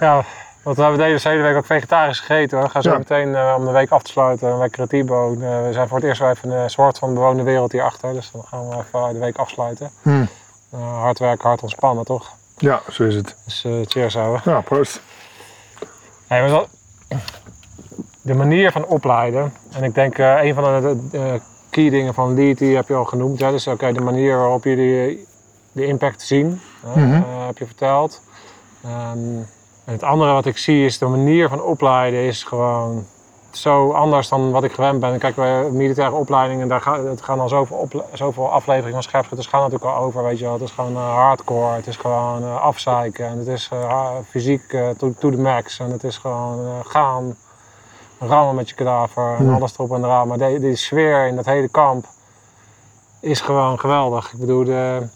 ja, 0.00 0.24
want 0.62 0.76
we 0.76 0.82
hebben 0.82 1.00
deze 1.00 1.28
hele 1.28 1.42
week 1.42 1.56
ook 1.56 1.66
vegetarisch 1.66 2.20
gegeten. 2.20 2.56
Hoor. 2.58 2.66
We 2.66 2.72
gaan 2.72 2.82
zo 2.82 2.90
Ja. 2.90 2.98
meteen 2.98 3.34
eh, 3.34 3.54
om 3.58 3.64
de 3.64 3.70
week 3.70 3.90
af 3.90 4.02
te 4.02 4.10
sluiten 4.10 4.48
een 4.48 4.58
lekkere. 4.58 4.86
Eh, 4.88 4.98
we 5.66 5.68
zijn 5.72 5.88
voor 5.88 5.96
het 5.98 6.06
eerst 6.06 6.20
even 6.22 6.50
een 6.50 6.70
soort 6.70 6.98
van 6.98 7.14
bewoonde 7.14 7.42
wereld 7.42 7.72
hierachter. 7.72 8.12
Dus 8.12 8.30
dan 8.30 8.44
gaan 8.48 8.68
we 8.68 8.76
even 8.76 9.12
de 9.12 9.18
week 9.18 9.36
afsluiten. 9.36 9.90
Hmm. 10.02 10.28
Eh, 10.72 11.00
hard 11.00 11.18
werken, 11.18 11.48
hard 11.48 11.62
ontspannen, 11.62 12.04
toch? 12.04 12.32
Ja, 12.56 12.80
zo 12.90 13.02
is 13.04 13.14
het. 13.14 13.36
Dus 13.44 13.64
cheers 13.86 14.14
houden. 14.14 14.40
Ja, 14.44 14.60
proost. 14.60 15.00
Hey, 16.26 16.40
maar 16.40 16.50
dat- 16.50 16.68
de 18.28 18.34
manier 18.34 18.72
van 18.72 18.86
opleiden. 18.86 19.52
En 19.72 19.82
ik 19.84 19.94
denk 19.94 20.18
eh, 20.18 20.44
een 20.44 20.54
van 20.54 20.64
de, 21.10 21.40
key 21.70 21.90
dingen 21.90 22.14
van 22.14 22.34
Lead, 22.34 22.58
die 22.58 22.76
heb 22.76 22.88
je 22.88 22.94
al 22.94 23.04
genoemd. 23.04 23.40
Hè? 23.40 23.50
Dus 23.50 23.66
oké, 23.66 23.92
de 23.92 24.00
manier 24.00 24.36
waarop 24.36 24.64
jullie 24.64 25.26
de 25.72 25.86
impact 25.86 26.22
zien, 26.22 26.60
hè, 26.86 27.00
Mhm. 27.00 27.14
eh, 27.14 27.46
heb 27.46 27.58
je 27.58 27.66
verteld. 27.66 28.22
Ehm, 28.84 29.18
en 29.84 29.92
het 29.92 30.02
andere 30.02 30.32
wat 30.32 30.46
ik 30.46 30.58
zie 30.58 30.84
is 30.84 30.98
de 30.98 31.06
manier 31.06 31.48
van 31.48 31.62
opleiden 31.62 32.20
is 32.20 32.42
gewoon 32.44 33.06
zo 33.50 33.92
anders 33.92 34.28
dan 34.28 34.50
wat 34.50 34.64
ik 34.64 34.72
gewend 34.72 35.00
ben. 35.00 35.18
Kijk, 35.18 35.34
bij 35.34 35.70
militaire 35.70 36.14
opleidingen, 36.14 36.68
daar 36.68 36.80
gaan, 36.80 37.06
het 37.06 37.22
gaan 37.22 37.40
al 37.40 37.48
zoveel, 37.48 37.88
zoveel 38.12 38.50
afleveringen 38.50 38.92
van 38.92 39.02
scherpschutters 39.02 39.48
gaan 39.48 39.60
natuurlijk 39.60 39.90
al 39.90 40.02
over, 40.02 40.22
weet 40.22 40.38
je 40.38 40.44
wel. 40.44 40.52
Het 40.52 40.62
is 40.62 40.70
gewoon 40.70 40.96
eh, 40.96 41.14
hardcore, 41.14 41.74
het 41.74 41.86
is 41.86 41.96
gewoon 41.96 42.42
eh, 42.42 42.60
afzeiken 42.60 43.26
en 43.26 43.38
het 43.38 43.46
is 43.46 43.70
fysiek 44.30 44.76
to, 44.96 45.12
to 45.18 45.30
the 45.30 45.38
max. 45.40 45.78
En 45.78 45.90
het 45.90 46.04
is 46.04 46.16
gewoon 46.16 46.84
gaan, 46.84 47.36
rammen 48.20 48.54
met 48.54 48.68
je 48.68 48.74
kadaver 48.74 49.36
en 49.38 49.48
alles 49.54 49.72
erop 49.74 49.92
en 49.92 50.04
eraan. 50.04 50.28
Maar 50.28 50.38
die, 50.38 50.58
die 50.60 50.76
sfeer 50.76 51.26
in 51.26 51.36
dat 51.36 51.44
hele 51.46 51.68
kamp 51.68 52.06
is 53.20 53.40
gewoon 53.40 53.78
geweldig. 53.78 54.32
Ik 54.32 54.38
bedoel, 54.38 54.64
de 54.64 55.06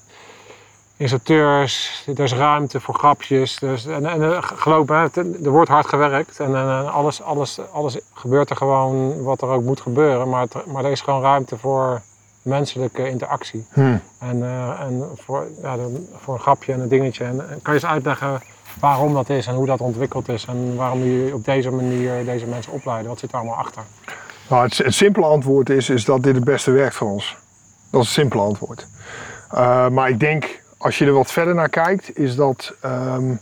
instructeurs, 0.96 2.04
er 2.16 2.20
is 2.20 2.34
ruimte 2.34 2.80
voor 2.80 2.94
grapjes. 2.94 3.58
Dus, 3.58 3.86
en, 3.86 4.06
en 4.06 4.22
eh, 4.22 4.38
geloof 4.42 4.86
me, 4.86 5.10
er 5.44 5.50
wordt 5.50 5.70
hard 5.70 5.86
gewerkt 5.86 6.40
en, 6.40 6.54
eh, 6.54 6.94
alles, 6.94 7.22
alles, 7.22 7.58
alles 7.72 7.98
gebeurt 8.14 8.50
er 8.50 8.56
gewoon 8.56 9.22
wat 9.22 9.42
er 9.42 9.48
ook 9.48 9.62
moet 9.62 9.80
gebeuren. 9.80 10.28
Maar, 10.28 10.40
het- 10.42 10.66
maar 10.66 10.84
er 10.84 10.90
is 10.90 11.00
gewoon 11.00 11.22
ruimte 11.22 11.58
voor 11.58 12.00
menselijke 12.42 13.08
interactie. 13.08 13.66
Hm. 13.72 13.96
En, 14.18 14.42
eh, 14.42 14.80
en 14.80 15.08
voor, 15.14 15.46
ja, 15.62 15.76
voor 16.16 16.34
een 16.34 16.40
grapje 16.40 16.72
en 16.72 16.80
een 16.80 16.88
dingetje. 16.88 17.24
En, 17.24 17.40
en 17.50 17.62
kan 17.62 17.74
je 17.74 17.80
eens 17.80 17.90
uitleggen 17.90 18.40
waarom 18.80 19.14
dat 19.14 19.28
is 19.28 19.46
en 19.46 19.54
hoe 19.54 19.66
dat 19.66 19.80
ontwikkeld 19.80 20.28
is 20.28 20.44
en 20.44 20.76
waarom 20.76 20.98
jullie 21.04 21.34
op 21.34 21.44
deze 21.44 21.70
manier 21.70 22.24
deze 22.24 22.46
mensen 22.46 22.72
opleiden? 22.72 23.08
Wat 23.08 23.18
zit 23.18 23.30
er 23.32 23.36
allemaal 23.36 23.56
achter? 23.56 23.82
Nou, 24.48 24.62
het, 24.64 24.78
het 24.78 24.94
simpele 24.94 25.26
antwoord 25.26 25.70
is, 25.70 25.90
is 25.90 26.04
dat 26.04 26.22
dit 26.22 26.34
het 26.34 26.44
beste 26.44 26.70
werkt 26.70 26.94
voor 26.94 27.08
ons. 27.10 27.36
Dat 27.90 28.00
is 28.00 28.06
het 28.06 28.16
simpele 28.16 28.42
antwoord. 28.42 28.86
Eh, 29.50 29.88
maar 29.88 30.08
ik 30.08 30.20
denk, 30.20 30.62
als 30.78 30.98
je 30.98 31.06
er 31.06 31.12
wat 31.12 31.32
verder 31.32 31.54
naar 31.54 31.68
kijkt, 31.68 32.18
is 32.18 32.36
dat... 32.36 32.74
ehm, 32.80 33.34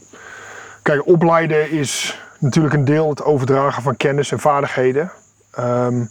kijk, 0.83 1.07
opleiden 1.07 1.71
is 1.71 2.21
natuurlijk 2.39 2.75
een 2.75 2.85
deel 2.85 3.09
het 3.09 3.23
overdragen 3.25 3.83
van 3.83 3.97
kennis 3.97 4.33
en 4.33 4.39
vaardigheden. 4.41 5.11
Ehm, 5.51 6.05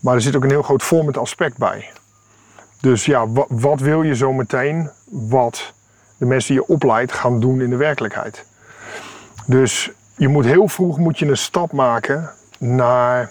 maar 0.00 0.14
er 0.14 0.20
zit 0.20 0.36
ook 0.36 0.44
een 0.44 0.50
heel 0.50 0.62
groot 0.62 0.82
vormend 0.82 1.16
aspect 1.18 1.56
bij. 1.58 1.90
Dus 2.80 3.04
ja, 3.04 3.28
wa- 3.28 3.46
wat 3.48 3.80
wil 3.80 4.02
je 4.02 4.14
zo 4.16 4.32
meteen 4.32 4.90
wat 5.10 5.72
de 6.16 6.26
mensen 6.26 6.54
die 6.54 6.62
je 6.66 6.72
opleidt 6.72 7.12
gaan 7.12 7.40
doen 7.40 7.60
in 7.60 7.70
de 7.70 7.76
werkelijkheid? 7.76 8.44
Dus 9.44 9.90
je 10.16 10.28
moet 10.28 10.44
heel 10.44 10.68
vroeg 10.68 10.98
moet 10.98 11.18
je 11.18 11.26
een 11.26 11.36
stap 11.36 11.72
maken 11.72 12.30
naar 12.58 13.30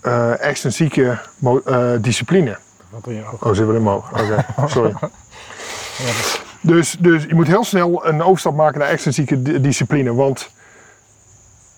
eh 0.00 0.40
extensieke 0.46 1.18
eh, 1.64 1.90
discipline. 2.00 2.56
Wat 2.90 3.04
doe 3.04 3.14
je 3.14 3.24
ook? 3.32 3.44
Oh, 3.44 3.48
zitten 3.48 3.66
we 3.68 3.72
in 3.74 3.78
omhoog. 3.80 4.10
Oké, 4.12 4.44
sorry. 4.66 4.94
Dus, 6.60 6.96
dus 6.98 7.24
je 7.24 7.34
moet 7.34 7.46
heel 7.46 7.64
snel 7.64 8.06
een 8.06 8.22
overstap 8.22 8.54
maken 8.54 8.78
naar 8.78 8.88
extensieke 8.88 9.42
di- 9.42 9.60
discipline. 9.60 10.14
Want 10.14 10.50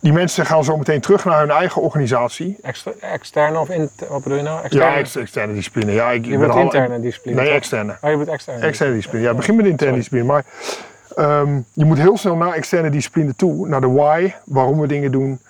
die 0.00 0.12
mensen 0.12 0.46
gaan 0.46 0.64
zo 0.64 0.76
meteen 0.76 1.00
terug 1.00 1.24
naar 1.24 1.40
hun 1.40 1.50
eigen 1.50 1.82
organisatie. 1.82 2.58
Exter- 2.62 2.94
externe 3.00 3.58
of 3.58 3.68
inter, 3.68 4.06
wat 4.08 4.22
bedoel 4.22 4.38
je 4.38 4.44
nou? 4.44 4.62
Externe? 4.62 4.90
Ja, 4.90 4.96
ex- 4.96 5.16
externe 5.16 5.54
discipline. 5.54 5.92
Ja, 5.92 6.10
ik, 6.10 6.24
ik 6.24 6.30
je 6.30 6.38
ben 6.38 6.50
al- 6.50 6.58
interne 6.62 7.00
discipline. 7.00 7.40
Nee, 7.40 7.50
externe. 7.50 7.92
Oh, 8.00 8.10
je 8.10 8.16
bedoelt 8.16 8.28
externe. 8.36 8.66
Externe 8.66 8.94
discipline. 8.94 9.22
Ja, 9.24 9.34
begin 9.34 9.56
met 9.56 9.66
interne 9.66 9.78
Sorry. 9.86 9.96
discipline. 9.96 10.24
Maar 10.24 10.44
ehm, 11.16 11.60
je 11.72 11.84
moet 11.84 11.98
heel 11.98 12.16
snel 12.16 12.36
naar 12.36 12.52
externe 12.52 12.90
discipline 12.90 13.34
toe. 13.36 13.68
Naar 13.68 13.80
de 13.80 13.90
why, 13.90 14.32
waarom 14.44 14.80
we 14.80 14.86
dingen 14.86 15.12
doen. 15.12 15.40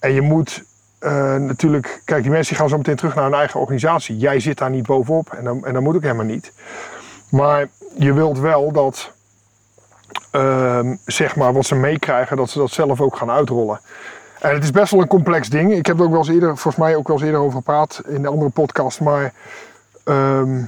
En 0.00 0.12
je 0.12 0.20
moet 0.20 0.64
eh, 0.98 1.34
natuurlijk... 1.34 2.02
Kijk, 2.04 2.22
die 2.22 2.30
mensen 2.30 2.56
gaan 2.56 2.68
zo 2.68 2.76
meteen 2.76 2.96
terug 2.96 3.14
naar 3.14 3.24
hun 3.24 3.34
eigen 3.34 3.60
organisatie. 3.60 4.16
Jij 4.16 4.40
zit 4.40 4.58
daar 4.58 4.70
niet 4.70 4.86
bovenop. 4.86 5.32
En 5.32 5.44
dan, 5.44 5.66
en 5.66 5.72
dat 5.72 5.82
moet 5.82 5.96
ook 5.96 6.02
helemaal 6.02 6.24
niet. 6.24 6.52
Maar 7.30 7.68
je 7.94 8.12
wilt 8.12 8.38
wel 8.38 8.72
dat... 8.72 9.12
ehm, 10.30 10.96
zeg 11.04 11.36
maar 11.36 11.52
wat 11.52 11.66
ze 11.66 11.74
meekrijgen, 11.74 12.36
dat 12.36 12.50
ze 12.50 12.58
dat 12.58 12.70
zelf 12.70 13.00
ook 13.00 13.16
gaan 13.16 13.30
uitrollen. 13.30 13.80
En 14.40 14.54
het 14.54 14.64
is 14.64 14.70
best 14.70 14.90
wel 14.90 15.00
een 15.00 15.08
complex 15.08 15.48
ding. 15.48 15.72
Ik 15.72 15.86
heb 15.86 15.98
er 15.98 16.04
ook 16.04 16.10
wel 16.10 16.18
eens 16.18 16.28
eerder, 16.28 16.48
volgens 16.48 16.76
mij 16.76 16.96
ook 16.96 17.06
wel 17.06 17.16
eens 17.16 17.26
eerder 17.26 17.40
over 17.40 17.56
gepraat 17.56 18.02
in 18.06 18.22
de 18.22 18.28
andere 18.28 18.50
podcast. 18.50 19.00
Maar 19.00 19.32
ehm, 20.04 20.62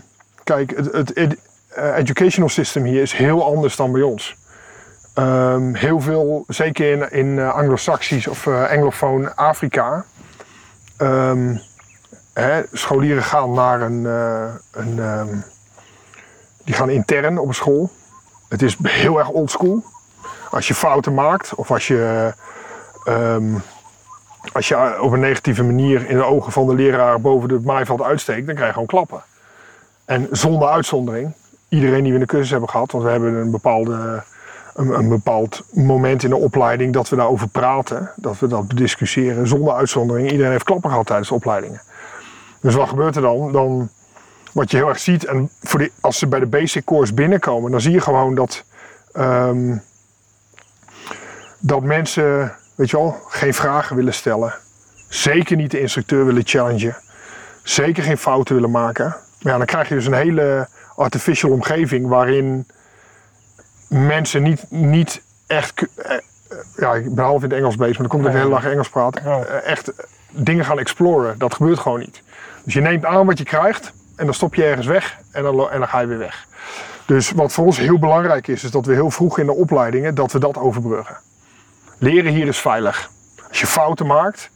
kijk, 0.45 0.77
het, 0.77 1.13
het 1.15 1.37
eh, 1.69 1.97
educational 1.97 2.49
system 2.49 2.85
hier 2.85 3.03
is 3.03 3.13
heel 3.13 3.45
anders 3.45 3.77
dan 3.77 3.93
bij 3.93 4.03
ons. 4.03 4.37
Ehm, 5.15 5.75
heel 5.75 6.01
veel, 6.01 6.45
zeker 6.49 6.93
in, 6.93 7.11
in 7.11 7.39
eh, 7.39 7.55
Anglo-Saxisch 7.55 8.27
of 8.27 8.47
eh 8.47 8.71
Anglofoon 8.71 9.37
Afrika. 9.37 10.05
ehm, 10.97 11.57
hè, 12.33 12.63
scholieren 12.73 13.23
gaan 13.23 13.53
naar 13.53 13.81
een, 13.81 14.07
eh, 14.07 14.55
een 14.71 14.99
ehm, 14.99 15.37
die 16.65 16.75
gaan 16.75 16.91
intern 16.91 17.39
op 17.39 17.49
een 17.49 17.55
school. 17.55 17.91
Het 18.49 18.63
is 18.63 18.77
heel 18.83 19.19
erg 19.19 19.29
oldschool. 19.29 19.83
Als 20.51 20.69
je 20.69 20.75
fouten 20.75 21.15
maakt 21.15 21.55
of 21.55 21.71
als 21.71 21.87
je 21.87 22.33
als 24.53 24.69
je 24.69 25.01
op 25.01 25.13
een 25.13 25.21
negatieve 25.21 25.63
manier 25.63 26.09
in 26.09 26.17
de 26.17 26.25
ogen 26.25 26.53
van 26.53 26.67
de 26.67 26.75
leraar 26.75 27.21
boven 27.21 27.51
het 27.51 27.65
maaiveld 27.65 28.03
uitsteekt, 28.03 28.47
dan 28.47 28.55
krijg 28.55 28.69
je 28.69 28.73
gewoon 28.73 28.89
klappen. 28.89 29.23
En 30.05 30.29
zonder 30.31 30.69
uitzondering, 30.69 31.33
iedereen 31.69 32.03
die 32.03 32.13
we 32.13 32.19
in 32.19 32.25
de 32.25 32.31
cursus 32.31 32.51
hebben 32.51 32.69
gehad, 32.69 32.93
want 32.93 33.05
we 33.05 33.11
hebben 33.11 33.35
een, 33.35 33.51
bepaalde, 33.51 34.23
een, 34.75 34.89
een 34.89 35.09
bepaald 35.09 35.65
moment 35.73 36.23
in 36.23 36.31
de 36.31 36.37
opleiding 36.37 36.93
dat 36.93 37.09
we 37.09 37.17
daarover 37.17 37.49
praten, 37.49 38.11
dat 38.17 38.39
we 38.39 38.47
dat 38.47 38.71
discussiëren, 38.71 39.47
zonder 39.47 39.75
uitzondering. 39.75 40.31
Iedereen 40.31 40.53
heeft 40.53 40.65
klappen 40.65 40.91
gehad 40.91 41.07
tijdens 41.07 41.29
de 41.29 41.35
opleidingen. 41.35 41.81
Dus 42.61 42.75
wat 42.75 42.89
gebeurt 42.89 43.17
er 43.17 43.23
dan? 43.23 43.53
dan 43.53 43.91
wat 44.53 44.71
je 44.71 44.77
heel 44.77 44.89
erg 44.89 44.99
ziet, 44.99 45.25
en 45.25 45.51
voor 45.61 45.79
die, 45.79 45.93
als 46.01 46.19
ze 46.19 46.27
bij 46.27 46.41
de 46.41 46.47
basic 46.47 46.85
course 46.85 47.15
binnenkomen, 47.15 47.71
dan 47.71 47.81
zie 47.81 47.93
je 47.93 48.01
gewoon 48.01 48.35
dat, 48.35 48.65
ehm, 49.13 49.77
dat 51.59 51.83
mensen, 51.83 52.57
weet 52.75 52.91
je 52.91 52.97
wel, 52.97 53.17
geen 53.29 53.55
vragen 53.55 53.97
willen 53.97 54.15
stellen. 54.15 54.55
Zeker 55.09 55.57
niet 55.57 55.71
de 55.71 55.81
instructeur 55.81 56.27
willen 56.27 56.43
challengen. 56.47 56.97
Zeker 57.63 58.03
geen 58.03 58.19
fouten 58.19 58.55
willen 58.55 58.71
maken. 58.71 59.17
Ja, 59.39 59.57
dan 59.57 59.67
krijg 59.67 59.89
je 59.89 59.95
dus 59.95 60.07
een 60.07 60.13
hele 60.13 60.69
artificial 60.97 61.53
omgeving 61.53 62.09
waarin 62.09 62.67
mensen 63.93 64.43
niet, 64.43 64.65
niet 64.69 65.23
echt, 65.47 65.87
eh, 65.97 66.15
eh, 66.15 66.23
ja, 66.77 66.95
ik 66.95 67.15
ben 67.15 67.25
half 67.25 67.43
in 67.43 67.49
het 67.51 67.59
Engels 67.59 67.77
bezig, 67.77 67.99
maar 67.99 68.09
dan 68.09 68.19
komt 68.19 68.35
ik 68.35 68.41
hele 68.41 68.51
dag 68.51 68.65
Engels 68.65 68.89
praten. 68.89 69.25
Eh, 69.25 69.71
Echt 69.71 69.93
dingen 70.31 70.65
gaan 70.65 70.79
exploren, 70.79 71.39
dat 71.39 71.55
gebeurt 71.55 71.79
gewoon 71.79 71.99
niet. 71.99 72.23
Dus 72.65 72.75
je 72.75 72.81
neemt 72.81 73.05
aan 73.05 73.27
wat 73.27 73.39
je 73.39 73.45
krijgt 73.45 73.93
en 74.17 74.25
dan 74.25 74.35
stop 74.35 74.55
je 74.55 74.65
ergens 74.65 74.87
weg 74.87 75.19
en 75.31 75.43
dan, 75.43 75.71
en 75.71 75.79
dan 75.79 75.89
ga 75.89 76.01
je 76.01 76.07
weer 76.07 76.19
weg. 76.19 76.47
Dus 77.07 77.31
wat 77.31 77.53
voor 77.53 77.65
ons 77.65 77.79
heel 77.79 77.99
belangrijk 77.99 78.47
is, 78.47 78.65
is 78.65 78.71
dat 78.71 78.87
we 78.87 78.93
heel 78.93 79.11
vroeg 79.11 79.39
in 79.39 79.47
de 79.47 79.55
opleidingen 79.55 80.15
dat 80.15 80.33
we 80.33 80.39
dat 80.39 80.59
overbruggen. 80.59 81.17
Leren 81.99 82.33
hier 82.33 82.47
is 82.47 82.59
veilig. 82.59 83.11
Als 83.49 83.61
je 83.61 83.67
fouten 83.67 84.07
maakt, 84.07 84.51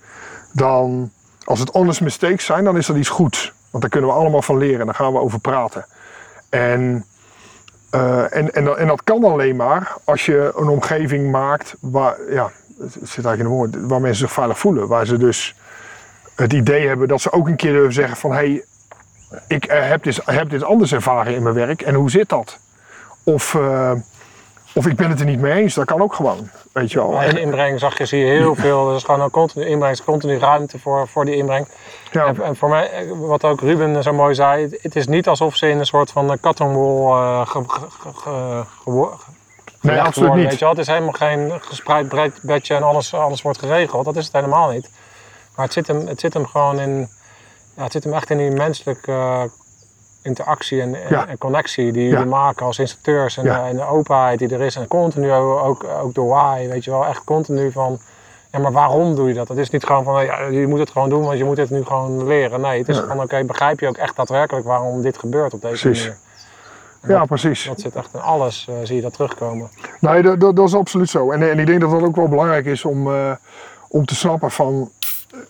dan, 0.52 1.10
als 1.44 1.58
het 1.58 1.68
honest 1.70 2.00
mistakes 2.00 2.44
zijn, 2.44 2.64
dan 2.64 2.76
is 2.76 2.86
dat 2.86 2.96
iets 2.96 3.08
goeds. 3.08 3.52
Want 3.70 3.82
daar 3.82 3.90
kunnen 3.90 4.10
we 4.10 4.16
allemaal 4.16 4.42
van 4.42 4.58
leren, 4.58 4.86
daar 4.86 4.94
gaan 4.94 5.12
we 5.12 5.18
over 5.18 5.40
praten. 5.40 5.86
En, 6.48 7.04
eh, 7.96 8.38
en, 8.38 8.52
en, 8.52 8.78
en 8.78 8.86
dat 8.86 9.02
kan 9.04 9.24
alleen 9.24 9.56
maar 9.56 9.96
als 10.04 10.26
je 10.26 10.52
een 10.56 10.68
omgeving 10.68 11.30
maakt 11.30 11.76
waar, 11.80 12.16
ja, 12.30 12.50
zit 13.02 13.24
eigenlijk 13.24 13.38
in 13.38 13.44
de 13.44 13.50
woord, 13.50 13.76
waar 13.80 14.00
mensen 14.00 14.26
zich 14.26 14.32
veilig 14.32 14.58
voelen. 14.58 14.88
Waar 14.88 15.06
ze 15.06 15.16
dus 15.16 15.54
het 16.34 16.52
idee 16.52 16.86
hebben 16.86 17.08
dat 17.08 17.20
ze 17.20 17.32
ook 17.32 17.46
een 17.46 17.56
keer 17.56 17.72
durven 17.72 17.92
zeggen 17.92 18.16
van, 18.16 18.30
hé, 18.30 18.36
hey, 18.36 18.64
ik 19.48 19.64
eh, 19.64 19.88
heb, 19.88 20.02
dit, 20.02 20.20
heb 20.24 20.50
dit 20.50 20.62
anders 20.62 20.92
ervaren 20.92 21.34
in 21.34 21.42
mijn 21.42 21.54
werk 21.54 21.82
en 21.82 21.94
hoe 21.94 22.10
zit 22.10 22.28
dat? 22.28 22.58
Of, 23.22 23.54
eh, 23.54 23.92
of 24.76 24.86
ik 24.86 24.96
ben 24.96 25.10
het 25.10 25.20
er 25.20 25.26
niet 25.26 25.40
mee 25.40 25.52
eens, 25.52 25.74
dat 25.74 25.84
kan 25.84 26.02
ook 26.02 26.14
gewoon, 26.14 26.48
weet 26.72 26.92
je 26.92 26.98
wel. 26.98 27.20
En, 27.22 27.38
inbreng 27.38 27.78
zag 27.80 27.98
je, 27.98 28.06
zie 28.06 28.18
je 28.24 28.26
heel 28.30 28.54
veel. 28.54 28.90
Er 28.90 28.96
is 28.96 29.02
gewoon 29.04 29.20
een 29.20 29.30
continu 29.30 29.66
inbreng, 29.66 30.04
continu 30.04 30.38
ruimte 30.38 30.78
voor, 30.78 31.08
voor 31.08 31.24
die 31.24 31.36
inbreng. 31.36 31.68
ja, 32.12 32.26
En, 32.26 32.42
en 32.42 32.56
voor 32.56 32.68
mij, 32.68 32.90
eh, 32.90 33.10
wat 33.18 33.44
ook 33.44 33.60
Ruben 33.60 34.02
zo 34.02 34.12
mooi 34.12 34.34
zei, 34.34 34.62
het- 34.62 34.78
het 34.82 34.96
is 34.96 35.06
niet 35.06 35.28
alsof 35.28 35.56
ze 35.56 35.68
in 35.68 35.78
een 35.78 35.86
soort 35.86 36.10
van 36.10 36.38
cotton 36.40 36.72
wool 36.74 37.16
eh, 37.16 37.46
ge, 37.46 37.62
ge, 37.66 37.86
ge, 38.14 38.64
nee, 39.80 40.00
absoluut 40.00 40.14
worden, 40.28 40.36
niet. 40.36 40.44
Weet 40.48 40.52
je 40.58 40.64
wel? 40.64 40.68
Het 40.68 40.78
is 40.78 40.86
helemaal 40.86 41.12
geen 41.12 41.52
gespreid 41.60 42.08
breed 42.08 42.38
bedje 42.42 42.74
en 42.74 42.82
alles, 42.82 43.14
alles 43.14 43.42
wordt 43.42 43.58
geregeld. 43.58 44.04
Dat 44.04 44.16
is 44.16 44.24
het 44.24 44.34
helemaal 44.34 44.70
niet. 44.70 44.90
Maar 45.56 45.64
het 45.64 45.74
zit 45.74 45.86
hem, 45.86 46.06
het 46.06 46.20
zit 46.20 46.34
hem 46.34 46.46
gewoon 46.46 46.80
in, 46.80 47.08
ja, 47.76 47.82
het 47.82 47.92
zit 47.92 48.04
hem 48.04 48.12
echt 48.14 48.30
in 48.30 48.38
die 48.38 48.50
menselijke 48.50 49.12
eh, 49.12 49.42
interactie 50.26 50.80
en, 50.80 50.94
en, 50.94 51.00
Ja. 51.10 51.26
en 51.28 51.38
connectie 51.38 51.92
die 51.92 52.04
Ja. 52.04 52.10
jullie 52.10 52.26
maken 52.26 52.66
als 52.66 52.78
instructeurs 52.78 53.36
en, 53.36 53.44
Ja. 53.44 53.62
de, 53.62 53.68
en 53.68 53.76
de 53.76 53.86
openheid 53.86 54.38
die 54.38 54.48
er 54.54 54.60
is. 54.60 54.76
En 54.76 54.86
continu 54.88 55.32
ook, 55.32 55.84
ook 56.02 56.14
door 56.14 56.28
why, 56.28 56.68
weet 56.68 56.84
je 56.84 56.90
wel, 56.90 57.06
echt 57.06 57.24
continu 57.24 57.72
van, 57.72 57.98
ja 58.52 58.58
maar 58.58 58.72
waarom 58.72 59.14
doe 59.14 59.28
je 59.28 59.34
dat? 59.34 59.48
Het 59.48 59.58
is 59.58 59.70
niet 59.70 59.84
gewoon 59.84 60.04
van, 60.04 60.24
ja, 60.24 60.40
je 60.40 60.66
moet 60.66 60.78
het 60.78 60.90
gewoon 60.90 61.08
doen, 61.08 61.22
want 61.24 61.38
je 61.38 61.44
moet 61.44 61.56
dit 61.56 61.70
nu 61.70 61.84
gewoon 61.84 62.26
leren. 62.26 62.60
Nee, 62.60 62.78
het 62.78 62.88
is 62.88 62.96
Ja. 62.96 63.06
van, 63.06 63.22
oké, 63.22 63.44
begrijp 63.44 63.80
je 63.80 63.88
ook 63.88 63.96
echt 63.96 64.16
daadwerkelijk 64.16 64.66
waarom 64.66 65.02
dit 65.02 65.18
gebeurt 65.18 65.54
op 65.54 65.60
deze 65.60 65.86
Precies. 65.88 66.02
manier? 66.04 67.18
Ja, 67.18 67.24
precies. 67.24 67.64
Dat 67.64 67.80
zit 67.80 67.96
echt 67.96 68.08
in 68.14 68.20
alles, 68.20 68.66
eh, 68.68 68.74
zie 68.82 68.96
je 68.96 69.02
dat 69.02 69.12
terugkomen. 69.12 69.70
Nee, 70.00 70.22
dat, 70.22 70.40
dat, 70.40 70.56
dat 70.56 70.68
is 70.68 70.74
absoluut 70.74 71.10
zo. 71.10 71.30
En, 71.30 71.50
en 71.50 71.58
ik 71.58 71.66
denk 71.66 71.80
dat 71.80 71.90
dat 71.90 72.02
ook 72.02 72.16
wel 72.16 72.28
belangrijk 72.28 72.66
is 72.66 72.84
om, 72.84 73.12
eh, 73.14 73.30
om 73.88 74.04
te 74.04 74.14
snappen 74.14 74.50
van 74.50 74.90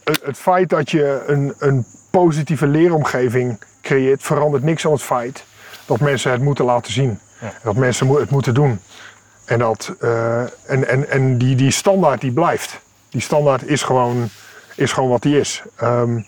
het, 0.05 0.21
het 0.25 0.37
feit 0.37 0.69
dat 0.69 0.91
je 0.91 1.23
een, 1.27 1.55
een 1.59 1.87
positieve 2.25 2.67
leeromgeving 2.67 3.61
creëert, 3.83 4.23
verandert 4.23 4.63
niks 4.63 4.87
aan 4.87 4.93
het 4.93 5.03
feit 5.03 5.45
dat 5.87 6.01
mensen 6.01 6.31
het 6.31 6.43
moeten 6.43 6.65
laten 6.65 6.93
zien. 6.93 7.19
Ja. 7.41 7.53
Dat 7.63 7.77
mensen 7.77 8.09
het 8.09 8.31
moeten 8.31 8.55
doen. 8.55 8.81
En, 9.45 9.59
dat, 9.59 9.95
eh, 10.01 10.41
en, 10.41 10.89
en, 10.89 11.11
en 11.11 11.39
die, 11.39 11.57
die 11.57 11.71
standaard 11.71 12.21
die 12.21 12.33
blijft. 12.33 12.81
Die 13.09 13.21
standaard 13.21 13.69
is 13.69 13.83
gewoon, 13.83 14.29
is 14.75 14.93
gewoon 14.93 15.11
wat 15.11 15.23
die 15.23 15.39
is. 15.39 15.63
Ehm, 15.77 16.21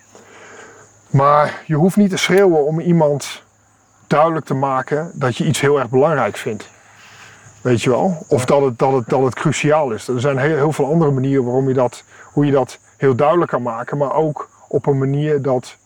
maar 1.11 1.62
je 1.66 1.74
hoeft 1.74 1.97
niet 1.97 2.11
te 2.11 2.16
schreeuwen 2.16 2.64
om 2.64 2.80
iemand 2.80 3.43
duidelijk 4.07 4.47
te 4.47 4.55
maken 4.55 5.11
dat 5.14 5.36
je 5.36 5.45
iets 5.45 5.61
heel 5.61 5.78
erg 5.78 5.91
belangrijk 5.91 6.36
vindt. 6.36 6.68
Weet 7.61 7.82
je 7.82 7.91
wel? 7.91 8.24
Of 8.28 8.45
dat 8.45 8.62
het, 8.62 8.78
dat 8.78 8.93
het, 8.93 9.09
dat 9.09 9.22
het 9.22 9.34
cruciaal 9.34 9.91
is. 9.91 10.09
Er 10.09 10.20
zijn 10.20 10.39
heel, 10.39 10.57
heel 10.57 10.72
veel 10.72 10.86
andere 10.86 11.11
manieren 11.11 11.45
waarom 11.45 11.68
je 11.68 11.74
dat, 11.74 12.05
hoe 12.32 12.47
je 12.47 12.53
dat 12.53 12.78
heel 12.97 13.14
duidelijk 13.14 13.51
kan 13.51 13.62
maken. 13.62 13.99
Maar 13.99 14.14
ook 14.14 14.49
op 14.68 14.86
een 14.86 14.98
manier 14.98 15.42
dat 15.42 15.76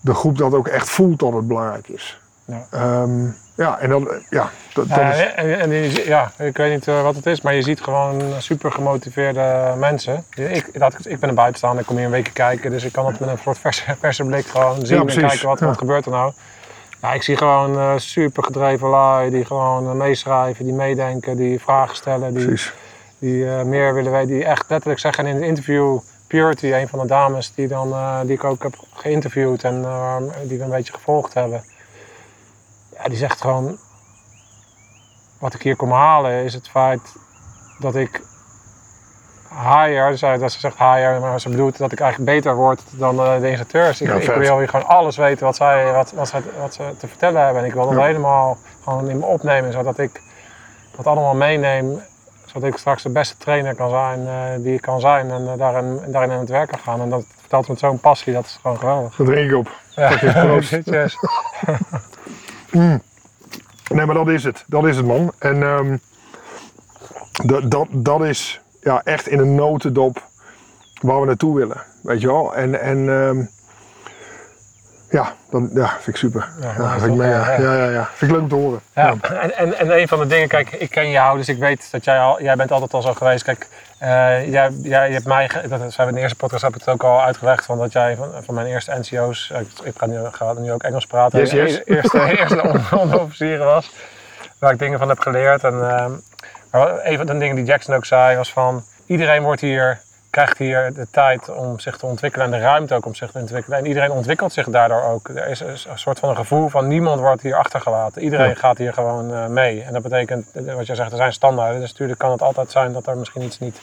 de 0.00 0.14
groep 0.14 0.38
dat 0.38 0.54
ook 0.54 0.68
echt 0.68 0.88
voelt 0.88 1.18
dat 1.18 1.32
het 1.32 1.48
belangrijk 1.48 1.88
is. 1.88 2.20
Ja. 2.44 2.66
Ehm, 2.70 3.26
ja, 3.54 3.78
en 3.78 3.88
dan, 3.88 4.08
ja, 4.30 4.50
dat, 4.74 4.88
dat 4.88 4.96
Ja, 4.96 5.12
is, 5.12 5.34
en, 5.34 5.60
en 5.60 5.72
ja, 6.04 6.32
ik 6.38 6.56
weet 6.56 6.72
niet 6.72 6.88
eh, 6.88 7.02
wat 7.02 7.14
het 7.14 7.26
is, 7.26 7.40
maar 7.40 7.54
je 7.54 7.62
ziet 7.62 7.80
gewoon 7.80 8.22
super 8.38 8.72
gemotiveerde 8.72 9.74
mensen. 9.76 10.24
Ik, 10.34 10.78
dat, 10.78 10.94
ik 11.06 11.20
ben 11.20 11.28
er 11.28 11.34
buiten 11.34 11.58
staan, 11.58 11.78
ik 11.78 11.86
kom 11.86 11.96
hier 11.96 12.04
een 12.04 12.10
weekje 12.10 12.32
kijken, 12.32 12.70
dus 12.70 12.84
ik 12.84 12.92
kan 12.92 13.06
het 13.06 13.20
met 13.20 13.28
een 13.28 13.38
soort 13.38 13.58
verse, 13.58 13.82
verse 14.00 14.24
blik 14.24 14.46
gewoon 14.46 14.86
zien 14.86 15.08
en 15.08 15.16
kijken 15.16 15.48
wat, 15.48 15.60
wat 15.60 15.78
gebeurt 15.78 16.04
er 16.04 16.10
nou. 16.10 16.32
Ja, 17.02 17.12
ik 17.12 17.22
zie 17.22 17.36
gewoon 17.36 17.78
eh, 17.78 17.92
super 17.96 18.42
gedreven 18.42 18.88
lui 18.88 19.30
die 19.30 19.44
gewoon 19.44 19.86
eh, 19.86 19.92
meeschrijven, 19.92 20.64
die 20.64 20.74
meedenken, 20.74 21.36
die 21.36 21.60
vragen 21.60 21.96
stellen, 21.96 22.34
die, 22.34 22.46
precies. 22.46 22.72
die 23.18 23.50
eh, 23.50 23.62
meer 23.62 23.94
willen 23.94 24.12
weten, 24.12 24.28
die 24.28 24.44
echt 24.44 24.64
letterlijk 24.68 25.00
zeggen 25.00 25.26
in 25.26 25.34
het 25.34 25.44
interview, 25.44 25.98
Purity, 26.30 26.72
een 26.72 26.88
van 26.88 26.98
de 26.98 27.06
dames 27.06 27.54
die, 27.54 27.68
dan, 27.68 27.92
eh, 27.92 28.20
die 28.20 28.32
ik 28.32 28.44
ook 28.44 28.62
heb 28.62 28.74
geïnterviewd 28.94 29.64
en 29.64 29.84
eh, 29.84 30.16
die 30.42 30.58
we 30.58 30.64
een 30.64 30.70
beetje 30.70 30.92
gevolgd 30.92 31.34
hebben. 31.34 31.64
Ja, 32.96 33.04
die 33.08 33.16
zegt 33.16 33.40
gewoon, 33.40 33.78
wat 35.40 35.54
ik 35.54 35.62
hier 35.62 35.76
kom 35.76 35.90
halen 35.92 36.44
is 36.44 36.54
het 36.54 36.68
feit 36.68 37.00
dat 37.78 37.94
ik 37.94 38.20
higher, 39.50 40.18
zij- 40.18 40.38
dat 40.38 40.52
ze 40.52 40.60
zegt 40.60 40.78
higher, 40.78 41.20
maar 41.20 41.40
ze 41.40 41.48
bedoelt 41.48 41.78
dat 41.78 41.92
ik 41.92 42.00
eigenlijk 42.00 42.30
beter 42.32 42.54
word 42.54 42.82
dan 42.90 43.20
eh, 43.20 43.40
de 43.40 43.48
instructeurs. 43.48 44.00
Ik, 44.00 44.08
Ja, 44.08 44.14
ik 44.14 44.22
vet. 44.22 44.36
wil 44.38 44.58
hier 44.58 44.68
gewoon 44.68 44.86
alles 44.86 45.16
weten 45.16 45.44
wat, 45.46 45.56
zij, 45.56 45.92
wat, 45.92 46.12
wat, 46.12 46.28
ze, 46.28 46.42
wat 46.60 46.74
ze 46.74 46.94
te 46.98 47.08
vertellen 47.08 47.42
hebben. 47.44 47.62
En 47.62 47.68
ik 47.68 47.74
wil 47.74 47.86
dat 47.88 47.98
Ja. 47.98 48.04
helemaal 48.04 48.58
gewoon 48.84 49.08
in 49.08 49.18
me 49.18 49.24
opnemen, 49.24 49.72
zodat 49.72 49.98
ik 49.98 50.22
dat 50.96 51.06
allemaal 51.06 51.34
meeneem. 51.34 52.00
Zodat 52.52 52.68
ik 52.68 52.76
straks 52.76 53.02
de 53.02 53.08
beste 53.08 53.36
trainer 53.36 53.74
kan 53.74 53.90
zijn 53.90 54.26
eh, 54.26 54.62
die 54.62 54.74
ik 54.74 54.80
kan 54.80 55.00
zijn 55.00 55.30
en 55.30 55.48
eh, 55.48 55.58
daarin, 55.58 56.00
daarin 56.06 56.30
aan 56.30 56.38
het 56.38 56.48
werk 56.48 56.68
kan 56.68 56.78
gaan. 56.78 57.00
En 57.00 57.08
dat 57.08 57.24
vertelt 57.36 57.68
met 57.68 57.78
zo'n 57.78 58.00
passie, 58.00 58.32
dat 58.32 58.44
is 58.44 58.58
gewoon 58.62 58.78
geweldig. 58.78 59.16
Dat 59.16 59.26
drink 59.26 59.50
ik 59.50 59.56
op. 59.56 59.70
Ja, 59.94 60.44
proost. 60.44 60.70
Yes. 60.84 61.16
Nee, 63.94 64.06
maar 64.06 64.14
dat 64.14 64.28
is 64.28 64.44
het. 64.44 64.64
Dat 64.66 64.86
is 64.86 64.96
het, 64.96 65.06
man. 65.06 65.32
En 65.38 65.62
ehm, 65.62 65.96
dat, 67.44 67.70
dat, 67.70 67.86
dat 67.90 68.24
is 68.24 68.60
ja, 68.80 69.02
echt 69.04 69.28
in 69.28 69.38
een 69.38 69.54
notendop 69.54 70.22
waar 71.00 71.20
we 71.20 71.26
naartoe 71.26 71.56
willen. 71.56 71.82
Weet 72.02 72.20
je 72.20 72.26
wel? 72.26 72.54
En, 72.54 72.80
en 72.80 73.08
ehm, 73.08 73.44
ja, 75.10 75.32
dat 75.50 75.62
ja, 75.74 75.88
vind 75.88 76.06
ik 76.06 76.16
super. 76.16 76.48
Ja, 76.60 76.98
vind 76.98 77.14
ik. 77.14 77.20
Ja, 77.20 77.56
ja. 77.56 77.60
Ja, 77.60 77.90
ja. 77.90 78.08
Vind 78.14 78.30
ik 78.30 78.36
leuk 78.36 78.40
om 78.40 78.48
te 78.48 78.54
horen. 78.54 78.80
Ja, 78.94 79.14
en, 79.22 79.56
en, 79.56 79.78
en 79.78 79.98
een 80.00 80.08
van 80.08 80.18
de 80.18 80.26
dingen, 80.26 80.48
kijk, 80.48 80.70
ik 80.72 80.90
ken 80.90 81.10
jou, 81.10 81.36
dus 81.38 81.48
ik 81.48 81.58
weet 81.58 81.88
dat 81.90 82.04
jij 82.04 82.18
al, 82.18 82.42
jij 82.42 82.56
bent 82.56 82.72
altijd 82.72 82.94
al 82.94 83.02
zo 83.02 83.14
geweest. 83.14 83.44
Kijk, 83.44 83.68
eh, 83.98 84.08
jij, 84.50 84.70
jij 84.82 85.06
je 85.06 85.12
hebt 85.12 85.26
mij, 85.26 85.50
dat 85.68 85.80
zijn 85.92 85.92
we 85.96 86.06
in 86.06 86.14
de 86.14 86.20
eerste 86.20 86.36
podcast 86.36 86.62
heb 86.62 86.74
ik 86.74 86.80
het 86.80 86.88
ook 86.88 87.02
al 87.02 87.22
uitgelegd, 87.22 87.64
van 87.64 87.78
dat 87.78 87.92
jij 87.92 88.16
van, 88.16 88.30
van 88.44 88.54
mijn 88.54 88.66
eerste 88.66 88.98
NCO's, 88.98 89.50
eh, 89.54 89.60
ik, 89.60 89.68
ik 89.82 89.94
ga, 89.96 90.06
nu, 90.06 90.18
ga 90.30 90.52
nu 90.52 90.72
ook 90.72 90.82
Engels 90.82 91.06
praten, 91.06 91.38
Yes, 91.38 91.50
yes. 91.50 91.80
eerste, 91.84 92.36
eerste 92.38 92.62
onder- 92.62 92.88
onderofficieren 92.98 93.66
was, 93.66 93.92
waar 94.58 94.72
ik 94.72 94.78
dingen 94.78 94.98
van 94.98 95.08
heb 95.08 95.18
geleerd. 95.18 95.64
En, 95.64 95.88
ehm, 95.90 96.10
maar 96.70 97.04
een 97.06 97.16
van 97.16 97.26
de 97.26 97.38
dingen 97.38 97.56
die 97.56 97.64
Jackson 97.64 97.94
ook 97.94 98.04
zei 98.04 98.36
was 98.36 98.52
van, 98.52 98.84
iedereen 99.06 99.42
wordt 99.42 99.60
hier, 99.60 100.00
krijgt 100.30 100.58
hier 100.58 100.92
de 100.94 101.06
tijd 101.10 101.48
om 101.48 101.78
zich 101.78 101.96
te 101.96 102.06
ontwikkelen 102.06 102.46
en 102.46 102.52
de 102.52 102.58
ruimte 102.58 102.94
ook 102.94 103.06
om 103.06 103.14
zich 103.14 103.30
te 103.30 103.38
ontwikkelen. 103.38 103.78
En 103.78 103.86
iedereen 103.86 104.10
ontwikkelt 104.10 104.52
zich 104.52 104.68
daardoor 104.68 105.02
ook. 105.02 105.28
Er 105.28 105.46
is 105.48 105.60
een 105.60 105.78
soort 105.98 106.18
van 106.18 106.28
een 106.28 106.36
gevoel 106.36 106.68
van 106.68 106.88
niemand 106.88 107.20
wordt 107.20 107.42
hier 107.42 107.54
achtergelaten. 107.54 108.22
Iedereen 108.22 108.48
Ja. 108.48 108.54
gaat 108.54 108.78
hier 108.78 108.92
gewoon 108.92 109.34
eh, 109.34 109.46
mee. 109.46 109.82
En 109.82 109.92
dat 109.92 110.02
betekent, 110.02 110.50
eh, 110.52 110.74
wat 110.74 110.86
jij 110.86 110.96
zegt, 110.96 111.10
er 111.10 111.16
zijn 111.16 111.32
standaarden. 111.32 111.80
Dus 111.80 111.90
natuurlijk 111.90 112.18
kan 112.18 112.30
het 112.30 112.42
altijd 112.42 112.70
zijn 112.70 112.92
dat 112.92 113.06
er 113.06 113.16
misschien 113.16 113.42
iets 113.42 113.58
niet, 113.58 113.80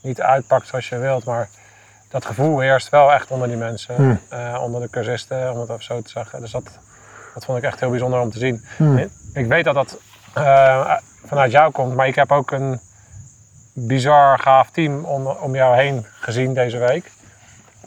niet 0.00 0.20
uitpakt 0.20 0.66
zoals 0.66 0.88
je 0.88 0.98
wilt. 0.98 1.24
Maar 1.24 1.48
dat 2.10 2.24
gevoel 2.24 2.58
heerst 2.58 2.88
wel 2.88 3.12
echt 3.12 3.30
onder 3.30 3.48
die 3.48 3.56
mensen. 3.56 3.94
Hmm. 3.94 4.20
eh, 4.28 4.60
onder 4.62 4.80
de 4.80 4.90
cursisten, 4.90 5.52
om 5.52 5.60
het 5.60 5.68
even 5.68 5.84
zo 5.84 6.02
te 6.02 6.10
zeggen. 6.10 6.40
Dus 6.40 6.50
dat, 6.50 6.78
dat 7.34 7.44
vond 7.44 7.58
ik 7.58 7.64
echt 7.64 7.80
heel 7.80 7.90
bijzonder 7.90 8.20
om 8.20 8.30
te 8.30 8.38
zien. 8.38 8.64
Hmm. 8.76 9.08
Ik 9.32 9.46
weet 9.46 9.64
dat 9.64 9.74
dat 9.74 9.98
vanuit 11.26 11.52
jou 11.52 11.72
komt, 11.72 11.94
maar 11.94 12.06
ik 12.06 12.14
heb 12.14 12.32
ook 12.32 12.50
een 12.50 12.80
bizar 13.78 14.38
gaaf 14.38 14.70
team 14.70 15.04
om, 15.04 15.26
om 15.26 15.54
jou 15.54 15.76
heen 15.76 16.06
gezien 16.20 16.54
deze 16.54 16.78
week. 16.78 17.10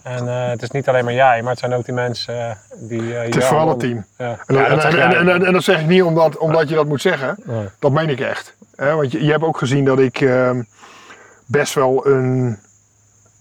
En 0.04 0.28
eh, 0.28 0.48
het 0.50 0.62
is 0.62 0.72
niet 0.72 0.88
alleen 0.90 1.04
maar 1.06 1.14
jij, 1.14 1.42
maar 1.42 1.52
het 1.52 1.60
zijn 1.60 1.74
ook 1.74 1.86
die 1.86 1.94
mensen 1.94 2.50
eh, 2.50 2.56
die. 2.76 3.16
eh, 3.18 3.24
Het 3.26 3.36
is 3.36 3.46
vooral 3.46 3.70
het 3.70 3.80
team. 3.80 4.06
Ja, 4.18 4.38
En, 4.46 4.56
Ja, 4.56 4.62
dat, 4.68 4.72
en, 4.72 4.82
zeg 4.82 4.92
en, 4.92 4.98
jij. 5.10 5.20
en, 5.20 5.30
en- 5.30 5.46
en 5.46 5.54
dat 5.54 5.64
zeg 5.64 5.80
ik 5.80 5.88
niet 5.88 6.04
omdat, 6.04 6.38
omdat 6.38 6.70
je 6.70 6.76
dat 6.76 6.88
moet 6.88 7.02
zeggen. 7.02 7.36
Nee. 7.44 7.68
Dat 7.80 7.92
meen 7.92 8.10
ik 8.10 8.20
echt. 8.20 8.56
Hè, 8.76 8.96
want 8.96 9.12
je, 9.12 9.24
je 9.24 9.32
hebt 9.32 9.44
ook 9.44 9.58
gezien 9.58 9.86
dat 9.86 10.00
ik 10.00 10.22
ehm, 10.22 10.62
best 11.46 11.74
wel 11.74 12.08
een, 12.08 12.60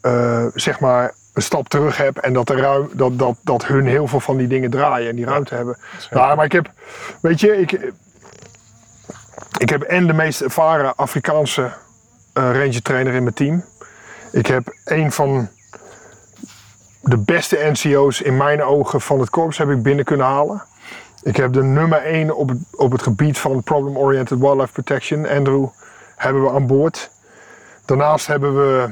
eh, 0.01 0.47
zeg 0.55 0.81
maar, 0.81 1.13
een 1.35 1.43
stap 1.43 1.69
terug 1.69 1.97
heb. 1.97 2.17
En 2.17 2.33
dat, 2.33 2.47
de 2.47 2.55
ruim, 2.57 2.91
dat, 2.93 3.19
dat, 3.19 3.37
dat 3.43 3.67
hun 3.67 3.87
heel 3.87 4.07
veel 4.07 4.21
van 4.21 4.37
die 4.37 4.47
dingen 4.49 4.71
draaien 4.71 5.11
en 5.11 5.17
die 5.17 5.25
ruimte 5.27 5.55
hebben. 5.55 5.77
Nou, 6.11 6.37
maar 6.37 6.45
ik 6.45 6.53
heb, 6.53 6.71
weet 7.21 7.41
je, 7.41 7.57
ik, 7.61 7.93
ik 9.59 9.69
heb 9.69 9.83
en 9.83 10.07
de 10.07 10.13
meest 10.13 10.41
ervaren 10.41 10.97
Afrikaanse 10.97 11.71
ranger 12.33 12.83
trainer 12.83 13.15
in 13.15 13.23
mijn 13.23 13.35
team. 13.35 13.65
Ik 14.33 14.47
heb 14.47 14.75
een 14.85 15.13
van 15.13 15.49
de 17.01 17.17
beste 17.19 17.71
NCO's 17.73 18.21
in 18.21 18.37
mijn 18.37 18.63
ogen 18.63 19.01
van 19.01 19.21
het 19.21 19.31
korps 19.31 19.59
heb 19.59 19.71
ik 19.71 19.83
binnen 19.83 20.05
kunnen 20.05 20.27
halen. 20.27 20.63
Ik 21.23 21.37
heb 21.37 21.53
de 21.53 21.63
nummer 21.63 22.03
1 22.03 22.37
op 22.37 22.49
het, 22.49 22.59
op 22.77 22.93
het 22.93 23.03
gebied 23.03 23.39
van 23.39 23.63
Problem-Oriented 23.63 24.39
Wildlife 24.39 24.73
Protection, 24.73 25.29
Andrew, 25.29 25.67
hebben 26.17 26.43
we 26.43 26.51
aan 26.51 26.67
boord. 26.67 27.11
Daarnaast 27.85 28.27
hebben 28.27 28.55
we 28.57 28.89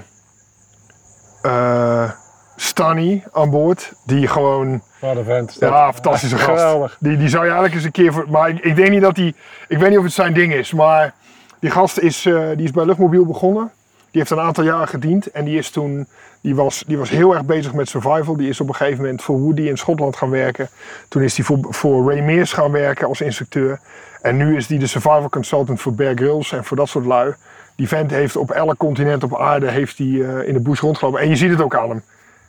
eh 1.43 2.11
Stanny 2.57 3.25
aan 3.33 3.51
boord, 3.51 3.93
die 4.05 4.27
gewoon 4.29 4.83
Wat 5.01 5.17
een 5.17 5.25
vent. 5.25 5.57
ja, 5.61 5.93
fantastische 5.93 6.37
gast. 6.47 6.49
Geweldig. 6.63 6.97
Die, 7.01 7.17
die 7.17 7.29
zou 7.29 7.45
je 7.45 7.51
eigenlijk 7.51 7.75
eens 7.75 7.85
een 7.85 7.91
keer 7.91 8.13
voor. 8.13 8.25
Maar 8.29 8.49
ik, 8.49 8.59
ik 8.59 8.77
denk 8.77 8.91
niet 8.91 9.01
dat 9.01 9.15
die. 9.15 9.35
Ik 9.69 9.79
weet 9.79 9.89
niet 9.89 9.99
of 9.99 10.05
het 10.05 10.13
zijn 10.13 10.33
ding 10.33 10.53
is, 10.53 10.73
maar 10.73 11.15
die 11.61 11.71
gast 11.71 11.99
is, 11.99 12.27
eh, 12.27 12.49
die 12.57 12.65
is 12.65 12.71
bij 12.71 12.85
Luchtmobiel 12.85 13.27
begonnen. 13.27 13.71
Die 14.11 14.21
heeft 14.25 14.31
een 14.31 14.47
aantal 14.47 14.65
jaar 14.65 14.87
gediend 14.89 15.31
en 15.31 15.45
die 15.45 15.59
is 15.59 15.71
toen. 15.71 16.07
Die 16.41 16.55
was, 16.55 16.85
die 16.87 16.99
was 16.99 17.11
heel 17.11 17.35
erg 17.35 17.45
bezig 17.45 17.73
met 17.75 17.89
survival. 17.89 18.37
Die 18.37 18.49
is 18.49 18.61
op 18.61 18.69
een 18.69 18.75
gegeven 18.75 19.01
moment 19.03 19.23
voor 19.23 19.39
Woody 19.41 19.63
in 19.63 19.79
Schotland 19.79 20.17
gaan 20.17 20.31
werken. 20.31 20.69
Toen 21.09 21.23
is 21.23 21.37
hij 21.37 21.45
voor, 21.45 21.59
voor 21.71 22.11
Ray 22.13 22.21
Mears 22.23 22.53
gaan 22.53 22.71
werken 22.71 23.07
als 23.09 23.21
instructeur. 23.21 23.81
En 24.23 24.37
nu 24.37 24.57
is 24.57 24.67
hij 24.69 24.79
de 24.79 24.87
survival 24.87 25.29
consultant 25.29 25.81
voor 25.81 25.95
Bear 25.95 26.15
Grylls 26.15 26.53
en 26.53 26.65
voor 26.65 26.77
dat 26.77 26.89
soort 26.89 27.05
lui. 27.07 27.35
Die 27.77 27.89
vent 27.89 28.11
heeft 28.11 28.37
op 28.37 28.51
elk 28.51 28.77
continent 28.77 29.23
op 29.23 29.39
aarde 29.39 29.71
heeft 29.71 29.99
hij, 29.99 30.07
eh, 30.07 30.49
in 30.49 30.53
de 30.53 30.61
bush 30.61 30.81
rondgelopen. 30.81 31.21
En 31.21 31.29
je 31.29 31.37
ziet 31.37 31.51
het 31.51 31.61
ook 31.63 31.77
aan 31.77 31.89
hem. 31.89 32.03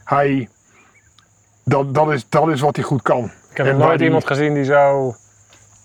Hij, 0.03 0.49
dat, 1.63 1.93
dat, 1.93 2.11
is, 2.11 2.25
dat 2.29 2.47
is 2.49 2.61
wat 2.61 2.75
hij 2.75 2.85
goed 2.85 3.01
kan. 3.01 3.23
Ik 3.51 3.57
heb 3.57 3.65
En 3.65 3.77
nog 3.77 3.85
nooit 3.87 3.97
die- 3.97 4.07
iemand 4.07 4.27
gezien 4.27 4.53
die 4.53 4.63
zo 4.63 5.15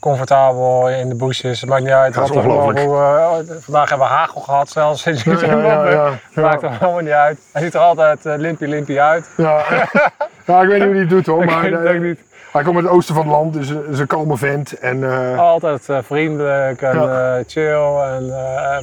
comfortabel 0.02 0.88
in 0.88 1.08
de 1.08 1.14
bush 1.14 1.42
is. 1.44 1.60
Het 1.60 1.70
maakt 1.70 1.82
niet 1.82 1.92
uit 1.92 2.14
Dat 2.14 2.24
is 2.24 2.36
ongelooflijk. 2.36 2.78
hoe, 2.78 2.96
eh, 2.96 3.36
vandaag 3.60 3.88
hebben 3.88 4.06
we 4.08 4.12
hagel 4.14 4.40
gehad 4.40 4.68
zelfs. 4.68 5.04
Ja, 5.24 5.36
ja, 5.40 5.90
ja. 5.90 6.10
Maakt 6.42 6.62
er 6.62 6.68
allemaal 6.80 7.00
niet 7.00 7.10
uit. 7.12 7.38
Hij 7.52 7.62
ziet 7.62 7.74
er 7.74 7.80
altijd 7.80 8.26
uh, 8.26 8.32
limpie 8.36 8.68
limpie 8.68 9.00
uit. 9.00 9.28
Ja. 9.36 9.62
ja, 10.46 10.62
ik 10.62 10.68
weet 10.68 10.78
niet 10.78 10.82
hoe 10.82 10.90
hij 10.92 11.00
het 11.00 11.08
doet 11.10 11.26
hoor. 11.26 11.42
Ik 11.42 11.50
Maar 11.50 11.62
weet 11.62 11.72
het 11.72 11.84
eh, 11.84 12.00
niet. 12.00 12.20
hij 12.52 12.62
komt 12.62 12.76
uit 12.76 12.84
het 12.84 12.94
oosten 12.94 13.14
van 13.14 13.24
het 13.24 13.32
land, 13.32 13.52
dus 13.52 13.70
is 13.90 13.98
een 13.98 14.06
kalme 14.06 14.36
vent. 14.36 14.78
En 14.78 15.04
Altijd 15.38 15.88
vriendelijk 16.02 16.82
en 16.82 17.00
Ja. 17.02 17.42
chill 17.46 17.96
en 17.98 18.26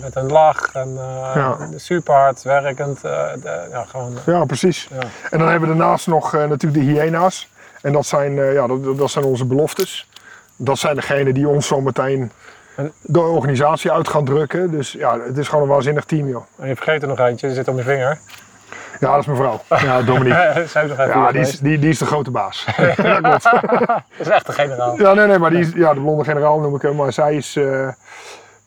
met 0.02 0.16
een 0.16 0.32
lach 0.32 0.70
en 0.74 0.94
Ja. 1.36 1.58
super 1.76 2.14
hard 2.14 2.42
werkend. 2.44 3.02
de- 3.02 3.68
ja, 3.72 3.86
gewoon, 3.88 4.14
ja, 4.26 4.46
precies. 4.46 4.88
ja. 4.92 5.08
En 5.32 5.40
dan 5.40 5.50
hebben 5.50 5.70
we 5.70 5.78
daarnaast 5.78 6.08
nog 6.08 6.32
natuurlijk 6.32 6.74
de 6.74 6.92
hyena's. 6.92 7.50
En 7.82 7.92
dat 7.94 8.06
zijn, 8.06 8.34
ja, 8.36 8.68
dat, 8.68 8.98
dat 8.98 9.10
zijn 9.12 9.26
onze 9.26 9.46
beloftes. 9.46 10.08
Dat 10.62 10.78
zijn 10.78 10.96
degenen 10.96 11.34
die 11.34 11.48
ons 11.48 11.68
zo 11.68 11.82
meteen 11.82 12.32
En- 12.76 12.92
de 13.02 13.20
organisatie 13.20 13.92
uit 13.92 14.08
gaan 14.08 14.26
drukken. 14.26 14.72
Dus 14.72 14.92
ja, 14.92 15.20
het 15.20 15.38
is 15.38 15.48
gewoon 15.48 15.64
een 15.64 15.70
waanzinnig 15.70 16.06
team 16.06 16.28
joh. 16.28 16.44
En 16.60 16.68
je 16.68 16.76
vergeet 16.76 17.02
er 17.02 17.08
nog 17.08 17.20
eentje, 17.20 17.48
die 17.48 17.56
zit 17.56 17.68
op 17.68 17.78
je 17.78 17.84
vinger. 17.84 18.20
Ja, 19.00 19.12
dat 19.12 19.20
is 19.20 19.26
mijn 19.26 19.38
vrouw. 19.38 19.62
Ja, 19.88 20.02
Dominique. 20.02 20.66
Ja, 20.98 21.32
die 21.32 21.42
is, 21.42 21.60
die, 21.60 21.80
die 21.80 21.90
is 21.90 21.98
de 21.98 22.06
grote 22.06 22.32
baas. 22.32 22.66
ja, 22.98 23.20
klopt. 23.20 23.44
Dat 23.44 24.04
is 24.18 24.28
echt 24.28 24.46
de 24.46 24.52
generaal. 24.52 24.98
Ja, 25.00 25.14
nee, 25.14 25.28
nee, 25.28 25.38
maar 25.38 25.50
die 25.50 25.60
is, 25.60 25.72
ja, 25.76 25.94
de 25.94 26.00
blonde 26.02 26.24
generaal 26.24 26.60
noem 26.60 26.76
ik 26.76 26.82
hem. 26.82 26.96
Maar 26.96 27.14
zij 27.14 27.36
is, 27.36 27.56
eh, 27.56 27.88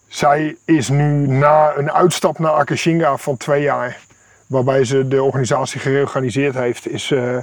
zij 0.07 0.57
is 0.65 0.89
nu 0.89 1.27
na 1.27 1.73
een 1.77 1.93
uitstap 1.93 2.39
naar 2.39 2.53
Akashinga 2.53 3.17
van 3.17 3.37
twee 3.37 3.63
jaar, 3.63 3.99
waarbij 4.47 4.85
ze 4.85 5.09
de 5.09 5.23
organisatie 5.23 5.81
gereorganiseerd 5.81 6.55
heeft, 6.55 6.89
is 6.89 7.11
eh, 7.11 7.37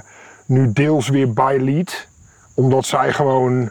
nu 0.46 0.72
deels 0.72 1.08
weer 1.08 1.32
bij 1.32 1.58
lead. 1.60 2.06
Omdat 2.54 2.84
zij 2.84 3.12
gewoon, 3.12 3.70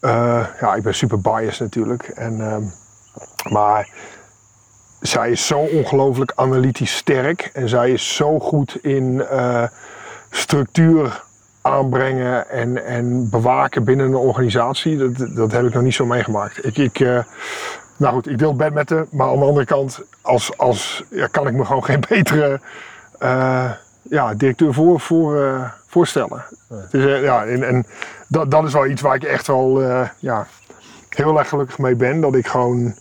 eh, 0.00 0.46
ja, 0.60 0.74
ik 0.74 0.82
ben 0.82 0.94
super 0.94 1.20
biased 1.20 1.60
natuurlijk. 1.60 2.02
En, 2.02 2.40
ehm, 2.40 2.62
maar 3.52 3.88
zij 5.00 5.30
is 5.30 5.46
zo 5.46 5.58
ongelooflijk 5.58 6.32
analytisch 6.34 6.96
sterk 6.96 7.50
en 7.52 7.68
zij 7.68 7.90
is 7.90 8.14
zo 8.16 8.38
goed 8.38 8.78
in 8.82 9.22
eh, 9.22 9.64
structuur 10.30 11.22
aanbrengen 11.62 12.48
en, 12.48 12.84
en 12.84 13.30
bewaken 13.30 13.84
binnen 13.84 14.06
een 14.06 14.14
organisatie. 14.14 14.96
Dat, 14.96 15.36
dat 15.36 15.52
heb 15.52 15.66
ik 15.66 15.74
nog 15.74 15.82
niet 15.82 15.94
zo 15.94 16.06
meegemaakt. 16.06 16.64
Ik, 16.66 16.76
ik, 16.76 17.00
eh, 17.00 17.24
nou 17.96 18.14
goed, 18.14 18.28
ik 18.28 18.38
deel 18.38 18.54
bed 18.54 18.74
met 18.74 18.90
haar, 18.90 19.06
maar 19.10 19.28
aan 19.28 19.38
de 19.38 19.44
andere 19.44 19.66
kant 19.66 20.02
als, 20.22 20.58
als, 20.58 21.04
ja, 21.10 21.26
kan 21.26 21.46
ik 21.46 21.54
me 21.54 21.64
gewoon 21.64 21.84
geen 21.84 22.04
betere 22.08 22.60
ja, 24.02 24.34
directeur 24.34 24.74
voor, 24.74 25.00
voor, 25.00 25.72
voorstellen. 25.90 26.44
Eh, 26.90 27.22
ja, 27.22 27.44
en 27.44 27.62
en 27.62 27.86
dat, 28.26 28.50
dat 28.50 28.64
is 28.64 28.72
wel 28.72 28.86
iets 28.86 29.02
waar 29.02 29.14
ik 29.14 29.22
echt 29.22 29.46
wel 29.46 29.82
eh, 29.82 30.08
ja, 30.18 30.46
heel 31.08 31.38
erg 31.38 31.48
gelukkig 31.48 31.78
mee 31.78 31.94
ben. 31.94 32.20
Dat 32.20 32.34
ik 32.34 32.46
gewoon 32.46 32.94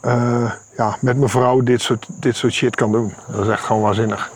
eh, 0.00 0.52
ja, 0.76 0.96
met 1.00 1.16
mijn 1.16 1.30
vrouw 1.30 1.60
dit 1.60 1.80
soort, 1.80 2.06
dit 2.10 2.36
soort 2.36 2.52
shit 2.52 2.76
kan 2.76 2.92
doen. 2.92 3.14
Dat 3.28 3.44
is 3.44 3.50
echt 3.50 3.64
gewoon 3.64 3.82
waanzinnig. 3.82 4.30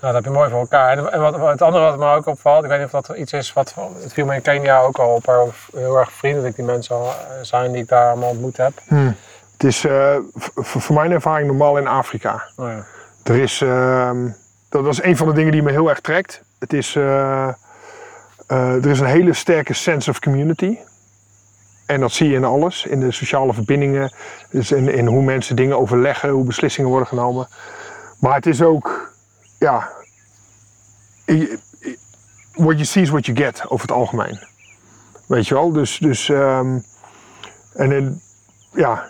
Nou, 0.00 0.14
dat 0.14 0.24
heb 0.24 0.32
je 0.32 0.38
mooi 0.38 0.50
voor 0.50 0.58
elkaar. 0.58 0.98
En, 1.12 1.20
wat, 1.20 1.50
het 1.50 1.62
andere 1.62 1.84
wat 1.84 1.98
me 1.98 2.14
ook 2.14 2.26
opvalt, 2.26 2.64
ik 2.64 2.70
weet 2.70 2.78
niet 2.78 2.92
of 2.92 3.06
dat 3.06 3.16
iets 3.16 3.32
is 3.32 3.52
wat, 3.52 3.74
het 4.02 4.12
viel 4.12 4.26
me 4.26 4.34
in 4.34 4.42
Kenia 4.42 4.80
ook 4.80 4.98
al 4.98 5.14
op, 5.14 5.24
hoe 5.26 5.80
heel 5.80 5.98
erg 5.98 6.12
vriendelijk 6.12 6.56
die 6.56 6.64
mensen 6.64 6.96
zijn 7.42 7.72
die 7.72 7.82
ik 7.82 7.88
daar 7.88 8.10
allemaal 8.10 8.28
ontmoet 8.28 8.56
heb. 8.56 8.72
Het 9.52 9.64
is 9.64 9.86
voor 10.54 10.94
mijn 10.94 11.10
ervaring 11.10 11.46
normaal 11.46 11.78
in 11.78 11.86
Afrika. 11.86 12.42
Oh 12.56 12.68
ja. 12.68 12.84
Er 13.24 13.36
is, 13.36 13.60
ehm, 13.60 14.28
dat, 14.68 14.84
dat 14.84 14.92
is 14.92 15.02
een 15.02 15.16
van 15.16 15.28
de 15.28 15.34
dingen 15.34 15.52
die 15.52 15.62
me 15.62 15.70
heel 15.70 15.88
erg 15.88 16.00
trekt. 16.00 16.42
Het 16.64 16.72
is, 16.72 16.96
eh, 16.96 17.48
eh, 18.46 18.84
er 18.84 18.86
is 18.86 19.00
een 19.00 19.06
hele 19.06 19.32
sterke 19.32 19.72
sense 19.72 20.10
of 20.10 20.18
community. 20.18 20.78
En 21.86 22.00
dat 22.00 22.12
zie 22.12 22.28
je 22.28 22.34
in 22.34 22.44
alles, 22.44 22.86
in 22.86 23.00
de 23.00 23.12
sociale 23.12 23.52
verbindingen, 23.52 24.12
dus 24.50 24.72
in, 24.72 24.88
in 24.88 25.06
hoe 25.06 25.22
mensen 25.22 25.56
dingen 25.56 25.78
overleggen, 25.78 26.28
hoe 26.28 26.44
beslissingen 26.44 26.90
worden 26.90 27.08
genomen. 27.08 27.48
Maar 28.20 28.34
het 28.34 28.46
is 28.46 28.62
ook, 28.62 29.12
ja, 29.58 29.90
what 32.52 32.74
you 32.74 32.84
see 32.84 33.02
is 33.02 33.10
what 33.10 33.26
you 33.26 33.36
get 33.36 33.62
over 33.68 33.86
het 33.86 33.96
algemeen. 33.96 34.38
Weet 35.26 35.46
je 35.46 35.54
wel, 35.54 35.72
dus, 35.72 35.98
dus 35.98 36.28
ehm, 36.28 36.78
en 37.72 37.92
in, 37.92 38.20
ja, 38.72 39.08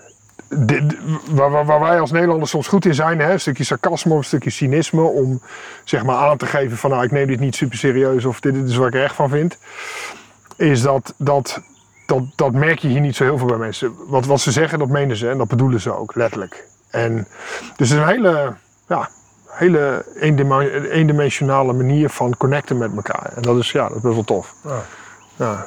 waar, 1.31 1.51
waar, 1.51 1.65
waar 1.65 1.81
wij 1.81 2.01
als 2.01 2.11
Nederlanders 2.11 2.51
soms 2.51 2.69
goed 2.69 2.85
in 2.85 2.95
zijn, 2.95 3.21
hè, 3.21 3.33
een 3.33 3.41
stukje 3.41 3.65
sarcasme 3.65 4.13
of 4.13 4.19
een 4.19 4.25
stukje 4.25 4.51
cynisme, 4.51 5.03
om 5.03 5.41
zeg 5.85 6.05
maar 6.05 6.17
aan 6.17 6.37
te 6.37 6.47
geven 6.47 6.77
van 6.77 6.91
nou 6.91 7.05
ik 7.05 7.11
neem 7.11 7.27
dit 7.27 7.41
niet 7.41 7.55
super 7.57 7.79
serieus 7.79 8.25
of 8.25 8.41
dit, 8.41 8.55
dit 8.55 8.69
is 8.69 8.77
wat 8.77 8.87
ik 8.87 8.95
er 8.95 9.03
echt 9.03 9.15
van 9.15 9.29
vind, 9.29 9.59
is 10.57 10.83
dat, 10.83 11.15
dat, 11.17 11.61
dat, 12.07 12.23
dat 12.35 12.53
merk 12.53 12.79
je 12.79 12.89
hier 12.89 13.01
niet 13.01 13.17
zo 13.17 13.25
heel 13.25 13.39
veel 13.39 13.47
bij 13.47 13.57
mensen. 13.57 13.95
Wat, 14.07 14.27
wat 14.27 14.41
ze 14.41 14.53
zeggen, 14.53 14.79
dat 14.79 14.89
menen 14.89 15.17
ze 15.17 15.31
en 15.31 15.39
dat 15.39 15.49
bedoelen 15.49 15.81
ze 15.81 15.97
ook, 15.97 16.15
letterlijk. 16.15 16.65
En, 16.91 17.27
dus 17.77 17.89
het 17.89 17.99
is 17.99 18.05
een 18.05 18.07
hele, 18.07 18.55
ja, 18.89 19.09
hele 19.49 20.05
eendimensionale 20.91 21.73
manier 21.73 22.11
van 22.11 22.37
connecten 22.37 22.79
met 22.79 22.91
elkaar. 22.97 23.33
En 23.37 23.43
dat 23.43 23.59
is, 23.59 23.73
ja, 23.73 23.89
dat 23.89 23.97
is 23.97 24.03
best 24.03 24.15
wel 24.15 24.25
tof. 24.25 24.55
Ja. 24.65 24.83
Ja. 25.37 25.67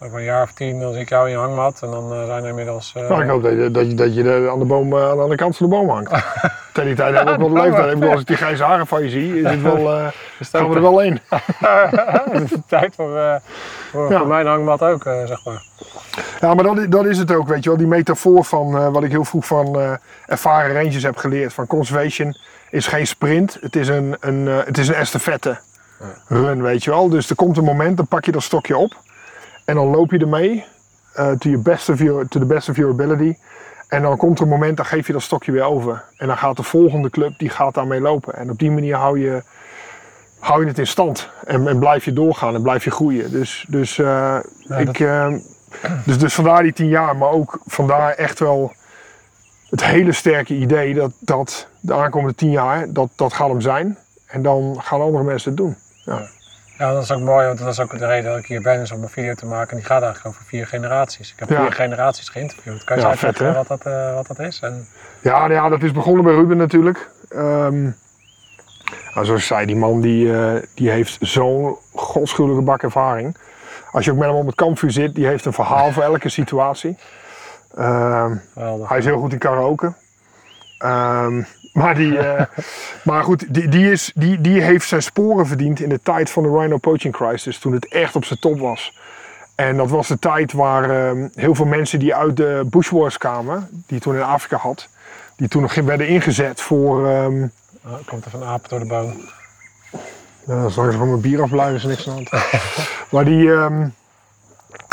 Over 0.00 0.18
een 0.18 0.24
jaar 0.24 0.42
of 0.42 0.52
tien 0.52 0.80
dan 0.80 0.92
zie 0.92 1.00
ik 1.02 1.08
jou 1.08 1.24
in 1.26 1.32
je 1.32 1.38
hangmat 1.38 1.82
en 1.82 1.90
dan 1.90 2.12
eh, 2.12 2.26
zijn 2.26 2.42
er 2.42 2.48
inmiddels... 2.48 2.92
eh, 2.96 3.08
Nou, 3.08 3.22
ik 3.22 3.28
hoop 3.28 3.42
dat 3.42 3.52
je, 3.52 3.70
dat 3.70 3.86
je, 3.86 3.94
dat 3.94 4.14
je 4.14 4.48
aan, 4.50 4.58
de 4.58 4.64
boom, 4.64 4.92
eh, 4.92 5.02
aan 5.08 5.16
de 5.16 5.20
andere 5.22 5.36
kant 5.36 5.56
van 5.56 5.68
de 5.68 5.76
boom 5.76 5.88
hangt. 5.88 6.10
Tegen 6.72 6.88
die 6.88 6.94
tijd 6.94 7.14
hebben 7.14 7.38
we 7.38 7.44
ook 7.44 7.52
wel 7.52 7.62
de 7.62 7.68
leeftijd. 7.68 7.86
Ik 7.92 7.94
bedoel, 7.98 8.10
als 8.10 8.20
ik 8.20 8.26
die 8.26 8.36
grijze 8.36 8.64
haren 8.64 8.86
van 8.86 9.02
je 9.02 9.08
zie, 9.10 9.40
is 9.40 9.50
het 9.50 9.62
wel, 9.62 9.76
gaan 10.52 10.68
we 10.68 10.74
er 10.74 10.82
wel 10.82 11.00
in. 11.02 11.20
Het 12.30 12.50
is 12.50 12.58
tijd 12.66 12.94
voor, 12.94 13.40
voor, 13.90 14.10
Ja. 14.10 14.18
voor 14.18 14.26
mijn 14.26 14.46
hangmat 14.46 14.82
ook, 14.82 15.02
zeg 15.02 15.44
maar. 15.44 15.62
Ja, 16.40 16.54
maar 16.54 16.64
dat, 16.64 16.90
dat 16.90 17.04
is 17.06 17.18
het 17.18 17.32
ook, 17.34 17.48
weet 17.48 17.62
je 17.62 17.68
wel. 17.68 17.78
Die 17.78 17.86
metafoor 17.86 18.44
van 18.44 18.92
wat 18.92 19.02
ik 19.02 19.10
heel 19.10 19.24
vroeg 19.24 19.46
van 19.46 19.98
ervaren 20.26 20.74
rangers 20.74 21.02
heb 21.02 21.16
geleerd. 21.16 21.52
Van 21.52 21.66
conservation 21.66 22.36
is 22.70 22.86
geen 22.86 23.06
sprint, 23.06 23.58
het 23.60 23.76
is 23.76 23.88
een, 23.88 24.16
een, 24.20 24.46
het 24.46 24.78
is 24.78 24.88
een 24.88 24.94
estafette 24.94 25.58
run, 26.28 26.62
weet 26.62 26.84
je 26.84 26.90
wel. 26.90 27.08
Dus 27.08 27.30
er 27.30 27.36
komt 27.36 27.56
een 27.56 27.64
moment, 27.64 27.96
dan 27.96 28.06
pak 28.06 28.24
je 28.24 28.32
dat 28.32 28.42
stokje 28.42 28.76
op. 28.76 29.04
En 29.66 29.74
dan 29.74 29.86
loop 29.86 30.10
je 30.10 30.18
ermee 30.18 30.64
eh 31.12 31.30
to, 31.30 31.48
your 31.48 31.62
best 31.62 31.88
of 31.88 31.98
your, 31.98 32.28
to 32.28 32.38
the 32.38 32.46
best 32.46 32.68
of 32.68 32.76
your 32.76 32.92
ability. 32.92 33.36
En 33.88 34.02
dan 34.02 34.16
komt 34.16 34.38
er 34.38 34.44
een 34.44 34.50
moment, 34.50 34.76
dan 34.76 34.86
geef 34.86 35.06
je 35.06 35.12
dat 35.12 35.22
stokje 35.22 35.52
weer 35.52 35.64
over. 35.64 36.04
En 36.16 36.26
dan 36.26 36.36
gaat 36.36 36.56
de 36.56 36.62
volgende 36.62 37.10
club, 37.10 37.38
die 37.38 37.48
gaat 37.48 37.74
daarmee 37.74 38.00
lopen. 38.00 38.34
En 38.34 38.50
op 38.50 38.58
die 38.58 38.70
manier 38.70 38.96
hou 38.96 39.20
je, 39.20 39.42
hou 40.38 40.60
je 40.60 40.68
het 40.68 40.78
in 40.78 40.86
stand. 40.86 41.30
En, 41.44 41.68
en 41.68 41.78
blijf 41.78 42.04
je 42.04 42.12
doorgaan 42.12 42.54
en 42.54 42.62
blijf 42.62 42.84
je 42.84 42.90
groeien. 42.90 43.30
Dus, 43.30 43.64
dus, 43.68 43.98
eh, 43.98 44.38
ik, 44.78 45.00
eh, 45.00 45.34
dus, 46.04 46.18
dus 46.18 46.34
vandaar 46.34 46.62
die 46.62 46.72
tien 46.72 46.88
jaar. 46.88 47.16
Maar 47.16 47.30
ook 47.30 47.60
vandaar 47.66 48.12
echt 48.12 48.38
wel 48.38 48.72
het 49.70 49.84
hele 49.84 50.12
sterke 50.12 50.54
idee 50.54 50.94
dat, 50.94 51.12
dat 51.20 51.68
de 51.80 51.94
aankomende 51.94 52.34
tien 52.34 52.50
jaar, 52.50 52.92
dat, 52.92 53.08
dat 53.16 53.32
gaat 53.32 53.48
hem 53.48 53.60
zijn. 53.60 53.98
En 54.26 54.42
dan 54.42 54.76
gaan 54.78 55.00
andere 55.00 55.24
mensen 55.24 55.48
het 55.48 55.58
doen. 55.58 55.76
Ja. 56.04 56.28
Ja, 56.78 56.92
dat 56.92 57.02
is 57.02 57.12
ook 57.12 57.20
mooi, 57.20 57.46
want 57.46 57.58
dat 57.58 57.68
is 57.68 57.80
ook 57.80 57.98
de 57.98 58.06
reden 58.06 58.30
dat 58.30 58.38
ik 58.38 58.46
hier 58.46 58.62
ben, 58.62 58.80
is 58.80 58.92
om 58.92 59.02
een 59.02 59.08
video 59.08 59.34
te 59.34 59.46
maken. 59.46 59.70
En 59.70 59.76
die 59.76 59.86
gaat 59.86 60.02
eigenlijk 60.02 60.34
over 60.34 60.46
vier 60.46 60.66
generaties. 60.66 61.32
Ik 61.32 61.38
heb 61.38 61.48
Ja. 61.48 61.60
vier 61.62 61.72
generaties 61.72 62.28
geïnterviewd. 62.28 62.84
Kan 62.84 62.96
je 62.96 63.02
Ja, 63.02 63.08
uitleggen 63.08 63.44
vet, 63.46 63.54
wat, 63.56 63.66
dat, 63.68 63.92
eh, 63.92 64.14
wat 64.14 64.26
dat 64.26 64.38
is? 64.38 64.60
En, 64.62 64.88
Ja, 65.20 65.38
nou 65.38 65.52
ja, 65.52 65.68
dat 65.68 65.82
is 65.82 65.92
begonnen 65.92 66.24
bij 66.24 66.34
Ruben 66.34 66.56
natuurlijk. 66.56 67.10
Ehm, 67.28 67.82
nou, 67.82 69.24
zoals 69.26 69.40
ik 69.40 69.46
zei, 69.46 69.66
die 69.66 69.76
man 69.76 70.00
die, 70.00 70.36
eh, 70.38 70.62
die 70.74 70.90
heeft 70.90 71.16
zo'n 71.20 71.76
godschuwelijke 71.94 72.64
bak 72.64 72.82
ervaring. 72.82 73.36
Als 73.92 74.04
je 74.04 74.10
ook 74.10 74.18
met 74.18 74.28
hem 74.28 74.36
op 74.36 74.46
het 74.46 74.54
kampvuur 74.54 74.90
zit, 74.90 75.14
die 75.14 75.26
heeft 75.26 75.44
een 75.44 75.52
verhaal 75.52 75.92
voor 75.92 76.02
elke 76.02 76.28
situatie. 76.28 76.96
Ehm, 77.76 78.34
hij 78.86 78.98
is 78.98 79.04
heel 79.04 79.18
goed 79.18 79.32
in 79.32 79.38
karaoke. 79.38 79.92
Ehm, 80.78 81.42
maar 81.76 81.94
die, 81.94 82.18
eh, 82.28 82.46
maar 83.04 83.24
goed, 83.24 83.54
die, 83.54 83.68
die, 83.68 83.90
is, 83.90 84.12
die, 84.14 84.40
die 84.40 84.62
heeft 84.62 84.88
zijn 84.88 85.02
sporen 85.02 85.46
verdiend 85.46 85.80
in 85.80 85.88
de 85.88 86.00
tijd 86.02 86.30
van 86.30 86.42
de 86.42 86.48
Rhino 86.48 86.76
Poaching 86.76 87.14
Crisis, 87.14 87.58
toen 87.58 87.72
het 87.72 87.88
echt 87.88 88.16
op 88.16 88.24
zijn 88.24 88.38
top 88.38 88.58
was. 88.58 88.98
En 89.54 89.76
dat 89.76 89.90
was 89.90 90.08
de 90.08 90.18
tijd 90.18 90.52
waar 90.52 90.90
ehm, 90.90 91.28
heel 91.34 91.54
veel 91.54 91.66
mensen 91.66 91.98
die 91.98 92.14
uit 92.14 92.36
de 92.36 92.66
Bush 92.66 92.88
Wars 92.88 93.18
kwamen, 93.18 93.84
die 93.86 94.00
toen 94.00 94.14
in 94.14 94.22
Afrika 94.22 94.56
had, 94.56 94.88
die 95.36 95.48
toen 95.48 95.62
nog 95.62 95.74
werden 95.74 96.08
ingezet 96.08 96.60
voor. 96.60 97.08
ehm 97.08 97.46
Oh, 97.86 97.92
er 97.92 98.04
komt 98.06 98.26
even 98.26 98.40
een 98.40 98.48
aap 98.48 98.68
door 98.68 98.78
de 98.78 98.86
boom. 98.86 99.20
ja, 100.46 100.68
straks 100.68 100.92
gewoon 100.92 101.08
mijn 101.08 101.20
bier 101.20 101.42
afblijven, 101.42 101.76
is 101.76 101.84
niks 101.84 102.08
aan 102.08 102.14
hand. 102.14 102.30
maar 103.12 103.24
die, 103.24 103.52
ehm, 103.52 103.88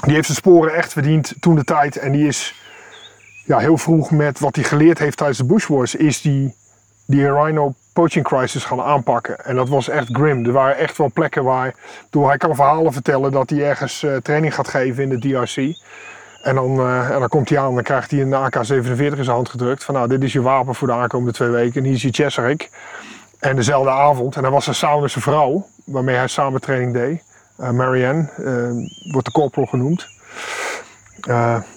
die 0.05 0.13
heeft 0.13 0.25
zijn 0.25 0.37
sporen 0.37 0.73
echt 0.73 0.93
verdiend 0.93 1.33
toen 1.39 1.55
de 1.55 1.63
tijd. 1.63 1.97
En 1.97 2.11
die 2.11 2.27
is 2.27 2.55
ja, 3.45 3.57
heel 3.57 3.77
vroeg 3.77 4.11
met 4.11 4.39
wat 4.39 4.55
hij 4.55 4.63
geleerd 4.63 4.99
heeft 4.99 5.17
tijdens 5.17 5.37
de 5.37 5.45
Bush 5.45 5.67
Wars, 5.67 5.95
is 5.95 6.21
die, 6.21 6.55
die 7.05 7.31
Rhino 7.31 7.73
Poaching 7.93 8.25
Crisis 8.25 8.65
gaan 8.65 8.81
aanpakken. 8.81 9.45
En 9.45 9.55
dat 9.55 9.69
was 9.69 9.87
echt 9.89 10.07
grim. 10.11 10.45
Er 10.45 10.51
waren 10.51 10.77
echt 10.77 10.97
wel 10.97 11.11
plekken 11.13 11.43
waar. 11.43 11.75
Door, 12.09 12.27
hij 12.27 12.37
kan 12.37 12.55
verhalen 12.55 12.93
vertellen 12.93 13.31
dat 13.31 13.49
hij 13.49 13.63
ergens 13.69 14.03
eh, 14.03 14.15
training 14.15 14.55
gaat 14.55 14.67
geven 14.67 15.03
in 15.03 15.09
de 15.09 15.19
DRC. 15.19 15.75
En 16.41 16.55
dan, 16.55 16.79
eh, 16.79 17.09
en 17.09 17.19
dan 17.19 17.29
komt 17.29 17.49
hij 17.49 17.59
aan 17.59 17.67
en 17.67 17.73
dan 17.73 17.83
krijgt 17.83 18.11
hij 18.11 18.21
een 18.21 18.33
AK-47 18.33 19.17
in 19.17 19.23
zijn 19.23 19.35
hand 19.35 19.49
gedrukt. 19.49 19.83
Van 19.83 19.93
nou, 19.95 20.07
dit 20.07 20.23
is 20.23 20.33
je 20.33 20.41
wapen 20.41 20.75
voor 20.75 20.87
de 20.87 20.93
aankomende 20.93 21.33
twee 21.33 21.49
weken. 21.49 21.75
En 21.81 21.83
hier 21.83 21.95
is 21.95 22.01
je 22.01 22.11
Chesarik. 22.11 22.69
En 23.39 23.55
dezelfde 23.55 23.89
avond, 23.89 24.35
en 24.35 24.41
dan 24.41 24.51
was 24.51 24.67
er 24.67 24.75
samen 24.75 25.01
met 25.01 25.11
zijn 25.11 25.23
vrouw, 25.23 25.67
waarmee 25.85 26.15
hij 26.15 26.27
samen 26.27 26.61
training 26.61 26.93
deed. 26.93 27.23
eh, 27.57 27.69
Marianne, 27.69 28.29
wordt 29.11 29.25
de 29.27 29.31
corporal 29.31 29.67
genoemd. 29.67 30.07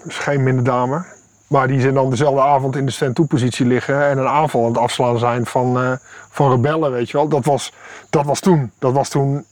Is 0.07 0.19
geen 0.19 0.43
minder 0.43 0.65
dame. 0.65 1.05
Maar 1.47 1.69
die 1.69 1.81
zijn 1.81 1.95
dan 1.95 2.11
dezelfde 2.11 2.41
avond 2.41 2.77
in 2.77 2.87
de 2.87 2.93
stand-to-positie 2.93 3.67
liggen 3.67 4.05
en 4.07 4.19
een 4.19 4.29
aanval 4.29 4.61
aan 4.63 4.69
het 4.69 4.79
afslaan 4.79 5.19
zijn 5.19 5.47
van, 5.47 5.81
eh, 5.83 5.93
van 6.31 6.51
rebellen, 6.51 6.93
weet 6.93 7.11
je 7.11 7.17
wel. 7.17 7.29
Dat 7.29 7.45
was, 7.45 7.73
dat 8.11 8.25
was 8.25 8.41
toen. 8.41 8.71
Dat 8.79 8.93
was 8.93 9.09
toen 9.09 9.45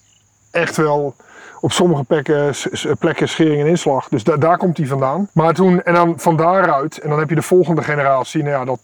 echt 0.51 0.77
wel 0.77 1.15
op 1.61 1.73
sommige 1.73 2.05
plekken, 2.05 2.55
plekken 2.99 3.29
schering 3.29 3.61
en 3.61 3.67
inslag. 3.67 4.09
Dus 4.09 4.25
da- 4.25 4.37
daar 4.37 4.57
komt 4.59 4.77
hij 4.77 4.87
vandaan. 4.87 5.29
Maar 5.33 5.55
toen, 5.55 5.83
en 5.83 5.95
dan 5.95 6.15
van 6.21 6.37
daaruit, 6.37 6.99
en 6.99 7.09
dan 7.11 7.19
heb 7.19 7.29
je 7.29 7.35
de 7.35 7.43
volgende 7.43 7.83
generatie. 7.83 8.43
Nou 8.43 8.55
ja, 8.55 8.65
dat, 8.65 8.79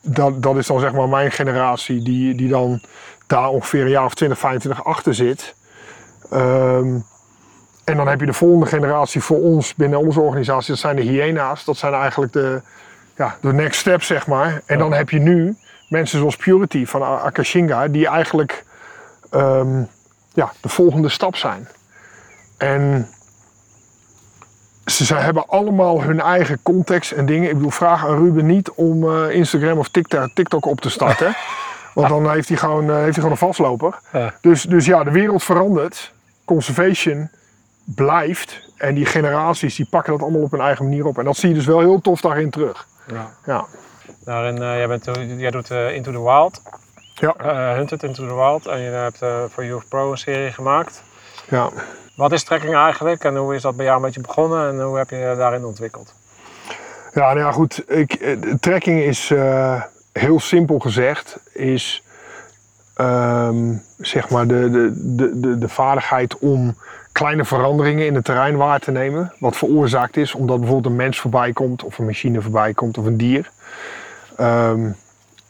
dat, 0.00 0.42
dat 0.42 0.56
is 0.56 0.66
dan 0.66 0.80
zeg 0.80 0.92
maar 0.92 1.08
mijn 1.08 1.30
generatie, 1.30 2.02
die, 2.02 2.34
die 2.34 2.48
dan 2.48 2.80
daar 3.26 3.48
ongeveer 3.48 3.82
een 3.82 3.90
jaar 3.90 4.04
of 4.04 4.14
20, 4.14 4.38
25 4.38 4.84
achter 4.84 5.14
zit. 5.14 5.54
Ehm, 6.30 6.98
en 7.84 7.96
dan 7.96 8.08
heb 8.08 8.20
je 8.20 8.26
de 8.26 8.32
volgende 8.32 8.66
generatie 8.66 9.22
voor 9.22 9.40
ons 9.40 9.74
binnen 9.74 9.98
onze 9.98 10.20
organisatie, 10.20 10.70
dat 10.70 10.78
zijn 10.78 10.96
de 10.96 11.02
hyena's. 11.02 11.64
Dat 11.64 11.76
zijn 11.76 11.92
eigenlijk 11.94 12.32
de, 12.32 12.60
ja, 13.16 13.36
de 13.40 13.52
next 13.52 13.80
step, 13.80 14.02
zeg 14.02 14.26
maar. 14.26 14.62
En 14.66 14.78
dan 14.78 14.92
heb 14.92 15.10
je 15.10 15.18
nu 15.18 15.56
mensen 15.88 16.18
zoals 16.18 16.36
Purity 16.36 16.86
van 16.86 17.02
Akashinga, 17.02 17.88
die 17.88 18.06
eigenlijk 18.06 18.64
ehm, 19.30 19.82
ja, 20.32 20.52
de 20.60 20.68
volgende 20.68 21.08
stap 21.08 21.36
zijn. 21.36 21.68
En 22.56 23.08
ze, 24.84 25.04
ze 25.04 25.14
hebben 25.14 25.48
allemaal 25.48 26.02
hun 26.02 26.20
eigen 26.20 26.62
context 26.62 27.12
en 27.12 27.26
dingen. 27.26 27.48
Ik 27.48 27.54
bedoel, 27.54 27.70
vraag 27.70 28.06
aan 28.06 28.16
Ruben 28.16 28.46
niet 28.46 28.70
om 28.70 29.10
eh, 29.10 29.34
Instagram 29.34 29.78
of 29.78 29.88
TikTok, 29.88 30.30
TikTok 30.34 30.66
op 30.66 30.80
te 30.80 30.90
starten. 30.90 31.36
Want 31.94 32.08
dan 32.08 32.30
heeft 32.30 32.48
hij 32.48 32.56
gewoon, 32.56 32.90
eh, 32.90 32.94
heeft 32.94 33.04
hij 33.04 33.12
gewoon 33.14 33.30
een 33.30 33.36
vastloper. 33.36 33.98
Ja. 34.12 34.34
Dus, 34.40 34.62
dus 34.62 34.86
ja, 34.86 35.04
de 35.04 35.10
wereld 35.10 35.42
verandert. 35.42 36.12
Conservation 36.44 37.30
blijft. 37.84 38.60
En 38.76 38.94
die 38.94 39.06
generaties 39.06 39.76
die 39.76 39.86
pakken 39.90 40.12
dat 40.12 40.22
allemaal 40.22 40.40
op 40.42 40.50
hun 40.50 40.60
eigen 40.60 40.84
manier 40.84 41.06
op. 41.06 41.18
En 41.18 41.24
dat 41.24 41.36
zie 41.36 41.48
je 41.48 41.54
dus 41.54 41.66
wel 41.66 41.80
heel 41.80 42.00
tof 42.00 42.20
daarin 42.20 42.50
terug. 42.50 42.86
Ja. 43.06 43.30
Ja, 43.46 43.64
Daarin, 44.24 44.62
eh, 44.62 44.76
jij, 44.76 44.88
bent, 44.88 45.04
jij 45.36 45.50
doet 45.50 45.70
eh, 45.70 45.94
Into 45.94 46.12
the 46.12 46.22
Wild, 46.22 46.62
ja, 47.14 47.34
eh 47.38 47.76
Hunted 47.76 48.02
Into 48.02 48.26
the 48.26 48.34
Wild. 48.34 48.66
En 48.66 48.80
je 48.80 48.90
hebt 48.90 49.22
eh, 49.22 49.44
voor 49.48 49.64
Youth 49.64 49.88
Pro 49.88 50.10
een 50.10 50.18
serie 50.18 50.52
gemaakt. 50.52 51.02
ja. 51.48 51.70
Wat 52.16 52.32
is 52.32 52.44
trekking 52.44 52.74
eigenlijk 52.74 53.24
en 53.24 53.36
hoe 53.36 53.54
is 53.54 53.62
dat 53.62 53.76
bij 53.76 53.84
jou 53.84 53.96
een 53.96 54.04
beetje 54.04 54.20
begonnen 54.20 54.68
en 54.68 54.82
hoe 54.82 54.98
heb 54.98 55.10
je 55.10 55.16
je 55.16 55.34
daarin 55.36 55.64
ontwikkeld? 55.64 56.14
Ja, 57.12 57.20
nou 57.20 57.38
ja, 57.38 57.52
goed. 57.52 57.90
Ik, 57.90 58.12
eh, 58.12 58.36
trekking 58.60 59.00
is 59.02 59.30
eh, 59.30 59.82
heel 60.12 60.40
simpel 60.40 60.78
gezegd, 60.78 61.38
is 61.52 62.02
ehm, 62.94 63.74
zeg 63.98 64.30
maar 64.30 64.46
de, 64.46 64.70
de, 64.70 64.92
de, 65.16 65.40
de, 65.40 65.58
de 65.58 65.68
vaardigheid 65.68 66.38
om 66.38 66.76
kleine 67.14 67.44
veranderingen 67.44 68.06
in 68.06 68.14
het 68.14 68.24
terrein 68.24 68.56
waar 68.56 68.80
te 68.80 68.90
nemen. 68.90 69.32
Wat 69.38 69.56
veroorzaakt 69.56 70.16
is 70.16 70.34
omdat 70.34 70.58
bijvoorbeeld 70.58 70.92
een 70.92 70.98
mens 70.98 71.20
voorbij 71.20 71.52
komt, 71.52 71.84
of 71.84 71.98
een 71.98 72.04
machine 72.04 72.40
voorbij 72.40 72.74
komt, 72.74 72.98
of 72.98 73.04
een 73.04 73.16
dier. 73.16 73.50
Ehm, 74.36 74.90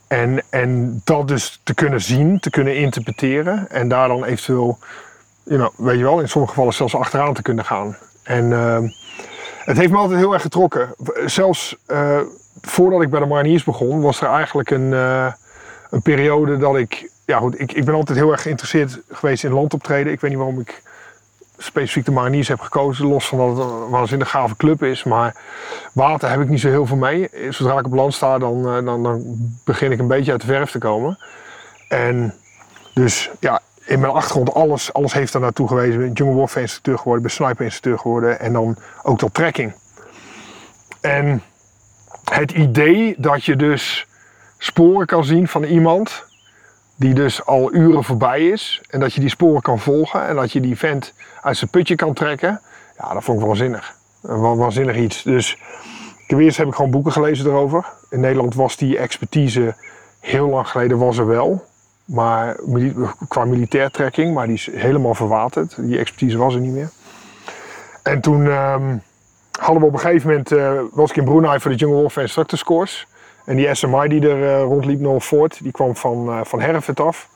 en, 0.06 0.42
en 0.50 1.00
dat 1.04 1.28
dus 1.28 1.60
te 1.62 1.74
kunnen 1.74 2.00
zien, 2.00 2.40
te 2.40 2.50
kunnen 2.50 2.76
interpreteren 2.76 3.70
en 3.70 3.88
daar 3.88 4.08
dan 4.08 4.24
eventueel, 4.24 4.78
you 5.42 5.58
know, 5.58 5.86
weet 5.86 5.98
je 5.98 6.04
wel, 6.04 6.20
in 6.20 6.28
sommige 6.28 6.52
gevallen 6.52 6.74
zelfs 6.74 6.96
achteraan 6.96 7.34
te 7.34 7.42
kunnen 7.42 7.64
gaan. 7.64 7.96
En 8.22 8.52
ehm, 8.52 8.88
het 9.64 9.76
heeft 9.76 9.90
me 9.90 9.98
altijd 9.98 10.18
heel 10.18 10.32
erg 10.32 10.42
getrokken. 10.42 10.94
Zelfs 11.26 11.76
eh, 11.86 12.20
voordat 12.60 13.02
ik 13.02 13.10
bij 13.10 13.20
de 13.20 13.26
Mariniers 13.26 13.64
begon, 13.64 14.00
was 14.00 14.20
er 14.20 14.28
eigenlijk 14.28 14.70
een, 14.70 14.92
eh, 14.92 15.32
een 15.90 16.02
periode 16.02 16.56
dat 16.56 16.76
ik. 16.76 17.10
Ja, 17.24 17.38
goed, 17.38 17.60
ik, 17.60 17.72
ik 17.72 17.84
ben 17.84 17.94
altijd 17.94 18.18
heel 18.18 18.32
erg 18.32 18.42
geïnteresseerd 18.42 19.00
geweest 19.10 19.44
in 19.44 19.52
landoptreden. 19.52 20.12
Ik 20.12 20.20
weet 20.20 20.30
niet 20.30 20.38
waarom 20.38 20.60
ik 20.60 20.82
specifiek 21.64 22.04
de 22.04 22.10
Mariniers 22.10 22.48
heb 22.48 22.60
gekozen, 22.60 23.06
los 23.06 23.28
van 23.28 23.38
dat 23.38 23.48
het 23.48 23.58
een 23.58 23.88
waanzinnig 23.88 24.30
gave 24.30 24.56
club 24.56 24.82
is. 24.82 25.04
Maar 25.04 25.36
water 25.92 26.30
heb 26.30 26.40
ik 26.40 26.48
niet 26.48 26.60
zo 26.60 26.68
heel 26.68 26.86
veel 26.86 26.96
mee. 26.96 27.30
Zodra 27.50 27.78
ik 27.78 27.86
op 27.86 27.92
land 27.92 28.14
sta, 28.14 28.38
dan, 28.38 28.68
eh, 28.68 28.84
dan, 28.84 29.02
dan 29.02 29.22
begin 29.64 29.92
ik 29.92 29.98
een 29.98 30.08
beetje 30.08 30.32
uit 30.32 30.40
de 30.40 30.46
verf 30.46 30.70
te 30.70 30.78
komen. 30.78 31.18
En 31.88 32.34
dus 32.94 33.30
ja, 33.40 33.60
in 33.84 34.00
mijn 34.00 34.12
achtergrond, 34.12 34.54
alles, 34.54 34.92
alles 34.92 35.12
heeft 35.12 35.32
daar 35.32 35.42
naartoe 35.42 35.68
gewezen. 35.68 35.92
Ik 35.92 35.98
ben 35.98 36.12
Jungle 36.12 36.36
Warfare 36.36 36.60
instructeur 36.60 36.98
geworden, 36.98 37.22
ben 37.22 37.30
sniper 37.30 37.64
instructeur 37.64 37.98
geworden 37.98 38.40
en 38.40 38.52
dan 38.52 38.76
ook 39.02 39.18
dat 39.18 39.34
trekking. 39.34 39.74
En 41.00 41.42
het 42.24 42.50
idee 42.50 43.14
dat 43.18 43.44
je 43.44 43.56
dus 43.56 44.06
sporen 44.58 45.06
kan 45.06 45.24
zien 45.24 45.48
van 45.48 45.62
iemand 45.62 46.26
die 46.96 47.14
dus 47.14 47.46
al 47.46 47.72
uren 47.74 48.04
voorbij 48.04 48.48
is 48.48 48.82
en 48.90 49.00
dat 49.00 49.14
je 49.14 49.20
die 49.20 49.28
sporen 49.28 49.62
kan 49.62 49.78
volgen 49.78 50.26
en 50.26 50.36
dat 50.36 50.52
je 50.52 50.60
die 50.60 50.78
vent 50.78 51.12
uit 51.42 51.56
zijn 51.56 51.70
putje 51.70 51.94
kan 51.94 52.12
trekken, 52.12 52.60
ja, 52.98 53.12
dat 53.12 53.24
vond 53.24 53.40
ik 53.40 53.46
waanzinnig. 53.46 53.96
Een 54.22 54.40
wa- 54.40 54.54
waanzinnig 54.54 54.96
iets. 54.96 55.22
Dus 55.22 55.58
heb 56.26 56.38
eerst 56.38 56.56
heb 56.56 56.66
ik 56.66 56.74
gewoon 56.74 56.90
boeken 56.90 57.12
gelezen 57.12 57.46
erover. 57.46 57.84
In 58.10 58.20
Nederland 58.20 58.54
was 58.54 58.76
die 58.76 58.98
expertise 58.98 59.74
heel 60.20 60.48
lang 60.48 60.68
geleden 60.68 60.98
was 60.98 61.18
er 61.18 61.26
wel. 61.26 61.64
Maar 62.04 62.56
qua 63.28 63.44
militair 63.44 63.90
trekking, 63.90 64.34
maar 64.34 64.46
die 64.46 64.54
is 64.54 64.68
helemaal 64.72 65.14
verwaterd. 65.14 65.76
Die 65.78 65.98
expertise 65.98 66.38
was 66.38 66.54
er 66.54 66.60
niet 66.60 66.72
meer. 66.72 66.90
En 68.02 68.20
toen 68.20 68.46
ehm, 68.46 68.96
hadden 69.58 69.80
we 69.80 69.86
op 69.86 69.92
een 69.92 69.98
gegeven 69.98 70.28
moment, 70.28 70.52
eh, 70.52 70.80
was 70.92 71.10
ik 71.10 71.16
in 71.16 71.24
Brunei 71.24 71.60
voor 71.60 71.70
de 71.70 71.76
Jungle 71.76 72.00
Warfare 72.00 72.22
Instructors 72.26 72.64
Course. 72.64 73.04
En 73.44 73.56
die 73.56 73.74
SMI 73.74 74.08
die 74.08 74.28
er 74.28 74.56
eh, 74.56 74.62
rondliep, 74.62 75.00
Noel 75.00 75.20
Ford, 75.20 75.58
die 75.62 75.72
kwam 75.72 75.96
van, 75.96 76.28
eh 76.28 76.40
van 76.44 76.60
Herford 76.60 77.00
af. 77.00 77.28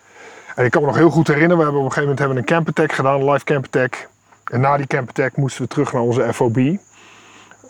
En 0.55 0.65
ik 0.65 0.71
kan 0.71 0.81
me 0.81 0.87
nog 0.87 0.97
heel 0.97 1.11
goed 1.11 1.27
herinneren, 1.27 1.57
we 1.57 1.63
hebben 1.63 1.81
op 1.81 1.87
een 1.87 1.93
gegeven 1.93 2.17
moment 2.17 2.19
hebben 2.19 2.37
een 2.37 2.65
camp 2.65 2.69
attack 2.69 2.93
gedaan, 2.93 3.21
een 3.21 3.31
live 3.31 3.45
camp 3.45 3.65
attack. 3.65 4.09
En 4.45 4.61
na 4.61 4.77
die 4.77 4.87
camp 4.87 5.09
attack 5.09 5.37
moesten 5.37 5.63
we 5.63 5.69
terug 5.69 5.93
naar 5.93 6.03
onze 6.03 6.33
FOB 6.33 6.57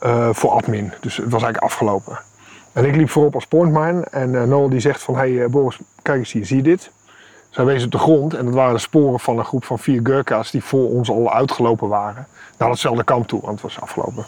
eh, 0.01 0.29
voor 0.33 0.51
admin. 0.51 0.93
Dus 1.01 1.17
het 1.17 1.31
was 1.31 1.43
eigenlijk 1.43 1.73
afgelopen. 1.73 2.19
En 2.73 2.85
ik 2.85 2.97
liep 2.97 3.11
voorop 3.11 3.35
als 3.35 3.47
pointmine 3.47 4.01
en 4.11 4.49
Noel 4.49 4.69
die 4.69 4.81
zegt 4.81 5.03
van, 5.03 5.17
hey 5.17 5.49
Boris, 5.49 5.79
kijk 6.03 6.19
eens 6.19 6.33
hier, 6.33 6.47
zie 6.47 6.57
je 6.57 6.63
dit? 6.63 6.91
Zij 7.51 7.65
wezen 7.65 7.85
op 7.85 7.93
de 7.93 7.99
grond 7.99 8.35
en 8.35 8.45
dat 8.45 8.55
waren 8.55 8.75
de 8.75 8.81
sporen 8.81 9.21
van 9.21 9.39
een 9.39 9.45
groep 9.45 9.65
van 9.65 9.79
vier 9.79 10.01
Gurkha's 10.03 10.51
die 10.51 10.65
voor 10.65 10.89
ons 10.89 11.11
al 11.11 11.33
uitgelopen 11.33 11.89
waren. 11.89 12.27
Naar 12.59 12.69
datzelfde 12.69 13.05
kamp 13.05 13.29
toe, 13.29 13.41
want 13.41 13.53
het 13.53 13.63
was 13.63 13.81
afgelopen. 13.81 14.25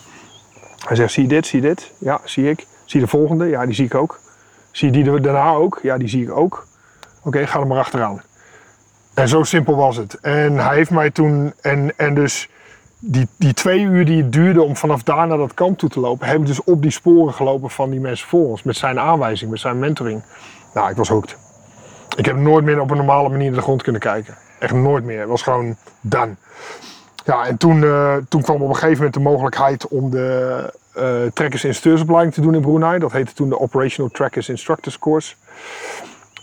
Hij 0.86 0.96
zegt, 0.96 1.12
zie 1.12 1.22
je 1.22 1.28
dit, 1.28 1.46
zie 1.46 1.60
je 1.60 1.66
dit? 1.68 1.92
Ja, 1.98 2.20
zie 2.24 2.50
ik. 2.50 2.66
Zie 2.90 3.00
je 3.00 3.06
de 3.06 3.12
volgende? 3.12 3.46
Ja, 3.46 3.66
die 3.66 3.74
zie 3.74 3.84
ik 3.84 3.94
ook. 3.94 4.20
Zie 4.70 4.92
je 4.92 5.02
die 5.02 5.20
daarna 5.20 5.52
ook? 5.52 5.78
Ja, 5.82 5.98
die 5.98 6.08
zie 6.08 6.22
ik 6.22 6.30
ook. 6.30 6.66
Oké, 7.22 7.46
ga 7.46 7.60
er 7.60 7.66
maar 7.66 7.78
achteraan. 7.78 8.22
En 9.14 9.28
zo 9.28 9.42
simpel 9.42 9.76
was 9.76 9.96
het. 9.96 10.20
En 10.20 10.58
hij 10.58 10.76
heeft 10.76 10.90
mij 10.90 11.10
toen, 11.10 11.52
en, 11.60 11.92
en 11.96 12.14
dus 12.14 12.48
die, 12.98 13.28
die 13.38 13.54
twee 13.54 13.80
uur 13.80 14.04
die 14.04 14.22
het 14.22 14.32
duurde 14.32 14.62
om 14.62 14.76
vanaf 14.76 15.02
daar 15.02 15.26
naar 15.26 15.38
dat 15.38 15.54
kamp 15.54 15.78
toe 15.78 15.88
te 15.88 16.00
lopen, 16.00 16.26
heb 16.26 16.40
ik 16.40 16.46
dus 16.46 16.64
op 16.64 16.82
die 16.82 16.90
sporen 16.90 17.34
gelopen 17.34 17.70
van 17.70 17.90
die 17.90 18.00
mensen 18.00 18.28
voor 18.28 18.48
ons. 18.48 18.62
Met 18.62 18.76
zijn 18.76 18.98
aanwijzing, 18.98 19.50
met 19.50 19.60
zijn 19.60 19.78
mentoring. 19.78 20.22
Nou, 20.74 20.90
ik 20.90 20.96
was 20.96 21.08
hooked. 21.08 21.36
Ik 22.16 22.26
heb 22.26 22.36
nooit 22.36 22.64
meer 22.64 22.80
op 22.80 22.90
een 22.90 22.96
normale 22.96 23.28
manier 23.28 23.46
naar 23.46 23.58
de 23.58 23.62
grond 23.62 23.82
kunnen 23.82 24.00
kijken. 24.00 24.36
Echt 24.58 24.74
nooit 24.74 25.04
meer. 25.04 25.20
Het 25.20 25.28
was 25.28 25.42
gewoon 25.42 25.76
done. 26.00 26.34
Ja, 27.30 27.46
en 27.46 27.56
toen, 27.56 27.84
eh, 27.84 28.16
toen 28.28 28.42
kwam 28.42 28.62
op 28.62 28.68
een 28.68 28.74
gegeven 28.74 28.96
moment 28.96 29.14
de 29.14 29.20
mogelijkheid 29.20 29.88
om 29.88 30.10
de 30.10 30.72
eh 30.92 31.04
Trackers 31.34 31.64
Instructeursopleiding 31.64 32.34
te 32.34 32.40
doen 32.40 32.54
in 32.54 32.60
Brunei. 32.60 32.98
Dat 32.98 33.12
heette 33.12 33.32
toen 33.32 33.48
de 33.48 33.60
Operational 33.60 34.10
Trackers 34.10 34.48
Instructors 34.48 34.98
Course. 34.98 35.34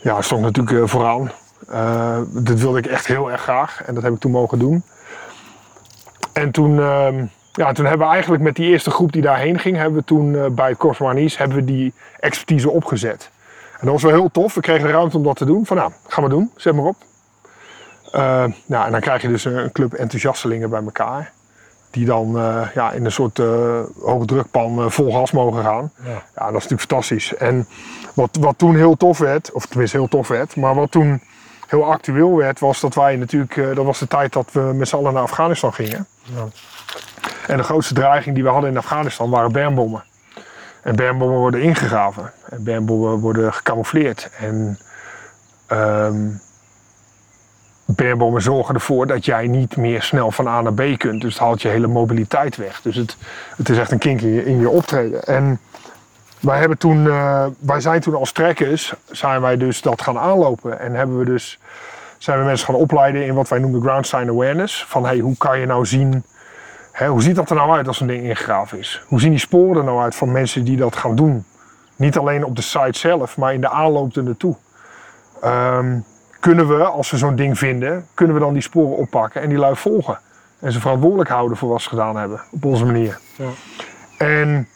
Ja, 0.02 0.22
stond 0.22 0.42
natuurlijk 0.42 0.78
eh, 0.78 0.88
vooraan. 0.88 1.32
Dat 2.44 2.60
wilde 2.60 2.78
ik 2.78 2.86
echt 2.86 3.08
heel 3.08 3.32
erg 3.32 3.42
graag 3.42 3.84
en 3.86 3.94
dat 3.94 4.04
heb 4.04 4.14
ik 4.14 4.20
toen 4.20 4.32
mogen 4.32 4.60
doen. 4.60 4.84
En 6.34 6.52
toen, 6.52 6.80
ehm, 6.80 7.26
ja, 7.52 7.72
toen 7.72 7.86
hebben 7.86 8.08
we 8.08 8.14
eigenlijk 8.14 8.44
met 8.44 8.56
die 8.56 8.70
eerste 8.70 8.92
groep 8.92 9.12
die 9.12 9.22
daarheen 9.22 9.60
ging, 9.60 9.78
hebben 9.78 10.00
we 10.00 10.06
toen 10.06 10.56
bij 10.56 10.70
het 10.70 10.78
Corps 10.78 11.38
hebben 11.38 11.58
we 11.58 11.66
die 11.66 11.94
expertise 12.20 12.70
opgezet. 12.70 13.30
En 13.72 13.86
dat 13.86 13.94
was 13.94 14.04
wel 14.04 14.12
heel 14.12 14.32
tof. 14.32 14.54
We 14.54 14.62
kregen 14.62 14.90
ruimte 14.90 15.18
om 15.18 15.24
dat 15.24 15.36
te 15.36 15.46
doen. 15.46 15.66
Van 15.66 15.78
nou, 15.78 15.92
ga 16.08 16.22
maar 16.22 16.30
doen, 16.30 16.52
zet 16.56 16.74
maar 16.74 16.86
op. 16.86 17.07
Eh, 18.12 18.44
nou, 18.66 18.86
en 18.86 18.92
dan 18.92 19.02
krijg 19.02 19.22
je 19.22 19.28
dus 19.28 19.46
een, 19.46 19.72
club 19.72 19.94
enthousiastelingen 19.94 20.70
bij 20.70 20.84
elkaar. 20.84 21.32
Die 21.92 22.06
dan 22.06 22.38
eh, 22.38 22.62
ja, 22.74 22.92
in 22.92 23.06
een 23.06 23.12
soort 23.12 23.40
eh 23.40 23.80
hoogdrukpan 24.02 24.80
eh, 24.80 24.90
vol 24.90 25.12
gas 25.12 25.32
mogen 25.32 25.64
gaan. 25.64 25.92
Ja. 26.04 26.10
Ja, 26.10 26.46
dat 26.46 26.48
is 26.48 26.54
natuurlijk 26.54 26.82
fantastisch. 26.82 27.36
En 27.36 27.68
wat, 28.14 28.38
wat 28.40 28.58
toen 28.58 28.76
heel 28.76 28.98
tof 28.98 29.18
werd, 29.18 29.52
of 29.52 29.66
tenminste 29.66 29.98
heel 29.98 30.08
tof 30.08 30.28
werd, 30.28 30.56
maar 30.56 30.76
wat 30.76 30.92
toen 30.92 31.22
heel 31.68 31.86
actueel 31.86 32.36
werd, 32.36 32.60
was 32.60 32.80
dat 32.80 32.96
wij 32.96 33.16
natuurlijk, 33.16 33.76
dat 33.76 33.86
was 33.86 34.00
de 34.00 34.08
tijd 34.08 34.34
dat 34.34 34.50
we 34.52 34.60
met 34.60 34.88
z'n 34.88 34.96
allen 34.96 35.14
naar 35.14 35.24
Afghanistan 35.24 35.74
gingen. 35.74 36.08
Ja. 36.22 36.48
En 37.48 37.58
de 37.58 37.64
grootste 37.64 37.94
dreiging 37.94 38.36
die 38.36 38.44
we 38.44 38.50
hadden 38.50 38.70
in 38.70 38.78
Afghanistan 38.78 39.30
waren 39.30 39.52
bermbommen. 39.52 40.04
En 40.82 40.96
bermbommen 40.96 41.38
worden 41.38 41.62
ingegraven. 41.62 42.32
En 42.50 42.64
bermbommen 42.64 43.20
worden 43.20 43.54
gecamoufleerd. 43.54 44.30
En 44.40 44.80
ehm 45.68 46.28
bermbommen 47.96 48.42
zorgen 48.42 48.76
ervoor 48.76 49.08
dat 49.08 49.26
jij 49.26 49.48
niet 49.48 49.78
meer 49.78 50.02
snel 50.02 50.32
van 50.32 50.48
A 50.48 50.62
naar 50.62 50.74
B 50.74 50.98
kunt. 50.98 51.22
Dus 51.22 51.34
het 51.34 51.44
haalt 51.44 51.62
je 51.62 51.68
hele 51.68 51.88
mobiliteit 51.88 52.56
weg. 52.56 52.82
Dus 52.82 52.96
het, 52.96 53.18
het 53.58 53.70
is 53.70 53.78
echt 53.78 53.92
een 53.92 53.98
kink 53.98 54.22
in 54.22 54.60
je, 54.60 54.70
optreden. 54.70 55.24
En 55.24 55.60
wij, 56.40 56.60
hebben 56.60 56.78
toen, 56.78 57.08
eh, 57.08 57.46
wij 57.60 57.80
zijn 57.80 58.02
toen 58.02 58.16
als 58.16 58.32
trekkers 58.32 58.94
zijn 59.12 59.42
wij 59.42 59.58
dus 59.58 59.82
dat 59.82 60.02
gaan 60.02 60.18
aanlopen. 60.18 60.80
En 60.80 60.94
hebben 60.94 61.18
we 61.18 61.26
dus, 61.26 61.60
zijn 62.18 62.40
we 62.40 62.46
mensen 62.46 62.66
gaan 62.66 62.76
opleiden 62.76 63.26
in 63.26 63.34
wat 63.34 63.50
wij 63.50 63.60
noemen 63.60 63.82
ground 63.82 64.08
sign 64.08 64.30
awareness. 64.30 64.86
Van 64.88 65.06
hey, 65.06 65.18
hoe 65.18 65.38
kan 65.38 65.60
je 65.60 65.66
nou 65.66 65.86
zien 65.86 66.24
Hè, 66.98 67.08
hoe 67.08 67.22
ziet 67.22 67.36
dat 67.36 67.50
er 67.50 67.56
nou 67.56 67.72
uit 67.72 67.88
als 67.88 68.00
een 68.00 68.08
ding 68.08 68.24
ingegraven 68.24 68.80
is? 68.80 69.04
Hoe 69.08 69.20
zien 69.20 69.30
die 69.30 69.40
sporen 69.40 69.78
er 69.78 69.84
nou 69.84 70.02
uit 70.02 70.16
van 70.16 70.32
mensen 70.32 70.64
die 70.64 70.78
dat 70.78 70.96
gaan 70.96 71.16
doen? 71.16 71.46
Niet 71.96 72.18
alleen 72.18 72.44
op 72.44 72.56
de 72.56 72.62
site 72.62 73.00
zelf, 73.00 73.38
maar 73.38 73.54
in 73.54 73.62
de 73.62 73.70
aanloop 73.70 74.16
er 74.16 74.24
naartoe. 74.24 74.56
Kunnen 76.48 76.68
we, 76.68 76.84
als 76.84 77.12
we 77.12 77.18
zo'n 77.18 77.36
ding 77.36 77.58
vinden, 77.58 78.06
kunnen 78.14 78.36
we 78.36 78.42
dan 78.42 78.54
die 78.54 78.62
sporen 78.62 78.98
oppakken 78.98 79.42
en 79.42 79.50
die 79.50 79.58
lui 79.58 79.76
volgen? 79.76 80.20
En 80.60 80.72
ze 80.72 80.80
verantwoordelijk 80.80 81.30
houden 81.30 81.58
voor 81.58 81.70
wat 81.70 81.82
ze 81.82 81.90
gedaan 81.90 82.18
hebben, 82.18 82.42
op 82.52 82.66
onze 82.66 82.86
manier. 82.86 83.20
Ja. 83.36 83.46
En 84.18 84.68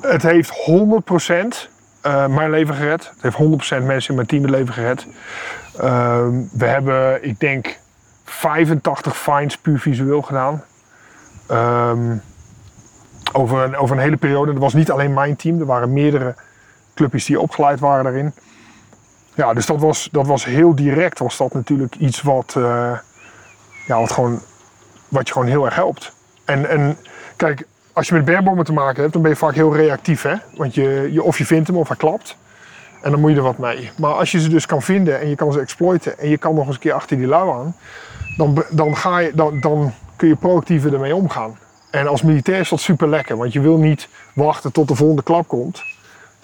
het 0.00 0.22
heeft 0.22 0.50
100% 0.50 1.70
eh, 2.00 2.26
mijn 2.26 2.50
leven 2.50 2.74
gered. 2.74 3.12
Het 3.14 3.22
heeft 3.22 3.36
100% 3.82 3.84
mensen 3.86 4.08
in 4.08 4.14
mijn 4.14 4.26
team 4.26 4.42
het 4.42 4.50
leven 4.50 4.74
gered. 4.74 5.06
Ehm, 5.78 6.40
we 6.52 6.66
hebben, 6.66 7.24
ik 7.24 7.40
denk, 7.40 7.78
85 8.24 9.16
finds 9.16 9.58
puur 9.58 9.78
visueel 9.78 10.22
gedaan. 10.22 10.62
Ehm, 11.46 12.16
over, 13.32 13.62
een, 13.62 13.76
over 13.76 13.96
een 13.96 14.02
hele 14.02 14.16
periode. 14.16 14.52
Dat 14.52 14.62
was 14.62 14.74
niet 14.74 14.90
alleen 14.90 15.12
mijn 15.12 15.36
team, 15.36 15.60
er 15.60 15.66
waren 15.66 15.92
meerdere 15.92 16.34
clubjes 16.94 17.24
die 17.24 17.40
opgeleid 17.40 17.80
waren 17.80 18.04
daarin. 18.04 18.34
Ja, 19.34 19.54
dus 19.54 19.66
dat 19.66 19.80
was, 19.80 20.08
dat 20.12 20.26
was 20.26 20.44
heel 20.44 20.74
direct, 20.74 21.18
was 21.18 21.36
dat 21.36 21.54
natuurlijk 21.54 21.94
iets 21.94 22.22
wat, 22.22 22.54
eh, 22.56 22.98
ja, 23.86 23.98
wat, 23.98 24.12
gewoon, 24.12 24.40
wat 25.08 25.26
je 25.26 25.32
gewoon 25.32 25.48
heel 25.48 25.64
erg 25.64 25.74
helpt. 25.74 26.12
En, 26.44 26.68
en 26.68 26.96
kijk, 27.36 27.66
als 27.92 28.08
je 28.08 28.14
met 28.14 28.24
bergbommen 28.24 28.64
te 28.64 28.72
maken 28.72 29.00
hebt, 29.00 29.12
dan 29.12 29.22
ben 29.22 29.30
je 29.30 29.36
vaak 29.36 29.54
heel 29.54 29.76
reactief. 29.76 30.22
Hè? 30.22 30.34
Want 30.56 30.74
je, 30.74 31.08
je, 31.12 31.22
of 31.22 31.38
je 31.38 31.46
vindt 31.46 31.68
hem 31.68 31.76
of 31.76 31.88
hij 31.88 31.96
klapt. 31.96 32.36
En 33.02 33.10
dan 33.10 33.20
moet 33.20 33.30
je 33.30 33.36
er 33.36 33.42
wat 33.42 33.58
mee. 33.58 33.90
Maar 33.96 34.12
als 34.12 34.32
je 34.32 34.40
ze 34.40 34.48
dus 34.48 34.66
kan 34.66 34.82
vinden 34.82 35.20
en 35.20 35.28
je 35.28 35.36
kan 35.36 35.52
ze 35.52 35.60
exploiten 35.60 36.18
en 36.18 36.28
je 36.28 36.38
kan 36.38 36.54
nog 36.54 36.66
eens 36.66 36.74
een 36.74 36.80
keer 36.80 36.92
achter 36.92 37.16
die 37.16 37.26
lui 37.26 37.50
aan, 37.50 37.76
dan, 38.36 38.64
dan, 38.70 38.96
ga 38.96 39.18
je, 39.18 39.32
dan, 39.34 39.60
dan 39.60 39.92
kun 40.16 40.28
je 40.28 40.36
proactiever 40.36 40.92
ermee 40.92 41.14
omgaan. 41.14 41.58
En 41.90 42.06
als 42.06 42.22
militair 42.22 42.60
is 42.60 42.68
dat 42.68 42.80
super 42.80 43.08
lekker, 43.08 43.36
want 43.36 43.52
je 43.52 43.60
wil 43.60 43.76
niet 43.76 44.08
wachten 44.34 44.72
tot 44.72 44.88
de 44.88 44.94
volgende 44.94 45.22
klap 45.22 45.48
komt. 45.48 45.82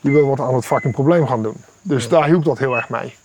Je 0.01 0.11
wil 0.11 0.28
wat 0.28 0.41
aan 0.41 0.55
het 0.55 0.66
fucking 0.66 0.95
probleem 0.95 1.26
gaan 1.26 1.43
doen. 1.43 1.57
Dus 1.89 2.09
daar 2.09 2.24
hielp 2.24 2.45
dat 2.45 2.59
heel 2.59 2.76
erg 2.76 2.89
mee. 2.89 3.16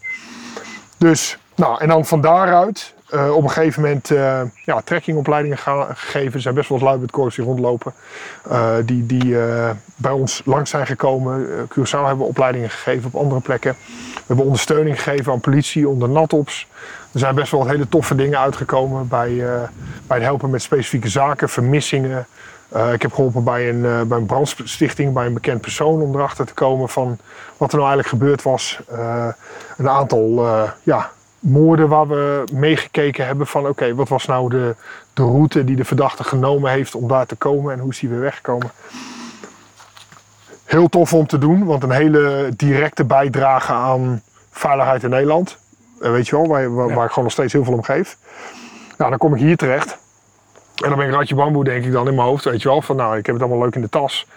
Dus, 0.97 1.37
nou, 1.55 1.79
en 1.81 1.87
dan 1.87 2.05
van 2.05 2.21
daaruit 2.21 2.93
eh, 3.13 3.35
op 3.35 3.43
een 3.43 3.49
gegeven 3.49 3.81
moment 3.81 4.11
eh, 4.11 4.41
ja, 4.65 4.81
trekkingopleidingen 4.81 5.57
gegeven. 5.57 6.33
Er 6.33 6.41
zijn 6.41 6.55
best 6.55 6.69
wel 6.69 6.77
eens 6.77 6.87
lui 6.87 6.99
met 6.99 7.35
die 7.35 7.45
rondlopen. 7.45 7.93
eh, 8.49 8.75
die 8.85 9.05
die 9.05 9.35
bij 9.95 10.11
ons 10.11 10.41
langs 10.45 10.69
zijn 10.69 10.85
gekomen. 10.85 11.47
Curaçao 11.47 11.99
hebben 12.05 12.17
we 12.17 12.23
opleidingen 12.23 12.69
gegeven 12.69 13.05
op 13.13 13.21
andere 13.21 13.41
plekken. 13.41 13.75
We 14.13 14.21
hebben 14.27 14.45
ondersteuning 14.45 15.01
gegeven 15.01 15.31
aan 15.31 15.39
politie 15.39 15.87
onder 15.89 16.09
NATOPS. 16.09 16.67
Er 17.11 17.19
zijn 17.19 17.35
best 17.35 17.51
wel 17.51 17.59
wat 17.59 17.69
hele 17.69 17.89
toffe 17.89 18.15
dingen 18.15 18.39
uitgekomen 18.39 19.07
bij, 19.07 19.35
bij 20.07 20.17
het 20.17 20.25
helpen 20.25 20.49
met 20.49 20.61
specifieke 20.61 21.09
zaken, 21.09 21.49
vermissingen. 21.49 22.27
Eh, 22.73 22.93
ik 22.93 23.01
heb 23.01 23.13
geholpen 23.13 23.43
bij 23.43 23.69
een, 23.69 23.85
eh, 23.85 24.01
bij 24.01 24.17
een 24.17 24.25
brandstichting, 24.25 25.13
bij 25.13 25.25
een 25.25 25.33
bekend 25.33 25.61
persoon 25.61 26.01
om 26.01 26.15
erachter 26.15 26.45
te 26.45 26.53
komen 26.53 26.89
van 26.89 27.17
wat 27.57 27.71
er 27.71 27.77
nou 27.77 27.89
eigenlijk 27.89 28.07
gebeurd 28.07 28.41
was. 28.41 28.79
Eh, 28.89 29.27
een 29.77 29.89
aantal 29.89 30.47
ja, 30.83 31.11
moorden 31.39 31.87
waar 31.89 32.07
we 32.07 32.43
meegekeken 32.53 33.25
hebben 33.25 33.47
van 33.47 33.67
oké, 33.67 33.95
wat 33.95 34.09
was 34.09 34.25
nou 34.25 34.49
de, 34.49 34.75
de 35.13 35.23
route 35.23 35.63
die 35.63 35.75
de 35.75 35.85
verdachte 35.85 36.23
genomen 36.23 36.71
heeft 36.71 36.95
om 36.95 37.07
daar 37.07 37.25
te 37.25 37.35
komen 37.35 37.73
en 37.73 37.79
hoe 37.79 37.91
is 37.91 37.99
die 37.99 38.09
weer 38.09 38.19
weggekomen. 38.19 38.71
Heel 40.63 40.89
tof 40.89 41.13
om 41.13 41.27
te 41.27 41.37
doen, 41.37 41.65
want 41.65 41.83
een 41.83 41.91
hele 41.91 42.53
directe 42.55 43.03
bijdrage 43.03 43.71
aan 43.71 44.21
veiligheid 44.51 45.03
in 45.03 45.09
Nederland. 45.09 45.57
Weet 45.99 46.27
je 46.27 46.35
wel, 46.35 46.47
waar, 46.47 46.73
waar, 46.73 46.87
Ja. 46.87 46.93
waar 46.93 47.03
ik 47.03 47.09
gewoon 47.09 47.23
nog 47.23 47.33
steeds 47.33 47.53
heel 47.53 47.63
veel 47.63 47.73
om 47.73 47.83
geef. 47.83 48.17
Nou, 48.97 49.09
dan 49.09 49.19
kom 49.19 49.35
ik 49.35 49.41
hier 49.41 49.57
terecht. 49.57 49.97
En 50.83 50.89
dan 50.89 50.97
ben 50.97 51.07
ik 51.07 51.13
ratje 51.13 51.35
bamboe, 51.35 51.63
denk 51.63 51.85
ik 51.85 51.91
dan 51.91 52.07
in 52.07 52.15
mijn 52.15 52.27
hoofd. 52.27 52.43
Weet 52.43 52.61
je 52.61 52.67
wel, 52.69 52.81
van 52.81 52.95
nou, 52.95 53.17
ik 53.17 53.25
heb 53.25 53.35
het 53.35 53.43
allemaal 53.43 53.63
leuk 53.63 53.75
in 53.75 53.81
de 53.81 53.89
tas. 53.89 54.27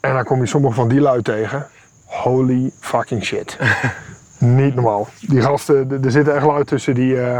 En 0.00 0.14
dan 0.14 0.24
kom 0.24 0.40
je 0.40 0.46
sommige 0.46 0.74
van 0.74 0.88
die 0.88 1.00
lui 1.00 1.22
tegen. 1.22 1.66
Holy 2.04 2.70
fucking 2.80 3.24
shit. 3.24 3.58
Niet 4.38 4.74
normaal. 4.74 5.08
Die 5.20 5.40
gasten, 5.40 6.00
er- 6.02 6.10
zitten 6.10 6.34
echt 6.34 6.44
lui 6.44 6.64
tussen 6.64 6.94
die... 6.94 7.20
eh, 7.20 7.38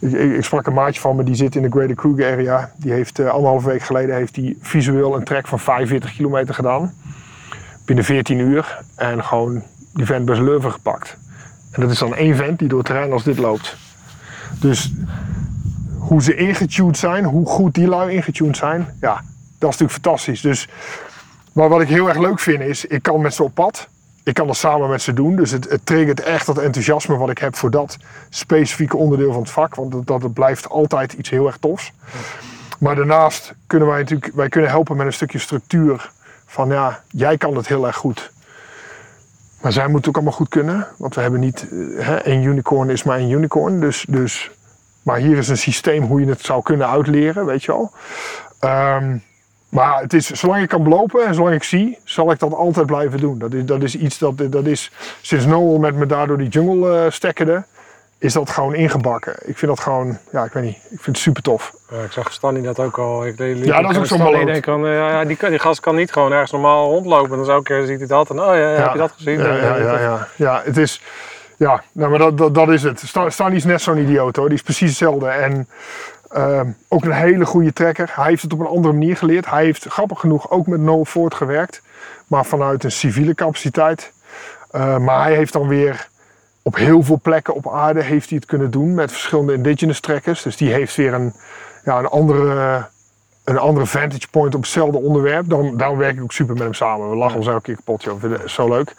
ik, 0.00 0.12
ik- 0.12 0.44
sprak 0.44 0.66
een 0.66 0.72
maatje 0.74 1.00
van 1.00 1.16
me, 1.16 1.22
die 1.24 1.34
zit 1.34 1.54
in 1.54 1.62
de 1.62 1.70
Greater 1.70 1.94
Kruger 1.96 2.32
area. 2.32 2.72
Die 2.76 2.92
heeft 2.92 3.18
uh, 3.20 3.28
anderhalf 3.30 3.64
week 3.64 3.82
geleden 3.82 4.14
heeft 4.14 4.34
die 4.34 4.58
visueel 4.60 5.14
een 5.16 5.24
trek 5.24 5.46
van 5.48 5.58
45 5.58 6.12
kilometer 6.14 6.54
gedaan. 6.54 6.94
Binnen 7.84 8.04
14 8.04 8.38
uur. 8.38 8.80
En 8.96 9.24
gewoon 9.24 9.62
die 9.94 10.06
vent 10.06 10.24
bij 10.24 10.34
zijn 10.34 10.46
lurven 10.46 10.72
gepakt. 10.72 11.16
En 11.70 11.80
dat 11.82 11.90
is 11.90 11.98
dan 11.98 12.14
één 12.14 12.36
vent 12.36 12.58
die 12.58 12.68
door 12.68 12.78
het 12.78 12.86
terrein 12.86 13.12
als 13.12 13.22
dit 13.24 13.38
loopt. 13.38 13.76
Dus 14.60 14.92
hoe 15.98 16.22
ze 16.22 16.34
ingetuned 16.34 16.98
zijn, 16.98 17.24
hoe 17.24 17.46
goed 17.46 17.74
die 17.74 17.88
lui 17.88 18.14
ingetuned 18.14 18.56
zijn, 18.56 18.96
ja, 19.00 19.14
Dat 19.58 19.70
is 19.70 19.78
natuurlijk 19.78 19.92
fantastisch. 19.92 20.40
Dus, 20.40 20.68
maar 21.52 21.68
wat 21.68 21.80
ik 21.80 21.88
heel 21.88 22.08
erg 22.08 22.18
leuk 22.18 22.38
vind 22.38 22.60
is, 22.60 22.84
ik 22.84 23.02
kan 23.02 23.20
met 23.20 23.34
ze 23.34 23.42
op 23.42 23.54
pad. 23.54 23.88
Ik 24.22 24.34
kan 24.34 24.46
dat 24.46 24.56
samen 24.56 24.88
met 24.88 25.02
ze 25.02 25.12
doen. 25.12 25.36
Dus 25.36 25.50
het, 25.50 25.70
het 25.70 25.86
triggert 25.86 26.20
echt 26.20 26.46
dat 26.46 26.58
enthousiasme 26.58 27.16
wat 27.16 27.30
ik 27.30 27.38
heb 27.38 27.56
voor 27.56 27.70
dat 27.70 27.96
specifieke 28.28 28.96
onderdeel 28.96 29.32
van 29.32 29.42
het 29.42 29.50
vak. 29.50 29.74
Want 29.74 30.06
dat, 30.06 30.20
dat 30.20 30.32
blijft 30.32 30.68
altijd 30.68 31.12
iets 31.12 31.30
heel 31.30 31.46
erg 31.46 31.56
tofs. 31.56 31.92
Maar 32.78 32.94
daarnaast 32.94 33.54
kunnen 33.66 33.88
wij 33.88 33.98
natuurlijk 33.98 34.34
wij 34.34 34.48
kunnen 34.48 34.70
helpen 34.70 34.96
met 34.96 35.06
een 35.06 35.12
stukje 35.12 35.38
structuur. 35.38 36.10
Van 36.46 36.68
ja, 36.68 37.02
jij 37.08 37.36
kan 37.36 37.56
het 37.56 37.68
heel 37.68 37.86
erg 37.86 37.96
goed. 37.96 38.32
Maar 39.60 39.72
zij 39.72 39.88
moeten 39.88 40.08
ook 40.08 40.16
allemaal 40.16 40.34
goed 40.34 40.48
kunnen. 40.48 40.86
Want 40.96 41.14
we 41.14 41.20
hebben 41.20 41.40
niet, 41.40 41.68
eh, 41.70 42.06
hè, 42.06 42.16
één 42.16 42.42
unicorn 42.42 42.90
is 42.90 43.02
maar 43.02 43.18
één 43.18 43.30
unicorn. 43.30 43.80
Dus, 43.80 44.04
dus, 44.08 44.50
maar 45.08 45.18
hier 45.18 45.36
is 45.36 45.48
een 45.48 45.56
systeem 45.56 46.02
hoe 46.02 46.20
je 46.20 46.26
het 46.26 46.40
zou 46.40 46.62
kunnen 46.62 46.88
uitleren, 46.88 47.46
weet 47.46 47.64
je 47.64 47.72
wel. 47.72 47.92
Ehm, 48.60 49.16
maar 49.68 50.00
het 50.00 50.12
is, 50.12 50.26
zolang 50.26 50.62
ik 50.62 50.68
kan 50.68 50.82
belopen 50.82 51.26
en 51.26 51.34
zolang 51.34 51.54
ik 51.54 51.62
zie, 51.62 51.98
zal 52.04 52.30
ik 52.30 52.38
dat 52.38 52.54
altijd 52.54 52.86
blijven 52.86 53.18
doen. 53.18 53.38
Dat 53.38 53.52
is, 53.52 53.64
dat 53.64 53.82
is 53.82 53.96
iets 53.96 54.18
dat, 54.18 54.52
dat 54.52 54.66
is, 54.66 54.90
sinds 55.20 55.44
Noel 55.44 55.78
met 55.78 55.94
me 55.94 56.06
daardoor 56.06 56.38
die 56.38 56.48
jungle 56.48 57.04
uh, 57.04 57.10
stekkerde, 57.10 57.64
is 58.18 58.32
dat 58.32 58.50
gewoon 58.50 58.74
ingebakken. 58.74 59.32
Ik 59.32 59.58
vind 59.58 59.70
dat 59.70 59.80
gewoon, 59.80 60.18
ja, 60.32 60.44
ik 60.44 60.52
weet 60.52 60.64
niet, 60.64 60.76
ik 60.76 61.00
vind 61.00 61.06
het 61.06 61.18
super 61.18 61.42
tof. 61.42 61.74
Ja, 61.90 62.02
ik 62.02 62.12
zag 62.12 62.32
Stanny 62.32 62.62
dat 62.62 62.80
ook 62.80 62.98
al. 62.98 63.26
Ik, 63.26 63.38
ja, 63.38 63.80
dat 63.80 63.90
is 63.90 63.98
ook 63.98 64.06
zo 64.06 64.16
belangrijk. 64.16 64.46
Ik 64.46 64.52
denk 64.52 64.64
van, 64.64 64.86
uh, 64.86 64.94
ja, 64.94 65.24
die, 65.24 65.36
die 65.48 65.58
gast 65.58 65.80
kan 65.80 65.94
niet 65.94 66.12
gewoon 66.12 66.32
ergens 66.32 66.50
normaal 66.50 66.90
rondlopen. 66.90 67.36
Dan 67.36 67.44
zou 67.44 67.60
ik 67.60 67.86
ziet 67.86 67.98
hij 67.98 68.06
dat 68.06 68.30
en, 68.30 68.40
oh 68.40 68.46
ja, 68.46 68.54
ja, 68.54 68.82
heb 68.82 68.92
je 68.92 68.98
dat 68.98 69.12
gezien? 69.12 69.38
Ja, 69.38 69.54
ja, 69.54 69.76
ja, 69.76 70.00
ja. 70.00 70.28
ja 70.36 70.62
het 70.64 70.76
is, 70.76 71.00
ja, 71.58 71.82
nou, 71.92 72.10
maar 72.10 72.18
dat, 72.18 72.38
dat, 72.38 72.54
dat 72.54 72.68
is 72.68 72.82
het. 72.82 73.02
Stanny 73.28 73.56
is 73.56 73.64
net 73.64 73.80
zo'n 73.80 73.98
idioot 73.98 74.36
hoor, 74.36 74.48
die 74.48 74.56
is 74.56 74.62
precies 74.62 74.88
hetzelfde. 74.88 75.26
En 75.26 75.68
uh, 76.36 76.60
ook 76.88 77.04
een 77.04 77.12
hele 77.12 77.46
goede 77.46 77.72
trekker. 77.72 78.10
Hij 78.14 78.28
heeft 78.28 78.42
het 78.42 78.52
op 78.52 78.60
een 78.60 78.66
andere 78.66 78.92
manier 78.92 79.16
geleerd. 79.16 79.50
Hij 79.50 79.64
heeft 79.64 79.84
grappig 79.84 80.20
genoeg 80.20 80.50
ook 80.50 80.66
met 80.66 80.80
Noel 80.80 81.04
Ford 81.04 81.34
gewerkt, 81.34 81.82
maar 82.26 82.44
vanuit 82.44 82.84
een 82.84 82.92
civiele 82.92 83.34
capaciteit. 83.34 84.12
Uh, 84.72 84.98
maar 84.98 85.22
hij 85.22 85.34
heeft 85.34 85.52
dan 85.52 85.68
weer 85.68 86.08
op 86.62 86.76
heel 86.76 87.02
veel 87.02 87.20
plekken 87.22 87.54
op 87.54 87.68
aarde 87.72 88.02
heeft 88.02 88.28
hij 88.28 88.38
het 88.38 88.46
kunnen 88.46 88.70
doen 88.70 88.94
met 88.94 89.10
verschillende 89.10 89.52
indigenous 89.52 90.00
trekkers. 90.00 90.42
Dus 90.42 90.56
die 90.56 90.72
heeft 90.72 90.96
weer 90.96 91.14
een, 91.14 91.34
ja, 91.84 91.98
een, 91.98 92.06
andere, 92.06 92.86
een 93.48 93.58
andere 93.58 93.86
vantage 93.86 94.28
point 94.30 94.54
op 94.54 94.60
hetzelfde 94.60 94.98
onderwerp. 94.98 95.48
Daarom, 95.48 95.76
daarom 95.76 95.98
werk 95.98 96.16
ik 96.16 96.22
ook 96.22 96.32
super 96.32 96.54
met 96.54 96.62
hem 96.62 96.74
samen. 96.74 97.10
We 97.10 97.16
lachen 97.16 97.36
ons 97.36 97.46
elke 97.46 97.62
keer 97.62 97.74
kapot, 97.74 98.02
joh. 98.02 98.20
Vind 98.20 98.38
het 98.38 98.50
zo 98.50 98.68
leuk. 98.68 98.94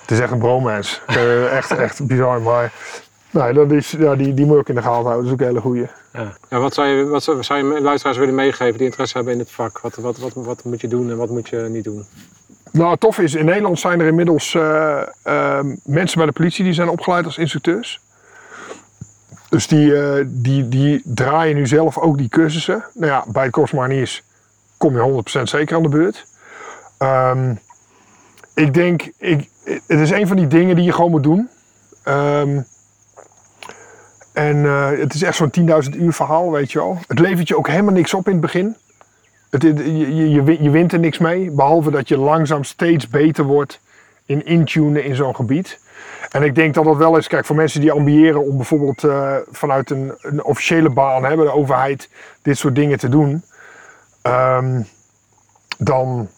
Het 0.00 0.10
is 0.10 0.20
echt 0.20 0.32
een 0.32 0.38
bromance. 0.38 1.00
Uh, 1.10 1.52
echt, 1.58 1.70
echt 1.70 2.06
bizar. 2.06 2.40
Maar 2.40 2.72
nee, 3.30 3.52
dat 3.52 3.72
is, 3.72 3.90
ja, 3.90 4.14
die, 4.16 4.34
die 4.34 4.46
moet 4.46 4.60
ik 4.60 4.68
in 4.68 4.74
de 4.74 4.82
gaten 4.82 5.04
houden. 5.04 5.16
Dat 5.16 5.24
is 5.24 5.32
ook 5.32 5.40
een 5.40 5.46
hele 5.46 5.60
goeie. 5.60 5.86
Ja. 6.12 6.32
ja. 6.48 6.58
wat, 6.58 6.74
zou 6.74 6.88
je, 6.88 7.04
wat 7.04 7.22
zou 7.22 7.74
je 7.74 7.80
luisteraars 7.80 8.18
willen 8.18 8.34
meegeven 8.34 8.76
die 8.76 8.86
interesse 8.86 9.16
hebben 9.16 9.32
in 9.34 9.38
het 9.38 9.50
vak? 9.50 9.80
Wat, 9.80 9.94
wat, 9.96 10.18
wat, 10.18 10.32
wat 10.34 10.64
moet 10.64 10.80
je 10.80 10.88
doen 10.88 11.10
en 11.10 11.16
wat 11.16 11.30
moet 11.30 11.48
je 11.48 11.56
niet 11.56 11.84
doen? 11.84 12.06
Nou, 12.70 12.96
tof 12.96 13.18
is, 13.18 13.34
in 13.34 13.44
Nederland 13.44 13.78
zijn 13.78 14.00
er 14.00 14.06
inmiddels 14.06 14.54
uh, 14.54 15.02
uh, 15.26 15.58
mensen 15.84 16.18
bij 16.18 16.26
de 16.26 16.32
politie 16.32 16.64
die 16.64 16.72
zijn 16.72 16.88
opgeleid 16.88 17.24
als 17.24 17.38
instructeurs. 17.38 18.00
Dus 19.54 19.66
die, 19.66 19.86
uh, 19.86 20.24
die, 20.26 20.68
die 20.68 21.02
draaien 21.04 21.56
nu 21.56 21.66
zelf 21.66 21.98
ook 21.98 22.18
die 22.18 22.28
cursussen. 22.28 22.84
Nou 22.94 23.06
ja, 23.06 23.24
bij 23.28 23.42
het 23.42 23.52
Korps 23.52 23.72
Mariniers 23.72 24.22
kom 24.76 24.96
je 24.96 25.22
100% 25.38 25.42
zeker 25.42 25.76
aan 25.76 25.82
de 25.82 25.88
beurt. 25.88 26.26
Um, 26.98 27.58
ik 28.54 28.74
denk, 28.74 29.10
ik, 29.18 29.48
het 29.64 30.00
is 30.00 30.10
een 30.10 30.26
van 30.26 30.36
die 30.36 30.46
dingen 30.46 30.76
die 30.76 30.84
je 30.84 30.92
gewoon 30.92 31.10
moet 31.10 31.22
doen. 31.22 31.48
Um, 32.04 32.66
en 34.32 34.64
het 34.98 35.14
is 35.14 35.22
echt 35.22 35.36
zo'n 35.36 35.52
10.000 35.92 35.96
uur 35.96 36.12
verhaal, 36.12 36.50
weet 36.50 36.72
je 36.72 36.78
wel. 36.78 36.98
Het 37.06 37.18
levert 37.18 37.48
je 37.48 37.56
ook 37.56 37.68
helemaal 37.68 37.94
niks 37.94 38.14
op 38.14 38.26
in 38.26 38.32
het 38.32 38.40
begin. 38.40 38.76
Het, 39.50 39.62
je, 39.62 40.14
je, 40.14 40.62
je 40.62 40.70
wint 40.70 40.92
er 40.92 40.98
niks 40.98 41.18
mee, 41.18 41.50
behalve 41.50 41.90
dat 41.90 42.08
je 42.08 42.18
langzaam 42.18 42.64
steeds 42.64 43.08
beter 43.08 43.44
wordt 43.44 43.80
in 44.26 44.46
intunen 44.46 45.04
in 45.04 45.14
zo'n 45.14 45.36
gebied. 45.36 45.78
En 46.34 46.42
ik 46.42 46.54
denk 46.54 46.74
dat 46.74 46.84
dat 46.84 46.96
wel 46.96 47.16
is, 47.16 47.26
kijk, 47.26 47.44
voor 47.44 47.56
mensen 47.56 47.80
die 47.80 47.92
ambiëren 47.92 48.44
om 48.44 48.56
bijvoorbeeld 48.56 49.02
uh, 49.02 49.36
vanuit 49.50 49.90
een, 49.90 50.12
een, 50.20 50.44
officiële 50.44 50.90
baan, 50.90 51.24
hè, 51.24 51.36
bij 51.36 51.44
de 51.44 51.52
overheid, 51.52 52.08
dit 52.42 52.58
soort 52.58 52.74
dingen 52.74 52.98
te 52.98 53.08
doen, 53.08 53.42
um, 54.22 54.86
dan. 55.78 56.28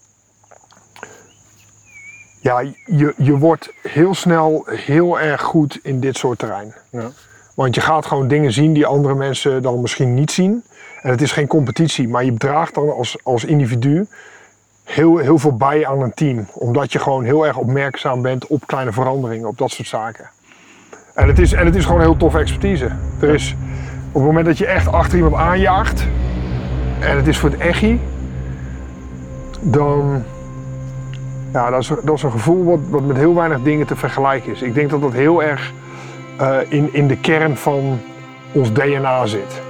Ja, 2.41 2.61
je, 2.85 3.15
je 3.17 3.39
wordt 3.39 3.73
heel 3.83 4.15
snel 4.15 4.67
heel 4.67 5.21
erg 5.21 5.43
goed 5.43 5.79
in 5.83 6.01
dit 6.01 6.17
soort 6.17 6.39
terrein. 6.39 6.75
Ja. 6.91 7.11
Want 7.55 7.75
je 7.75 7.81
gaat 7.81 8.07
gewoon 8.07 8.29
dingen 8.29 8.53
zien 8.53 8.73
die 8.73 8.87
andere 8.87 9.15
mensen 9.15 9.63
dan 9.63 9.81
misschien 9.81 10.15
niet 10.15 10.31
zien. 10.31 10.65
En 11.03 11.11
het 11.11 11.23
is 11.23 11.33
geen 11.33 11.47
competitie, 11.47 12.09
maar 12.09 12.25
je 12.25 12.35
draagt 12.35 12.75
dan 12.75 12.93
als, 12.93 13.17
als 13.23 13.45
individu 13.45 14.07
heel, 14.87 15.17
heel 15.17 15.39
veel 15.39 15.57
bij 15.57 15.87
aan 15.87 16.01
een 16.01 16.15
team. 16.15 16.47
Omdat 16.53 16.93
je 16.93 16.99
gewoon 16.99 17.25
heel 17.25 17.47
erg 17.47 17.57
opmerkzaam 17.57 18.23
bent 18.23 18.47
op 18.47 18.67
kleine 18.67 18.93
veranderingen, 18.93 19.49
op 19.49 19.59
dat 19.59 19.71
soort 19.71 19.89
zaken. 19.89 20.31
En 21.15 21.29
het 21.29 21.39
is, 21.39 21.53
en 21.53 21.67
het 21.67 21.75
is 21.75 21.85
gewoon 21.85 22.01
heel 22.01 22.17
toffe 22.17 22.39
expertise. 22.39 22.91
Er 23.21 23.29
is, 23.29 23.57
op 24.09 24.15
het 24.15 24.23
moment 24.23 24.47
dat 24.47 24.59
je 24.59 24.67
echt 24.67 24.93
achter 24.93 25.17
iemand 25.17 25.35
aanjaagt, 25.35 26.07
en 27.01 27.17
het 27.17 27.27
is 27.27 27.39
voor 27.39 27.51
het 27.51 27.59
echi, 27.59 28.01
dan. 29.61 30.23
Ja, 31.53 31.71
dat 31.71 31.81
is, 31.81 31.89
dat 31.89 32.17
is 32.17 32.23
een 32.23 32.31
gevoel 32.31 32.65
wat, 32.65 32.79
wat 32.91 33.03
met 33.03 33.17
heel 33.17 33.35
weinig 33.35 33.63
dingen 33.63 33.87
te 33.87 33.97
vergelijken 33.97 34.53
is. 34.53 34.63
Ik 34.63 34.75
denk 34.75 34.91
dat 34.91 35.01
dat 35.01 35.13
heel 35.13 35.43
erg 35.43 35.73
uh, 36.41 36.57
in, 36.69 36.95
in 36.95 37.09
de 37.09 37.17
kern 37.17 37.57
van 37.57 38.01
ons 38.53 38.73
DNA 38.73 39.27
zit. 39.27 39.61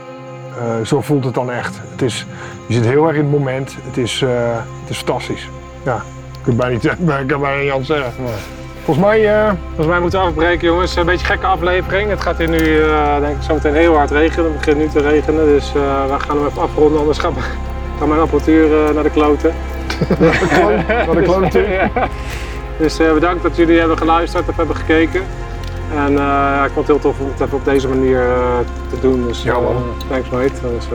Uh, 0.57 0.86
zo 0.86 1.00
voelt 1.00 1.24
het 1.24 1.34
dan 1.34 1.50
echt. 1.50 1.80
Het 1.90 2.02
is, 2.02 2.26
je 2.66 2.74
zit 2.74 2.84
heel 2.84 3.07
erg 3.07 3.16
in 3.16 3.22
het 3.22 3.30
moment. 3.30 3.76
Het 3.86 3.96
is, 3.96 4.20
uh, 4.20 4.30
het 4.80 4.90
is 4.90 4.96
fantastisch. 4.96 5.48
Ja, 5.82 5.96
ik 5.96 6.42
kan 6.42 6.57
bijna 6.57 6.72
niet, 6.72 6.84
ik 6.84 7.26
kan 7.26 7.40
bijna 7.40 7.62
niet 7.62 7.70
anders 7.70 7.88
zeggen. 7.88 8.12
Nee. 8.22 8.32
Volgens 8.84 9.07
mij, 9.07 9.44
uh... 9.44 9.52
Volgens 9.66 9.86
mij 9.86 10.00
moeten 10.00 10.20
we 10.20 10.26
afbreken 10.26 10.68
jongens. 10.68 10.96
Een 10.96 11.07
beetje 11.07 11.20
een 11.20 11.32
gekke 11.32 11.46
aflevering. 11.46 12.11
Het 12.11 12.20
gaat 12.20 12.38
hier 12.38 12.48
nu 12.48 12.80
denk 13.20 13.36
ik 13.36 13.42
zo 13.42 13.54
meteen 13.54 13.74
heel 13.74 13.96
hard 13.96 14.11
regenen. 14.11 14.44
Het 14.44 14.57
begint 14.57 14.76
nu 14.76 14.88
te 14.88 15.00
regenen. 15.00 15.46
Dus 15.46 15.72
we 15.72 16.14
gaan 16.18 16.36
hem 16.36 16.46
even 16.46 16.62
afronden. 16.62 17.00
Anders 17.00 17.18
gaat, 17.18 17.32
mijn 18.09 18.20
apparatuur 18.20 18.94
naar 18.94 19.02
de 19.02 19.11
kloten. 19.11 19.54
naar 21.07 21.14
de 21.14 21.22
kloten? 21.22 21.66
Dus 22.78 22.96
bedankt 22.96 23.42
dat 23.42 23.57
jullie 23.57 23.78
hebben 23.78 23.98
geluisterd 23.98 24.48
of 24.48 24.57
hebben 24.57 24.76
gekeken. 24.76 25.22
En 25.95 26.12
uh, 26.12 26.62
ik 26.64 26.72
vond 26.72 26.87
het 26.87 26.87
heel 26.87 26.99
tof 26.99 27.20
om 27.20 27.26
het 27.30 27.41
even 27.41 27.59
op 27.59 27.64
deze 27.64 27.89
manier 27.89 28.26
uh, 28.26 28.59
te 28.91 29.01
doen. 29.01 29.26
Dus 29.26 29.43
ja, 29.43 29.61
man. 29.61 29.74
Uh, 29.74 30.09
thanks 30.09 30.28
mate. 30.30 30.76
Is, 30.78 30.87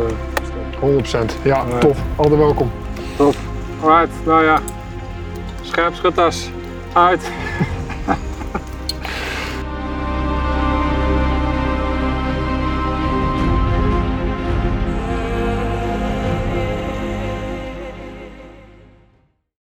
100%. 1.15 1.43
Ja, 1.43 1.63
tof. 1.79 1.97
Altijd 2.15 2.37
welkom. 2.37 2.71
Top. 3.15 3.35
Alright, 3.83 4.25
nou 4.25 4.43
ja. 4.43 4.59
Scherp 5.61 5.95
schutters. 5.95 6.49
Uit. 6.93 7.31